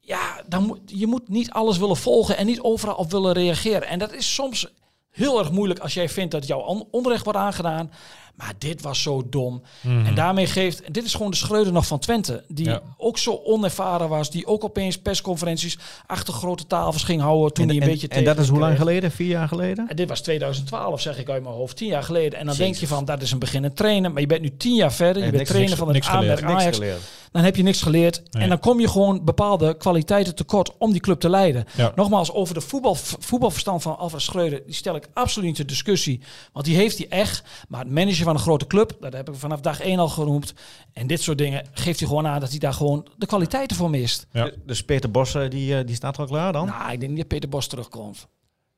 Ja, 0.00 0.42
dan 0.46 0.62
moet, 0.66 0.80
je 0.86 1.06
moet 1.06 1.28
niet 1.28 1.50
alles 1.50 1.78
willen 1.78 1.96
volgen 1.96 2.36
en 2.36 2.46
niet 2.46 2.60
overal 2.60 2.94
op 2.94 3.10
willen 3.10 3.32
reageren. 3.32 3.88
En 3.88 3.98
dat 3.98 4.12
is 4.12 4.34
soms 4.34 4.66
heel 5.14 5.38
erg 5.38 5.50
moeilijk 5.50 5.80
als 5.80 5.94
jij 5.94 6.08
vindt 6.08 6.30
dat 6.32 6.46
jouw 6.46 6.60
on- 6.60 6.88
onrecht 6.90 7.24
wordt 7.24 7.38
aangedaan. 7.38 7.90
Maar 8.34 8.52
dit 8.58 8.82
was 8.82 9.02
zo 9.02 9.22
dom. 9.28 9.62
En 9.82 10.14
daarmee 10.14 10.46
geeft... 10.46 10.94
Dit 10.94 11.04
is 11.04 11.14
gewoon 11.14 11.30
de 11.30 11.36
schreuder 11.36 11.72
nog 11.72 11.86
van 11.86 11.98
Twente. 11.98 12.44
Die 12.48 12.64
Ja. 12.66 12.82
ook 12.96 13.18
zo 13.18 13.40
onervaren 13.44 14.08
was. 14.08 14.30
Die 14.30 14.46
ook 14.46 14.64
opeens 14.64 14.98
persconferenties 14.98 15.78
achter 16.06 16.34
grote 16.34 16.66
tafels 16.66 17.02
ging 17.04 17.20
houden. 17.20 17.52
Toen 17.52 17.64
En, 17.64 17.68
hij 17.70 17.76
een 17.78 17.82
en- 17.82 17.88
beetje 17.90 18.08
en 18.08 18.24
dat 18.24 18.38
is 18.38 18.48
hoe 18.48 18.58
lang 18.58 18.76
geleden? 18.78 19.10
Vier 19.10 19.28
jaar 19.28 19.48
geleden? 19.48 19.88
En 19.88 19.96
dit 19.96 20.08
was 20.08 20.20
2012, 20.20 21.00
zeg 21.00 21.18
ik 21.18 21.28
uit 21.28 21.42
mijn 21.42 21.54
hoofd, 21.54 21.76
tien 21.76 21.88
jaar 21.88 22.02
geleden. 22.02 22.38
En 22.38 22.46
dan 22.46 22.54
Jezus. 22.54 22.58
denk 22.70 22.76
je 22.80 22.86
van, 22.86 23.04
dat 23.04 23.22
is 23.22 23.30
een 23.30 23.38
beginnend 23.38 23.76
trainen. 23.76 24.12
Maar 24.12 24.20
je 24.20 24.26
bent 24.26 24.42
nu 24.42 24.56
tien 24.56 24.74
jaar 24.74 24.92
verder. 24.92 25.16
Je 25.16 25.22
En 25.22 25.24
bent 25.30 25.36
niks- 25.36 25.48
trainer 25.50 25.70
niks- 25.70 25.78
van 25.84 25.88
het 25.88 25.96
niks 25.96 26.08
geleerd. 26.08 26.30
aanmerk 26.42 26.48
Niks 26.48 26.60
Ajax. 26.62 26.76
geleerd. 26.76 27.00
Dan 27.34 27.44
heb 27.44 27.56
je 27.56 27.62
niks 27.62 27.82
geleerd. 27.82 28.22
Nee. 28.30 28.42
En 28.42 28.48
dan 28.48 28.58
kom 28.58 28.80
je 28.80 28.88
gewoon 28.88 29.24
bepaalde 29.24 29.76
kwaliteiten 29.76 30.34
tekort 30.34 30.76
om 30.78 30.92
die 30.92 31.00
club 31.00 31.20
te 31.20 31.28
leiden. 31.28 31.64
Ja. 31.76 31.92
Nogmaals, 31.94 32.32
over 32.32 32.54
de 32.54 32.60
voetbal, 32.60 32.94
voetbalverstand 32.94 33.82
van 33.82 33.98
Alfred 33.98 34.22
Schreuder, 34.22 34.62
die 34.66 34.74
stel 34.74 34.96
ik 34.96 35.08
absoluut 35.12 35.46
niet 35.46 35.56
ter 35.56 35.66
discussie. 35.66 36.20
Want 36.52 36.64
die 36.64 36.76
heeft 36.76 36.98
hij 36.98 37.08
echt. 37.08 37.44
Maar 37.68 37.80
het 37.80 37.90
manager 37.90 38.24
van 38.24 38.34
een 38.34 38.40
grote 38.40 38.66
club, 38.66 38.96
dat 39.00 39.12
heb 39.12 39.28
ik 39.28 39.34
vanaf 39.34 39.60
dag 39.60 39.80
één 39.80 39.98
al 39.98 40.08
genoemd. 40.08 40.54
En 40.92 41.06
dit 41.06 41.22
soort 41.22 41.38
dingen 41.38 41.66
geeft 41.72 41.98
hij 41.98 42.08
gewoon 42.08 42.26
aan 42.26 42.40
dat 42.40 42.50
hij 42.50 42.58
daar 42.58 42.72
gewoon 42.72 43.06
de 43.16 43.26
kwaliteiten 43.26 43.76
voor 43.76 43.90
mist. 43.90 44.26
Ja. 44.32 44.50
Dus 44.66 44.84
Peter 44.84 45.10
Bos, 45.10 45.32
die, 45.48 45.78
eh, 45.78 45.86
die 45.86 45.94
staat 45.94 46.18
al 46.18 46.26
klaar 46.26 46.52
dan? 46.52 46.66
Nou, 46.66 46.92
ik 46.92 47.00
denk 47.00 47.10
niet 47.10 47.20
dat 47.20 47.28
Peter 47.28 47.48
Bos 47.48 47.66
terugkomt. 47.66 48.28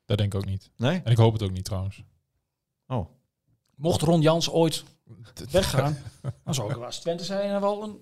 Dat 0.07 0.19
denk 0.19 0.35
ik 0.35 0.41
ook 0.41 0.47
niet. 0.47 0.71
Nee? 0.77 1.01
En 1.05 1.13
ik 1.13 1.19
hoop 1.19 1.33
het 1.33 1.43
ook 1.43 1.53
niet 1.53 1.65
trouwens. 1.65 2.03
Oh. 2.87 3.07
Mocht 3.75 4.03
Ron 4.03 4.21
Jans 4.21 4.51
ooit 4.51 4.85
weggaan, 5.51 5.99
dan 6.45 6.55
zou 6.55 6.71
ik 6.71 6.77
als 6.77 6.99
Twente 6.99 7.25
zijn 7.25 7.51
en 7.51 7.61
wel 7.61 7.83
een 7.83 8.01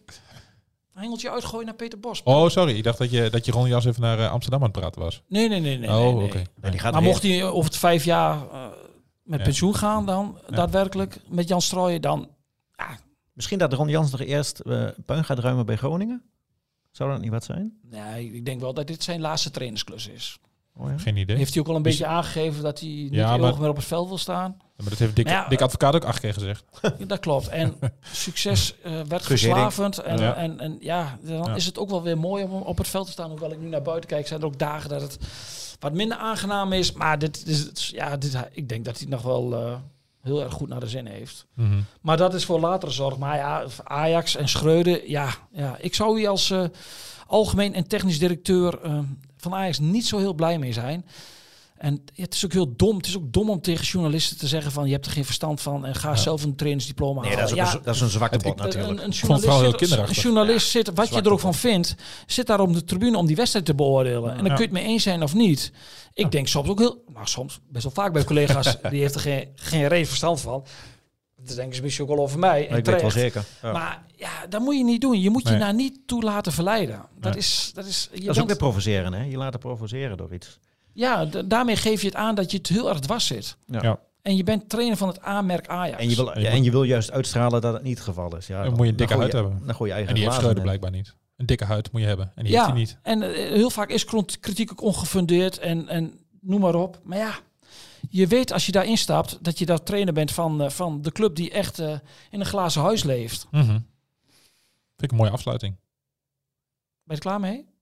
hengeltje 0.94 1.30
uitgooien 1.30 1.66
naar 1.66 1.74
Peter 1.74 2.00
Bos. 2.00 2.22
Oh, 2.22 2.48
sorry. 2.48 2.76
Ik 2.76 2.82
dacht 2.84 2.98
dat 2.98 3.10
je, 3.10 3.30
dat 3.30 3.44
je 3.44 3.52
Ron 3.52 3.68
Jas 3.68 3.84
even 3.84 4.02
naar 4.02 4.18
eh, 4.18 4.30
Amsterdam 4.30 4.60
aan 4.60 4.68
het 4.70 4.78
praten 4.80 5.00
was. 5.00 5.22
Nee, 5.28 5.48
nee, 5.48 5.60
nee. 5.60 5.78
nee 5.78 5.88
oh, 5.90 6.14
nee, 6.16 6.24
oké. 6.24 6.42
nee. 6.60 6.80
Maar 6.92 7.02
mocht 7.02 7.22
hij 7.22 7.44
over 7.44 7.64
het 7.70 7.76
vijf 7.78 8.04
jaar 8.04 8.48
eh, 8.50 8.66
met 9.22 9.38
Ja. 9.38 9.44
pensioen 9.44 9.74
gaan 9.74 10.06
dan, 10.06 10.38
Ja. 10.48 10.56
daadwerkelijk, 10.56 11.18
met 11.28 11.48
Jan 11.48 11.62
Strooijen, 11.62 12.00
dan... 12.00 12.28
Misschien 13.32 13.58
dat 13.58 13.72
Ron 13.72 13.88
Jans 13.88 14.10
nog 14.10 14.20
eerst 14.20 14.58
eh 14.58 14.88
puin 15.06 15.24
gaat 15.24 15.38
ruimen 15.38 15.66
bij 15.66 15.76
Groningen? 15.76 16.22
Zou 16.90 17.10
dat 17.10 17.20
niet 17.20 17.30
wat 17.30 17.44
zijn? 17.44 17.78
Nee, 17.82 18.32
ik 18.32 18.44
denk 18.44 18.60
wel 18.60 18.74
dat 18.74 18.86
dit 18.86 19.02
zijn 19.02 19.20
laatste 19.20 19.50
trainersklus 19.50 20.08
is. 20.08 20.38
Oh, 20.76 20.90
ja. 20.90 20.98
Geen 20.98 21.16
idee. 21.16 21.36
Heeft 21.36 21.52
hij 21.54 21.62
ook 21.62 21.68
al 21.68 21.74
een 21.76 21.84
Is- 21.84 21.90
beetje 21.90 22.06
aangegeven 22.12 22.62
dat 22.62 22.80
hij 22.80 22.88
niet 22.88 23.12
Ja, 23.14 23.28
heel 23.30 23.38
maar- 23.38 23.48
erg 23.50 23.58
meer 23.58 23.68
op 23.68 23.76
het 23.76 23.84
veld 23.84 24.08
wil 24.08 24.18
staan? 24.18 24.56
Maar 24.76 24.88
dat 24.88 24.98
heeft 24.98 25.16
Dick, 25.16 25.28
ja, 25.28 25.48
Dick 25.48 25.60
Advocaat 25.60 25.94
ook 25.94 26.04
acht 26.04 26.20
keer 26.20 26.32
gezegd. 26.32 26.64
dat 27.06 27.18
klopt. 27.18 27.48
En 27.48 27.74
succes 28.12 28.74
eh, 28.82 29.00
werd 29.08 29.24
verslavend. 29.24 29.98
En 29.98 30.18
Ja. 30.18 30.34
en, 30.34 30.60
en, 30.60 30.76
ja 30.80 31.18
dan 31.22 31.36
Ja. 31.44 31.54
is 31.54 31.66
het 31.66 31.78
ook 31.78 31.90
wel 31.90 32.02
weer 32.02 32.18
mooi 32.18 32.44
om 32.44 32.50
op 32.62 32.78
het 32.78 32.88
veld 32.88 33.06
te 33.06 33.12
staan. 33.12 33.30
Hoewel 33.30 33.52
ik 33.52 33.60
nu 33.60 33.68
naar 33.68 33.82
buiten 33.82 34.08
kijk, 34.10 34.26
zijn 34.26 34.40
er 34.40 34.46
ook 34.46 34.58
dagen 34.58 34.88
dat 34.88 35.00
het 35.02 35.18
wat 35.80 35.92
minder 35.92 36.16
aangenaam 36.18 36.72
is. 36.72 36.92
Maar 36.92 37.18
dit, 37.18 37.46
is 37.46 37.90
ja, 37.94 38.16
dit, 38.16 38.36
ik 38.52 38.68
denk 38.68 38.84
dat 38.84 38.98
hij 38.98 39.08
nog 39.08 39.22
wel 39.22 39.54
eh, 39.54 39.74
heel 40.22 40.42
erg 40.42 40.52
goed 40.52 40.68
naar 40.68 40.80
de 40.80 40.88
zin 40.88 41.06
heeft. 41.06 41.46
Mhm. 41.54 41.80
Maar 42.00 42.16
dat 42.16 42.34
is 42.34 42.44
voor 42.44 42.60
latere 42.60 42.92
zorg. 42.92 43.18
Maar 43.18 43.36
ja, 43.36 43.64
Ajax 43.84 44.36
en 44.36 44.48
Schreuder, 44.48 45.08
ja, 45.10 45.28
ja 45.52 45.76
ik 45.80 45.94
zou 45.94 46.18
hier 46.18 46.28
als 46.28 46.50
eh, 46.50 46.64
algemeen 47.26 47.74
en 47.74 47.86
technisch 47.88 48.18
directeur 48.18 48.78
van 49.44 49.54
Ajax 49.54 49.78
niet 49.78 50.06
zo 50.06 50.18
heel 50.18 50.34
blij 50.34 50.58
mee 50.58 50.72
zijn. 50.72 51.04
En 51.74 52.02
het 52.14 52.34
is 52.34 52.44
ook 52.44 52.52
heel 52.52 52.76
dom. 52.76 52.96
Het 52.96 53.06
is 53.06 53.16
ook 53.16 53.32
dom 53.32 53.50
om 53.50 53.60
tegen 53.60 53.84
journalisten 53.84 54.36
te 54.38 54.46
zeggen 54.46 54.72
van 54.72 54.86
je 54.86 54.92
hebt 54.92 55.06
er 55.06 55.12
geen 55.12 55.24
verstand 55.24 55.60
van 55.60 55.86
en 55.86 55.94
ga 55.94 56.16
zelf 56.16 56.42
een 56.44 56.56
trainersdiploma 56.56 57.20
Nee, 57.20 57.30
halen. 57.30 57.46
dat 57.48 57.56
is, 57.56 57.62
ook 57.64 57.66
ja, 57.72 57.78
een, 57.78 57.84
dat 57.84 57.94
is 57.94 58.00
een 58.00 58.08
zwakke 58.08 58.38
bot 58.38 58.56
natuurlijk. 58.56 58.98
een, 59.00 59.04
een 59.04 59.14
vond 59.14 59.32
het 59.32 59.40
vooral 59.40 59.60
heel 59.60 59.70
journalist, 59.70 59.78
zit, 59.78 59.88
kinderachtig. 59.88 60.16
een 60.16 60.22
journalist 60.22 60.70
zit, 60.70 60.90
wat 60.94 61.08
je 61.08 61.20
er 61.22 61.32
ook 61.32 61.40
van 61.40 61.54
vindt, 61.54 61.94
zit 62.26 62.46
daar 62.46 62.60
op 62.60 62.72
de 62.72 62.84
tribune 62.84 63.18
om 63.18 63.26
die 63.26 63.36
wedstrijd 63.36 63.64
te 63.64 63.74
beoordelen. 63.74 64.30
En 64.30 64.36
dan 64.36 64.46
Ja. 64.46 64.54
kun 64.54 64.64
je 64.68 64.70
het 64.70 64.72
mee 64.72 64.84
eens 64.84 65.02
zijn 65.02 65.22
of 65.22 65.34
niet. 65.34 65.72
Ik 66.14 66.30
denk 66.30 66.48
soms 66.48 66.68
ook 66.68 66.78
heel, 66.78 67.02
nou 67.12 67.26
soms 67.26 67.60
best 67.70 67.84
wel 67.84 67.92
vaak 67.92 68.12
bij 68.12 68.24
collega's, 68.24 68.76
die 68.90 69.00
heeft 69.00 69.14
er 69.14 69.20
geen, 69.20 69.48
geen 69.54 69.88
reet 69.88 70.06
verstand 70.08 70.40
van. 70.40 70.64
Dat 71.46 71.56
denken 71.56 71.76
ze 71.76 71.82
misschien 71.82 72.04
ook 72.08 72.14
wel 72.14 72.22
over 72.24 72.38
mij. 72.38 72.60
Maar 72.60 72.70
En 72.70 72.76
ik 72.76 72.84
weet 72.84 73.00
wel 73.00 73.10
zeker. 73.10 73.44
Ja. 73.62 73.72
Maar 73.72 74.02
ja, 74.16 74.46
dat 74.48 74.60
moet 74.60 74.76
je 74.76 74.84
niet 74.84 75.00
doen. 75.00 75.20
Je 75.20 75.30
moet 75.30 75.42
je 75.42 75.48
Nee. 75.50 75.58
daar 75.58 75.74
niet 75.74 75.98
toe 76.06 76.22
laten 76.22 76.52
verleiden. 76.52 77.02
Dat 77.18 77.30
Nee. 77.32 77.40
is, 77.40 77.70
dat 77.74 77.86
is, 77.86 78.08
je 78.12 78.20
dat 78.24 78.34
is 78.36 78.40
ook 78.42 78.46
weer 78.48 78.56
provoceren, 78.56 79.12
hè? 79.12 79.22
Je 79.24 79.36
laten 79.36 79.60
provoceren 79.60 80.16
door 80.16 80.34
iets. 80.34 80.58
ja, 80.92 81.26
d- 81.28 81.42
daarmee 81.50 81.76
geef 81.76 82.00
je 82.00 82.06
het 82.06 82.16
aan 82.16 82.34
dat 82.34 82.50
je 82.50 82.56
het 82.56 82.66
heel 82.68 82.88
erg 82.88 82.98
dwars 83.00 83.26
zit. 83.26 83.56
Ja. 83.66 83.82
Ja. 83.82 83.98
En 84.22 84.36
je 84.36 84.42
bent 84.44 84.68
trainer 84.68 84.96
van 84.96 85.08
het 85.08 85.24
A-merk 85.24 85.68
Ajax. 85.68 86.02
En 86.02 86.08
je, 86.10 86.16
wil, 86.16 86.32
En 86.34 86.40
je 86.40 86.48
en 86.48 86.62
je 86.62 86.70
wil 86.70 86.82
juist 86.82 87.10
uitstralen 87.10 87.60
dat 87.60 87.72
het 87.74 87.82
niet 87.82 87.96
het 87.98 88.06
geval 88.06 88.36
is. 88.36 88.46
Ja, 88.46 88.62
Dan 88.64 88.72
moet 88.72 88.84
je 88.84 88.90
een 88.90 88.96
dikke 88.96 89.16
huid 89.16 89.32
hebben. 89.32 89.62
Dan 89.66 89.74
gooi 89.74 89.88
je 89.90 89.96
eigen 89.96 90.14
En 90.14 90.20
die 90.20 90.30
heeft 90.30 90.62
blijkbaar 90.62 90.90
niet. 90.90 91.14
Een 91.36 91.46
dikke 91.46 91.64
huid 91.64 91.92
moet 91.92 92.00
je 92.00 92.06
hebben. 92.06 92.32
En 92.34 92.44
die 92.44 92.52
ja, 92.52 92.58
heeft 92.58 92.70
hij 92.72 92.78
niet. 92.80 92.98
en 93.02 93.22
eh, 93.34 93.48
heel 93.52 93.70
vaak 93.70 93.90
is 93.90 94.04
kritiek 94.40 94.70
ook 94.70 94.80
ongefundeerd 94.82 95.58
en, 95.58 95.88
en 95.88 96.18
noem 96.40 96.60
maar 96.60 96.74
op. 96.74 97.00
Maar 97.02 97.18
ja, 97.18 97.30
je 98.10 98.26
weet 98.26 98.52
als 98.52 98.66
je 98.66 98.72
daar 98.72 98.84
instapt 98.86 99.38
dat 99.44 99.58
je 99.58 99.66
daar 99.66 99.82
trainer 99.82 100.14
bent 100.14 100.32
van, 100.32 100.62
eh, 100.62 100.70
van 100.70 101.02
de 101.02 101.12
club 101.12 101.34
die 101.36 101.50
echt 101.50 101.78
eh, 101.78 101.90
in 102.30 102.40
een 102.40 102.46
glazen 102.46 102.82
huis 102.82 103.02
leeft. 103.02 103.46
Mhm. 103.50 103.64
Vind 103.66 103.82
ik 105.02 105.10
een 105.10 105.16
mooie 105.16 105.30
afsluiting. 105.30 105.72
Ben 107.04 107.16
je 107.16 107.22
er 107.22 107.28
klaar 107.28 107.40
mee? 107.40 107.72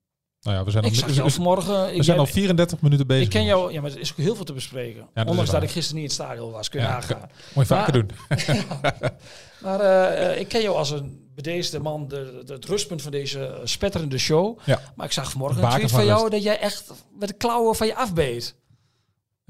Nou 0.40 0.56
ja, 0.56 0.64
we 0.64 0.70
zijn, 0.70 0.84
Ik 0.84 1.02
al, 1.18 1.24
we, 1.24 1.30
vanmorgen. 1.30 1.84
we 1.86 1.92
Ik, 1.94 2.02
zijn 2.02 2.18
al 2.18 2.26
34 2.26 2.80
minuten 2.80 3.06
bezig. 3.06 3.24
ik 3.24 3.30
ken 3.30 3.44
jou, 3.44 3.72
ja, 3.72 3.80
maar 3.80 3.90
er 3.90 3.98
is 3.98 4.10
ook 4.10 4.16
heel 4.18 4.34
veel 4.34 4.44
te 4.44 4.52
bespreken. 4.52 5.08
Ondanks 5.26 5.50
dat 5.50 5.62
ik 5.62 5.70
gisteren 5.70 6.02
niet 6.02 6.10
in 6.10 6.16
het 6.18 6.26
stadion 6.26 6.52
was, 6.52 6.68
kun 6.68 6.80
je 6.80 6.86
Ja. 6.86 7.00
Moet 7.54 7.68
je 7.68 7.74
vaker 7.74 7.92
Maar- 7.92 8.06
doen. 8.06 9.10
Maar 9.62 9.80
eh, 9.80 10.40
ik 10.40 10.48
ken 10.48 10.62
jou 10.62 10.76
als 10.76 10.90
een 10.90 11.30
bedeesde 11.34 11.78
man, 11.78 12.08
de, 12.08 12.42
de, 12.46 12.52
het 12.52 12.64
rustpunt 12.64 13.02
van 13.02 13.10
deze 13.10 13.60
spetterende 13.64 14.18
show. 14.18 14.58
Maar 14.96 15.06
ik 15.06 15.12
zag 15.12 15.30
vanmorgen 15.30 15.62
een 15.62 15.68
tweet 15.70 15.80
van 15.90 15.98
van 15.98 16.06
jou 16.08 16.30
dat 16.30 16.42
jij 16.42 16.58
echt 16.58 16.90
met 17.18 17.28
de 17.28 17.34
klauwen 17.34 17.74
van 17.76 17.86
je 17.86 17.94
afbeet. 17.96 18.54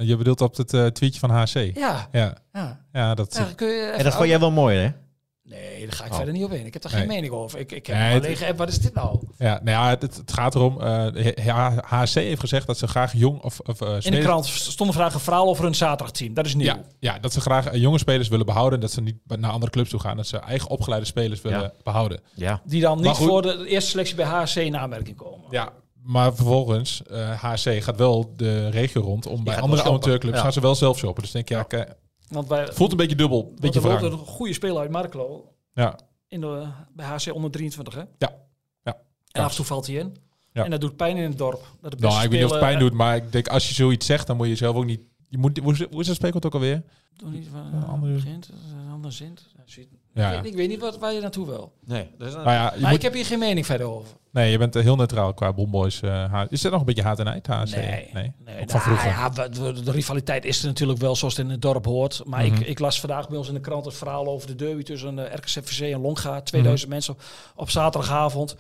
Je 0.06 0.16
bedoelt 0.16 0.40
op 0.40 0.56
het 0.56 0.74
eh, 0.74 0.86
tweetje 0.86 1.20
van 1.20 1.30
HC. 1.30 1.54
Ja, 1.54 2.08
Ja, 2.12 2.36
ja. 2.52 2.80
ja 2.92 3.14
dat 3.14 3.34
ja 3.36 3.46
kun 3.56 3.68
je 3.68 3.82
En 3.82 4.04
dat 4.04 4.14
vond 4.14 4.28
jij 4.28 4.40
wel 4.40 4.50
mooi, 4.50 4.76
hè? 4.78 4.88
Nee, 5.44 5.80
daar 5.86 5.92
ga 5.92 6.04
ik 6.04 6.10
Oh. 6.10 6.16
verder 6.16 6.34
niet 6.34 6.44
op 6.44 6.52
in. 6.52 6.66
Ik 6.66 6.72
heb 6.72 6.82
daar 6.82 6.92
Nee. 6.92 7.00
geen 7.00 7.10
mening 7.10 7.32
over. 7.32 7.58
Ik, 7.58 7.72
ik 7.72 7.86
heb 7.86 7.96
Nee, 7.96 8.12
het- 8.20 8.42
alleen 8.42 8.56
wat 8.56 8.68
is 8.68 8.78
dit 8.80 8.94
nou? 8.94 9.18
Ja, 9.38 9.60
nou 9.62 9.84
ja, 9.84 9.88
het, 9.88 10.02
het 10.16 10.32
gaat 10.32 10.54
erom. 10.54 10.80
eh 10.80 11.32
ja, 11.44 11.82
HC 11.86 12.08
heeft 12.14 12.40
gezegd 12.40 12.66
dat 12.66 12.78
ze 12.78 12.86
graag 12.88 13.12
jong 13.12 13.42
of, 13.42 13.60
of 13.60 13.80
eh, 13.80 13.88
In 13.88 13.94
de 13.94 14.00
spelers- 14.00 14.24
krant 14.24 14.46
stond 14.46 14.92
vandaag 14.94 15.14
een 15.14 15.20
verhaal 15.20 15.48
over 15.48 15.64
een 15.64 15.74
zaterdagteam. 15.74 16.34
Dat 16.34 16.46
is 16.46 16.54
nieuw. 16.54 16.66
Ja, 16.66 16.80
ja, 16.98 17.18
dat 17.18 17.32
ze 17.32 17.40
graag 17.40 17.66
eh, 17.66 17.80
jonge 17.80 17.98
spelers 17.98 18.28
willen 18.28 18.46
behouden. 18.46 18.80
Dat 18.80 18.90
ze 18.90 19.00
niet 19.00 19.16
naar 19.26 19.50
andere 19.50 19.72
clubs 19.72 19.90
toe 19.90 20.00
gaan. 20.00 20.16
Dat 20.16 20.26
ze 20.26 20.38
eigen 20.38 20.70
opgeleide 20.70 21.06
spelers 21.06 21.40
willen 21.42 21.60
Ja. 21.60 21.72
behouden. 21.82 22.20
Ja. 22.34 22.60
Die 22.64 22.80
dan 22.80 23.00
niet 23.00 23.16
voor 23.16 23.42
de 23.42 23.64
eerste 23.68 23.90
selectie 23.90 24.16
bij 24.16 24.26
HC 24.26 24.54
in 24.54 24.76
aanmerking 24.76 25.16
komen. 25.16 25.46
Ja, 25.50 25.68
maar 26.02 26.34
vervolgens, 26.34 27.02
eh 27.02 27.42
HC 27.42 27.82
gaat 27.82 27.96
wel 27.96 28.32
de 28.36 28.68
regio 28.68 29.00
rond. 29.02 29.26
Om 29.26 29.44
bij 29.44 29.60
andere 29.60 29.82
amateurclubs 29.82 30.36
Ja. 30.36 30.42
gaan 30.42 30.52
ze 30.52 30.60
wel 30.60 30.74
zelf 30.74 30.98
shoppen. 30.98 31.22
Dus 31.22 31.32
denk 31.32 31.48
je, 31.48 31.64
ja, 31.68 31.86
Want 32.28 32.48
bij, 32.48 32.72
voelt 32.72 32.90
een 32.90 32.96
beetje 32.96 33.16
dubbel. 33.16 33.44
want 33.44 33.60
Beetje 33.60 33.80
er 33.80 33.98
wordt 34.00 34.04
een 34.04 34.18
goede 34.26 34.52
speler 34.52 34.78
uit 34.78 34.90
Marklo 34.90 35.52
Ja, 35.74 35.98
in 36.28 36.40
de, 36.40 36.66
bij 36.94 37.06
HC 37.06 37.34
onder 37.34 37.50
23. 37.50 37.94
Hè? 37.94 38.00
ja. 38.18 38.32
ja. 38.82 38.96
En 39.30 39.42
af 39.42 39.50
en 39.50 39.56
toe 39.56 39.64
valt 39.64 39.86
hij 39.86 39.96
in. 39.96 40.16
Ja. 40.52 40.64
En 40.64 40.70
dat 40.70 40.80
doet 40.80 40.96
pijn 40.96 41.16
in 41.16 41.22
het 41.28 41.38
dorp. 41.38 41.60
Dat 41.80 41.90
de 41.90 41.96
beste 41.96 42.06
Nou, 42.06 42.24
ik 42.24 42.30
weet 42.30 42.38
niet 42.40 42.44
of 42.50 42.50
het 42.56 42.60
pijn 42.60 42.78
doet. 42.78 42.92
Maar 42.92 43.16
ik 43.16 43.32
denk, 43.32 43.48
als 43.48 43.68
je 43.68 43.74
zoiets 43.74 44.06
zegt, 44.06 44.26
dan 44.26 44.36
moet 44.36 44.48
je 44.48 44.56
zelf 44.56 44.76
ook 44.76 44.84
niet... 44.84 45.00
Je 45.28 45.38
moet, 45.38 45.58
hoe, 45.58 45.72
is- 45.72 45.86
hoe 45.90 46.00
is 46.00 46.06
dat 46.06 46.16
spreekwoord 46.16 46.46
ook 46.46 46.54
alweer? 46.54 46.82
Doe 47.16 47.30
niet 47.30 47.48
van 47.50 47.60
Een 47.66 47.72
een 47.74 47.84
andere- 47.84 48.12
begint, 48.14 48.48
een 48.86 48.90
ander 48.92 49.12
zint. 49.12 49.48
Ja. 50.14 50.22
Ja, 50.22 50.28
Ik, 50.28 50.34
ja. 50.36 50.42
weet, 50.42 50.50
ik 50.50 50.56
weet 50.56 50.68
niet 50.68 50.80
wat, 50.80 50.98
waar 50.98 51.12
je 51.12 51.20
naartoe 51.20 51.46
wil. 51.46 51.72
Nee, 51.84 52.10
dat 52.18 52.28
is 52.28 52.34
Nou 52.34 52.50
ja, 52.50 52.62
Maar 52.62 52.80
moet, 52.80 52.92
ik 52.92 53.02
heb 53.02 53.12
hier 53.12 53.24
geen 53.24 53.38
mening 53.38 53.66
verder 53.66 53.86
over. 53.86 54.08
nee, 54.30 54.50
je 54.50 54.58
bent 54.58 54.76
eh, 54.76 54.82
heel 54.82 54.96
neutraal 54.96 55.34
qua 55.34 55.52
Bomboys. 55.52 56.00
eh, 56.00 56.42
is 56.48 56.60
dat 56.60 56.70
nog 56.72 56.80
een 56.80 56.86
beetje 56.86 57.02
haat 57.02 57.18
en 57.18 57.24
nijd, 57.24 57.46
HC? 57.46 57.74
Nee, 57.76 58.10
nee. 58.12 58.32
nee 58.44 58.56
van 58.56 58.66
nou, 58.66 58.80
vroeger. 58.80 59.08
ja, 59.08 59.28
de, 59.28 59.48
de- 59.48 59.82
de 59.82 59.90
rivaliteit 59.90 60.44
is 60.44 60.60
er 60.62 60.66
natuurlijk 60.66 60.98
wel 61.00 61.16
zoals 61.16 61.36
het 61.36 61.44
in 61.46 61.50
het 61.52 61.62
dorp 61.62 61.84
hoort. 61.84 62.22
Maar 62.24 62.44
Mhm. 62.46 62.54
ik, 62.60 62.66
ik 62.66 62.78
las 62.78 63.00
vandaag 63.00 63.28
bij 63.28 63.38
ons 63.38 63.48
in 63.48 63.54
de 63.54 63.60
krant 63.60 63.84
het 63.84 63.94
verhaal 63.94 64.26
over 64.26 64.46
de 64.46 64.54
derby 64.54 64.82
tussen 64.82 65.18
uh, 65.18 65.24
RKCVC 65.34 65.80
en 65.92 66.00
Longa. 66.00 66.40
2000 66.40 66.80
Mhm. 66.88 66.90
mensen 66.90 67.16
op 67.56 67.70
zaterdagavond. 67.70 68.56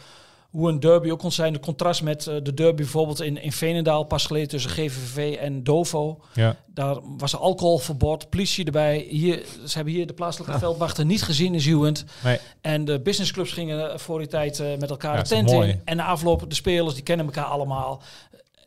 Hoe 0.52 0.68
een 0.68 0.80
derby 0.80 1.10
ook 1.10 1.18
kon 1.18 1.32
zijn. 1.32 1.52
De 1.52 1.60
contrast 1.60 2.02
met 2.02 2.26
eh, 2.26 2.34
de 2.42 2.54
derby 2.54 2.82
bijvoorbeeld 2.82 3.20
in, 3.20 3.42
in 3.42 3.52
Veenendaal 3.52 4.04
pas 4.04 4.26
geleden 4.26 4.48
tussen 4.48 4.70
GVV 4.70 5.36
en 5.36 5.64
Dovo. 5.64 6.20
Ja. 6.34 6.56
Daar 6.66 6.98
was 7.16 7.36
alcoholverbod, 7.36 8.30
politie 8.30 8.64
erbij. 8.64 9.06
Hier, 9.08 9.44
ze 9.64 9.74
hebben 9.74 9.92
hier 9.94 10.06
de 10.06 10.12
plaatselijke 10.12 10.58
veldwachten 10.58 11.06
niet 11.06 11.22
gezien 11.22 11.54
in 11.54 11.60
Zuwend. 11.60 12.04
Nee. 12.24 12.38
En 12.60 12.84
de 12.84 13.00
businessclubs 13.00 13.52
gingen 13.52 14.00
voor 14.00 14.18
die 14.18 14.28
tijd 14.28 14.60
eh, 14.60 14.66
met 14.78 14.90
elkaar 14.90 15.16
Ja, 15.16 15.22
de 15.22 15.28
tent 15.28 15.50
in. 15.50 15.80
En 15.84 15.96
na 15.96 16.04
afloop, 16.04 16.48
de 16.48 16.54
spelers, 16.54 16.94
die 16.94 17.02
kennen 17.02 17.26
elkaar 17.26 17.44
allemaal. 17.44 18.02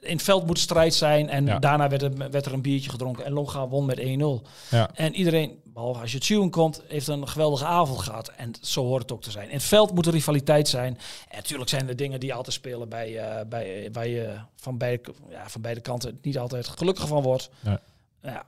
In 0.06 0.16
het 0.16 0.24
veld 0.26 0.46
moet 0.46 0.60
strijd 0.60 0.94
zijn. 0.94 1.30
En 1.30 1.46
Ja. 1.46 1.60
daarna 1.60 1.90
werd 1.90 2.02
er, 2.02 2.32
werd 2.32 2.46
er 2.46 2.54
een 2.54 2.62
biertje 2.62 2.90
gedronken. 2.90 3.26
En 3.26 3.32
Longa 3.34 3.68
won 3.68 3.86
met 3.86 4.00
1-0. 4.00 4.48
Ja. 4.70 4.90
En 4.94 5.16
iedereen, 5.16 5.60
behalve 5.64 6.00
als 6.00 6.12
je 6.12 6.18
het 6.18 6.26
Zuwen 6.26 6.50
komt, 6.50 6.82
heeft 6.88 7.08
een 7.08 7.28
geweldige 7.28 7.66
avond 7.66 8.00
gehad. 8.00 8.28
En 8.30 8.52
zo 8.62 8.84
hoort 8.84 9.02
het 9.02 9.12
ook 9.12 9.22
te 9.22 9.32
zijn. 9.32 9.48
In 9.48 9.54
het 9.56 9.64
veld 9.64 9.94
moet 9.94 10.06
er 10.06 10.12
rivaliteit 10.12 10.68
zijn. 10.68 10.98
En 11.30 11.36
natuurlijk 11.38 11.70
zijn 11.70 11.88
er 11.90 11.96
dingen 11.96 12.20
die 12.20 12.34
altijd 12.34 12.56
spelen 12.56 12.90
bij, 12.90 13.18
eh, 13.20 13.46
bij, 13.48 13.90
waar 13.92 14.08
je 14.08 14.36
van 14.56 14.78
beide, 14.78 15.14
ja, 15.30 15.50
van 15.50 15.62
beide 15.62 15.82
kanten 15.82 16.20
niet 16.22 16.38
altijd 16.38 16.68
gelukkig 16.68 17.08
van 17.08 17.24
wordt. 17.24 17.50
Nee. 17.60 17.78
Ja. 18.22 18.44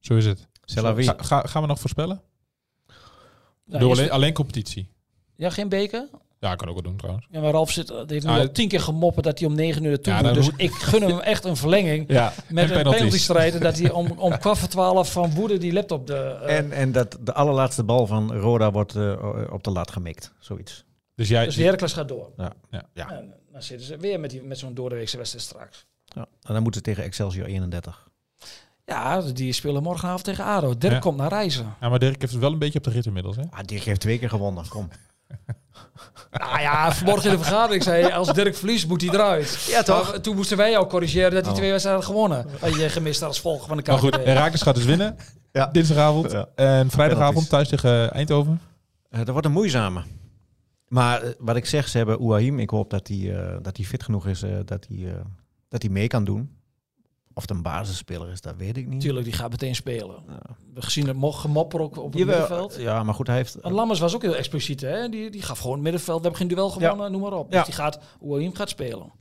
Zo 0.00 0.14
is 0.16 0.24
het. 0.26 0.46
Ga, 0.64 1.14
ga- 1.16 1.46
gaan 1.46 1.62
we 1.62 1.68
nog 1.68 1.80
voorspellen? 1.80 2.22
Nou, 3.64 3.84
alleen, 3.84 3.96
het- 4.04 4.10
alleen 4.10 4.32
competitie. 4.32 4.88
ja, 5.36 5.50
geen 5.50 5.68
beker? 5.68 6.08
Ja, 6.42 6.52
ik 6.52 6.58
kan 6.58 6.68
ook 6.68 6.74
wel 6.74 6.82
doen 6.82 6.96
trouwens. 6.96 7.26
Ja, 7.30 7.40
maar 7.40 7.50
Ralf 7.50 7.70
zit, 7.70 7.86
die 7.86 7.96
heeft 8.06 8.24
nu 8.26 8.30
Ah, 8.32 8.38
al 8.38 8.52
tien 8.52 8.68
keer 8.68 8.80
gemoppen 8.80 9.22
dat 9.22 9.38
hij 9.38 9.48
om 9.48 9.54
negen 9.54 9.82
uur 9.84 9.90
naartoe 9.90 10.12
Ja, 10.12 10.22
moet. 10.22 10.34
Dus 10.34 10.50
moet- 10.50 10.60
ik 10.60 10.70
gun 10.72 11.02
hem 11.02 11.18
echt 11.18 11.44
een 11.44 11.56
verlenging. 11.56 12.04
Ja, 12.12 12.32
Met 12.48 12.64
en 12.64 12.70
een 12.70 12.76
penalties. 12.76 12.96
penalty-strijd. 12.96 13.54
En 13.54 13.60
dat 13.60 13.78
hij 13.78 13.90
om, 13.90 14.10
om 14.10 14.38
kwart 14.38 14.58
voor 14.58 14.68
twaalf 14.68 15.12
van 15.12 15.34
woede 15.34 15.58
die 15.58 15.72
laptop 15.72 16.06
de... 16.06 16.14
eh, 16.16 16.56
En, 16.56 16.72
en 16.72 16.92
dat 16.92 17.18
de 17.20 17.32
allerlaatste 17.32 17.84
bal 17.84 18.06
van 18.06 18.32
Roda 18.34 18.70
wordt 18.72 18.96
eh, 18.96 19.46
op 19.50 19.64
de 19.64 19.70
lat 19.70 19.90
gemikt. 19.90 20.32
Zoiets. 20.38 20.84
Dus 21.14 21.28
jij... 21.28 21.44
dus 21.44 21.54
de 21.56 21.62
Heracles 21.62 21.92
gaat 21.92 22.08
door. 22.08 22.30
Ja. 22.36 22.52
Ja. 22.70 22.82
Ja. 22.94 23.10
En 23.10 23.34
dan 23.52 23.62
zitten 23.62 23.86
ze 23.86 23.96
weer 23.96 24.20
met, 24.20 24.30
die, 24.30 24.42
met 24.42 24.58
zo'n 24.58 24.74
doordeweekse 24.74 25.16
wedstrijd 25.16 25.44
straks. 25.44 25.86
Ja. 26.04 26.20
En 26.42 26.52
dan 26.54 26.62
moeten 26.62 26.80
ze 26.84 26.86
tegen 26.90 27.04
Excelsior 27.04 27.46
31. 27.46 28.08
Ja, 28.84 29.20
die 29.20 29.52
spelen 29.52 29.82
morgenavond 29.82 30.24
tegen 30.24 30.44
ADO. 30.44 30.78
Dirk 30.78 30.92
Ja. 30.92 30.98
komt 30.98 31.16
naar 31.16 31.28
reizen. 31.28 31.74
Ja, 31.80 31.88
maar 31.88 31.98
Dirk 31.98 32.20
heeft 32.20 32.32
het 32.32 32.40
wel 32.42 32.52
een 32.52 32.58
beetje 32.58 32.78
op 32.78 32.84
de 32.84 32.90
rit 32.90 33.06
inmiddels, 33.06 33.36
hè? 33.36 33.42
Ah, 33.50 33.64
Dirk 33.64 33.82
heeft 33.82 34.00
twee 34.00 34.18
keer 34.18 34.28
gewonnen. 34.28 34.68
Kom. 34.68 34.88
Nou 36.30 36.60
ja, 36.60 36.92
vanmorgen 36.92 37.30
in 37.30 37.36
de 37.36 37.42
vergadering 37.42 37.82
zei 37.82 38.02
hij, 38.02 38.14
als 38.14 38.32
Dirk 38.32 38.56
verliest 38.56 38.88
moet 38.88 39.00
hij 39.00 39.10
eruit. 39.10 39.64
Ja, 39.68 39.82
toch? 39.82 40.10
Maar 40.10 40.20
toen 40.20 40.36
moesten 40.36 40.56
wij 40.56 40.70
jou 40.70 40.86
corrigeren 40.86 41.30
dat 41.30 41.40
hij 41.42 41.50
Oh. 41.52 41.56
twee 41.58 41.70
wedstrijden 41.70 42.02
had 42.02 42.10
gewonnen. 42.12 42.46
Wat 42.60 42.74
je 42.74 42.88
gemist 42.88 43.20
had 43.20 43.28
als 43.28 43.40
volger 43.40 43.68
van 43.68 43.76
de 43.76 43.82
Maar 43.90 43.98
goed, 43.98 44.10
KVB. 44.16 44.24
Herakles 44.24 44.62
gaat 44.62 44.74
dus 44.74 44.84
winnen. 44.84 45.16
Ja. 45.52 45.66
Dinsdagavond. 45.66 46.30
Ja. 46.32 46.46
En 46.54 46.90
vrijdagavond 46.90 47.48
thuis 47.48 47.68
tegen 47.68 48.12
Eindhoven. 48.12 48.60
Eh, 49.10 49.18
dat 49.18 49.28
wordt 49.28 49.46
een 49.46 49.52
moeizame. 49.52 50.02
Maar 50.88 51.22
eh, 51.22 51.30
wat 51.38 51.56
ik 51.56 51.66
zeg, 51.66 51.88
ze 51.88 51.96
hebben 51.96 52.18
Ouahim. 52.18 52.58
Ik 52.58 52.70
hoop 52.70 52.90
dat 52.90 53.08
hij 53.08 53.34
eh, 53.36 53.56
dat 53.62 53.76
hij 53.76 53.86
fit 53.86 54.02
genoeg 54.02 54.26
is, 54.26 54.42
eh, 54.42 54.50
dat 54.64 54.86
hij 54.88 55.06
eh, 55.08 55.20
dat 55.68 55.82
hij 55.82 55.90
mee 55.90 56.06
kan 56.06 56.24
doen. 56.24 56.56
Of 57.34 57.42
het 57.42 57.50
een 57.50 57.62
basisspeler 57.62 58.28
is, 58.28 58.40
dat 58.40 58.56
weet 58.56 58.76
ik 58.76 58.86
niet. 58.86 59.00
Tuurlijk, 59.00 59.24
die 59.24 59.34
gaat 59.34 59.50
meteen 59.50 59.74
spelen. 59.74 60.22
Ja. 60.28 60.40
We 60.74 60.82
gezien 60.82 61.06
het 61.06 61.16
mo- 61.16 61.32
gemopper 61.32 61.80
ook 61.80 61.96
op 61.96 62.10
het 62.12 62.18
Jawel, 62.20 62.38
middenveld. 62.38 62.76
Ja, 62.76 63.02
maar 63.02 63.14
goed, 63.14 63.26
hij 63.26 63.36
heeft... 63.36 63.54
En 63.54 63.72
Lammers 63.72 64.00
was 64.00 64.14
ook 64.14 64.22
heel 64.22 64.36
expliciet. 64.36 64.80
Hè? 64.80 65.08
Die, 65.08 65.30
die 65.30 65.42
gaf 65.42 65.58
gewoon 65.58 65.74
het 65.74 65.82
middenveld. 65.82 66.16
We 66.16 66.22
hebben 66.22 66.40
geen 66.40 66.48
duel 66.56 66.70
gewonnen, 66.70 67.12
noem 67.12 67.20
maar 67.20 67.32
op. 67.32 67.52
Ja. 67.52 67.56
Dus 67.56 67.66
die 67.66 67.74
gaat, 67.74 67.98
Ouahim 68.22 68.54
gaat 68.54 68.68
spelen. 68.68 69.12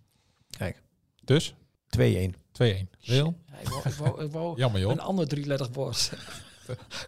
Kijk, 0.57 0.75
2-1. 0.77 0.81
Dus 1.23 1.53
2-1. 1.99 2.01
Heel 2.57 3.35
Ja, 3.47 3.59
ik 3.61 3.67
wou, 3.67 3.81
ik 3.89 3.93
wou, 3.93 4.23
ik 4.25 4.31
wou 4.31 4.57
jammer, 4.61 4.81
joh. 4.81 4.91
een 4.91 4.99
ander 4.99 5.27
drielettig 5.27 5.69
woord. 5.73 6.11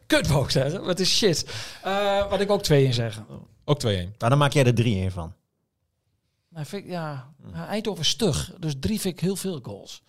Kut 0.08 0.28
wou 0.28 0.44
ik 0.44 0.50
zeggen. 0.50 0.84
Wat 0.86 1.00
is 1.00 1.18
shit. 1.18 1.46
Eh, 1.84 2.30
wat 2.30 2.40
ik 2.40 2.50
ook 2.52 2.64
twee 2.64 2.86
in 2.86 2.94
zeggen. 2.94 3.26
Ook 3.66 3.80
2-1. 3.82 3.86
Nou, 3.86 4.08
dan 4.18 4.38
maak 4.38 4.52
jij 4.54 4.66
er 4.66 5.10
3-1 5.10 5.14
van. 5.14 5.34
Nou, 6.50 6.66
vind 6.66 6.84
ik, 6.84 6.90
ja, 6.90 7.34
Eindhoven 7.68 8.02
is 8.04 8.10
stug. 8.10 8.54
Dus 8.60 8.74
drie 8.80 9.00
vind 9.00 9.14
ik 9.14 9.20
heel 9.20 9.36
veel 9.36 9.60
goals. 9.64 10.02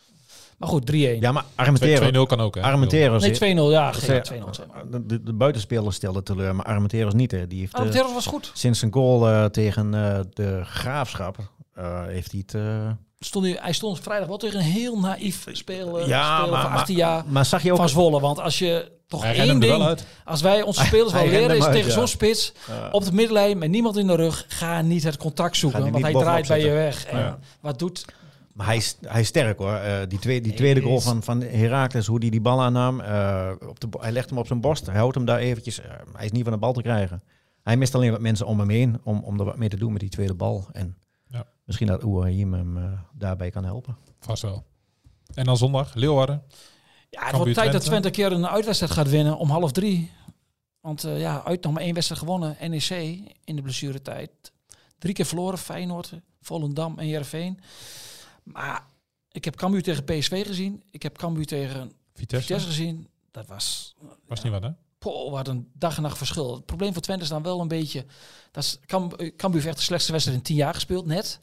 Maar 0.65 0.73
goed, 0.73 0.91
3-1. 0.91 0.95
Ja, 1.21 1.33
maar 1.33 1.45
2-0 1.45 1.47
Armenteros... 1.55 2.27
kan 2.27 2.41
ook, 2.41 2.55
hè? 2.55 2.61
Armenteros... 2.63 3.39
nee, 3.39 3.55
2-0. 3.57 3.59
Ja, 3.71 3.93
geen 3.93 4.21
2-0. 4.21 4.51
zeg 4.51 4.67
maar. 4.73 4.85
de, 5.07 5.23
de, 5.23 5.91
stelde 5.93 6.23
teleur, 6.23 6.55
maar 6.55 6.65
Armenteros 6.67 7.13
niet. 7.15 7.31
Hè. 7.31 7.47
Die 7.47 7.61
heeft, 7.61 7.73
eh, 7.73 7.79
Armenteros 7.79 8.13
was 8.13 8.27
goed. 8.27 8.51
sinds 8.55 8.83
een 8.83 8.93
goal 8.93 9.29
eh, 9.29 9.45
tegen 9.45 9.95
eh, 9.95 10.21
de 10.33 10.61
Graafschap 10.65 11.37
eh, 11.75 12.03
heeft 12.07 12.31
hij 12.33 12.43
het... 12.47 12.55
eh, 12.55 12.91
Stond 13.19 13.45
hij, 13.45 13.59
hij 13.61 13.73
stond 13.73 14.01
vrijdag 14.01 14.29
wel 14.29 14.37
tegen 14.37 14.59
een 14.59 14.65
heel 14.65 14.99
naïef 15.01 15.47
spelen, 15.53 16.07
Ja, 16.09 16.35
speler 16.37 16.51
maar- 16.53 16.61
van 16.63 16.71
maar- 16.71 16.79
18 16.81 16.97
jaar 16.97 17.23
maar 17.27 17.45
zag 17.45 17.63
je 17.63 17.71
ook... 17.73 17.77
van 17.79 17.89
Zwolle. 17.89 18.21
Want 18.21 18.41
als 18.41 18.59
je 18.59 18.93
toch 19.07 19.23
Hij 19.23 19.39
één 19.39 19.61
ding... 19.61 19.83
uit. 19.83 20.07
Als 20.25 20.41
wij 20.41 20.63
onze 20.63 20.85
spelers 20.85 21.13
wel 21.13 21.27
leren 21.27 21.57
is 21.57 21.63
uit, 21.65 21.73
tegen 21.73 21.89
ja. 21.89 21.95
zo'n 21.95 22.07
spits 22.09 22.53
eh, 22.69 22.75
op 22.93 23.05
de 23.05 23.13
middenlijn 23.13 23.59
met 23.59 23.71
niemand 23.71 23.97
in 23.97 24.07
de 24.07 24.15
rug, 24.17 24.45
ga 24.49 24.81
niet 24.83 25.03
het 25.05 25.17
contact 25.17 25.57
zoeken, 25.57 25.91
want 25.91 26.03
hij 26.05 26.13
draait 26.13 26.49
bij 26.49 26.61
je 26.61 26.71
weg. 26.71 27.05
En 27.07 27.19
Ja. 27.19 27.39
wat 27.61 27.79
doet... 27.79 28.05
Maar 28.55 28.67
hij 28.67 28.77
is, 28.77 28.97
hij 29.01 29.21
is 29.21 29.27
sterk 29.27 29.59
hoor. 29.59 29.73
Eh, 29.75 30.09
die, 30.09 30.19
twee, 30.19 30.41
die 30.41 30.55
tweede 30.55 30.81
goal 30.81 31.01
van, 31.01 31.23
van 31.23 31.41
Herakles, 31.41 32.07
hoe 32.07 32.19
hij 32.19 32.31
die 32.31 32.41
bal 32.41 32.63
aannam. 32.63 33.01
eh, 33.01 33.53
op 33.69 33.81
de, 33.81 33.87
hij 34.01 34.13
legt 34.13 34.29
hem 34.31 34.39
op 34.39 34.47
zijn 34.47 34.61
borst. 34.61 34.87
Hij 34.87 34.97
houdt 34.97 35.15
hem 35.15 35.25
daar 35.25 35.39
eventjes. 35.39 35.81
eh, 35.81 35.91
hij 36.13 36.25
is 36.25 36.33
niet 36.33 36.43
van 36.43 36.53
de 36.53 36.59
bal 36.59 36.73
te 36.73 36.83
krijgen. 36.83 37.23
Hij 37.63 37.77
mist 37.77 37.95
alleen 37.95 38.11
wat 38.11 38.21
mensen 38.21 38.47
om 38.47 38.59
hem 38.59 38.69
heen 38.69 39.01
om, 39.05 39.23
om 39.25 39.39
er 39.39 39.45
wat 39.45 39.57
mee 39.57 39.69
te 39.69 39.77
doen 39.77 39.93
met 39.93 40.01
die 40.01 40.11
tweede 40.11 40.35
bal. 40.35 40.67
En 40.73 40.97
Ja. 41.29 41.47
misschien 41.65 41.87
dat 41.87 42.03
Ouahim 42.03 42.53
hem 42.53 42.77
eh, 42.77 42.93
daarbij 43.13 43.51
kan 43.51 43.65
helpen. 43.65 43.97
Vast 44.21 44.43
wel. 44.43 44.65
En 45.35 45.45
dan 45.45 45.57
zondag, 45.57 45.95
Leeuwarden. 45.95 46.43
Ja, 47.11 47.27
het 47.27 47.37
wordt 47.37 47.55
tijd 47.55 47.73
dat 47.73 47.83
Twente. 47.85 48.07
Een 48.09 48.15
keer 48.15 48.33
een 48.33 48.47
uitwedstrijd 48.49 48.93
gaat 48.93 49.11
winnen 49.11 49.37
om 49.39 49.51
half 49.51 49.73
drie. 49.73 50.11
Want 50.81 51.05
eh, 51.05 51.21
ja, 51.21 51.43
uit 51.45 51.63
nog 51.63 51.73
maar 51.73 51.83
één 51.83 51.95
wedstrijd 51.95 52.21
gewonnen. 52.21 52.57
NEC 52.61 52.91
in 53.45 53.57
de 53.57 53.63
blessuretijd. 53.63 54.31
Drie 54.99 55.15
keer 55.15 55.25
verloren. 55.25 55.59
Feyenoord, 55.59 56.13
Volendam 56.41 56.99
en 56.99 57.05
Heerenveen. 57.07 57.59
Maar 58.45 58.87
ik 59.33 59.45
heb 59.45 59.57
Cambuur 59.57 59.83
tegen 59.83 60.05
PSV 60.05 60.47
gezien. 60.47 60.83
Ik 60.91 61.03
heb 61.03 61.17
Cambuur 61.19 61.47
tegen 61.47 61.93
Vitesse. 62.15 62.47
Vitesse 62.47 62.67
gezien. 62.69 63.09
Dat 63.31 63.47
was, 63.47 63.95
Was 64.27 64.43
niet 64.43 64.53
wat, 64.53 64.63
hè? 64.63 64.71
poh, 64.99 65.31
wat 65.31 65.49
een 65.49 65.71
dag 65.73 65.97
en 65.97 66.03
nacht 66.03 66.19
verschil. 66.19 66.55
Het 66.55 66.67
probleem 66.67 66.93
voor 66.93 67.03
Twente 67.03 67.23
is 67.23 67.29
dan 67.29 67.43
wel 67.43 67.61
een 67.61 67.69
beetje... 67.69 68.05
Dat 68.51 68.79
eh, 68.87 68.97
Cambuur 69.37 69.53
heeft 69.53 69.67
echt 69.67 69.77
de 69.77 69.83
slechtste 69.83 70.13
wedstrijd 70.13 70.39
in 70.39 70.45
tien 70.45 70.57
jaar 70.57 70.75
gespeeld, 70.75 71.07
net. 71.07 71.39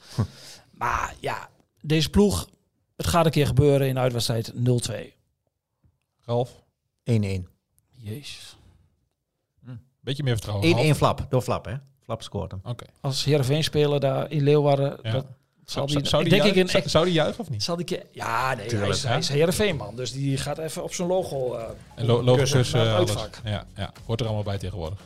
Maar 0.70 1.14
ja, 1.20 1.50
deze 1.80 2.10
ploeg... 2.10 2.48
Het 2.96 3.06
gaat 3.06 3.24
een 3.24 3.30
keer 3.30 3.46
gebeuren 3.46 3.88
in 3.88 3.98
uitwedstrijd 3.98 4.52
0-2. 4.52 4.58
Ralf, 6.24 6.62
1-1. 7.10 7.12
Jezus. 7.90 8.56
beetje 10.00 10.22
meer 10.22 10.32
vertrouwen. 10.36 10.76
1-1 10.76 10.78
Ralf. 10.78 10.96
Flap, 10.96 11.26
door 11.30 11.42
Flap 11.42 11.64
hè. 11.64 11.74
Flap 12.00 12.22
scoort 12.22 12.50
hem. 12.50 12.60
Oké. 12.64 12.84
Als 13.00 13.24
Heerenveen 13.24 13.64
spelen 13.64 14.00
daar 14.00 14.30
in 14.30 14.42
Leeuwarden, 14.42 14.98
Ja. 15.02 15.12
dat 15.12 15.26
zal 15.72 15.88
Zou, 15.88 16.00
die, 16.00 16.08
zou, 16.08 16.22
ik 16.22 16.28
die 16.30 16.38
denk 16.38 16.50
ik 16.50 16.56
juichen, 16.56 16.82
een 16.84 16.90
zou, 16.90 17.04
die 17.04 17.14
juichen 17.14 17.40
of 17.40 17.50
niet? 17.50 17.62
Zal 17.62 17.76
die 17.76 17.84
keer... 17.84 18.02
Ja, 18.12 18.54
nee, 18.54 18.66
Tuurlijk, 18.66 18.88
hij 18.88 18.96
is, 18.96 19.02
hè? 19.02 19.08
hij 19.08 19.18
is 19.18 19.28
Heerenveen 19.28 19.76
man, 19.76 19.96
dus 19.96 20.12
die 20.12 20.36
gaat 20.36 20.58
even 20.58 20.82
op 20.82 20.94
zijn 20.94 21.08
logo 21.08 21.54
eh 21.54 21.64
En 21.94 22.06
lo 22.06 22.22
logo 22.22 22.38
kussen 22.38 22.58
kussen, 22.58 22.84
naar 22.84 22.98
het 22.98 23.16
alles. 23.16 23.30
Ja, 23.44 23.66
ja, 23.76 23.92
hoort 24.06 24.20
er 24.20 24.26
allemaal 24.26 24.44
bij 24.44 24.58
tegenwoordig. 24.58 24.98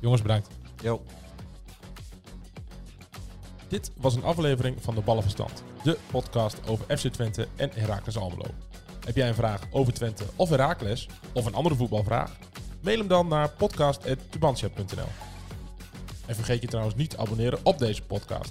Jongens, 0.00 0.22
bedankt. 0.22 0.48
Jo. 0.82 1.02
Dit 3.68 3.90
was 3.96 4.14
een 4.14 4.24
aflevering 4.24 4.76
van 4.80 4.94
De 4.94 5.00
Ballenverstand. 5.00 5.62
De 5.82 5.98
podcast 6.10 6.58
over 6.66 6.96
FC 6.96 7.08
Twente 7.08 7.48
en 7.56 7.70
Heracles 7.74 8.16
Almelo. 8.16 8.46
Heb 9.04 9.16
jij 9.16 9.28
een 9.28 9.34
vraag 9.34 9.60
over 9.70 9.92
Twente 9.92 10.24
of 10.36 10.48
Heracles? 10.48 11.08
Of 11.32 11.46
een 11.46 11.54
andere 11.54 11.74
voetbalvraag? 11.74 12.30
Mail 12.80 12.98
hem 12.98 13.08
dan 13.08 13.28
naar 13.28 13.50
podcast.tubantia.nl 13.50 15.08
En 16.26 16.34
vergeet 16.34 16.62
je 16.62 16.68
trouwens 16.68 16.96
niet 16.96 17.10
te 17.10 17.18
abonneren 17.18 17.58
op 17.62 17.78
deze 17.78 18.02
podcast. 18.02 18.50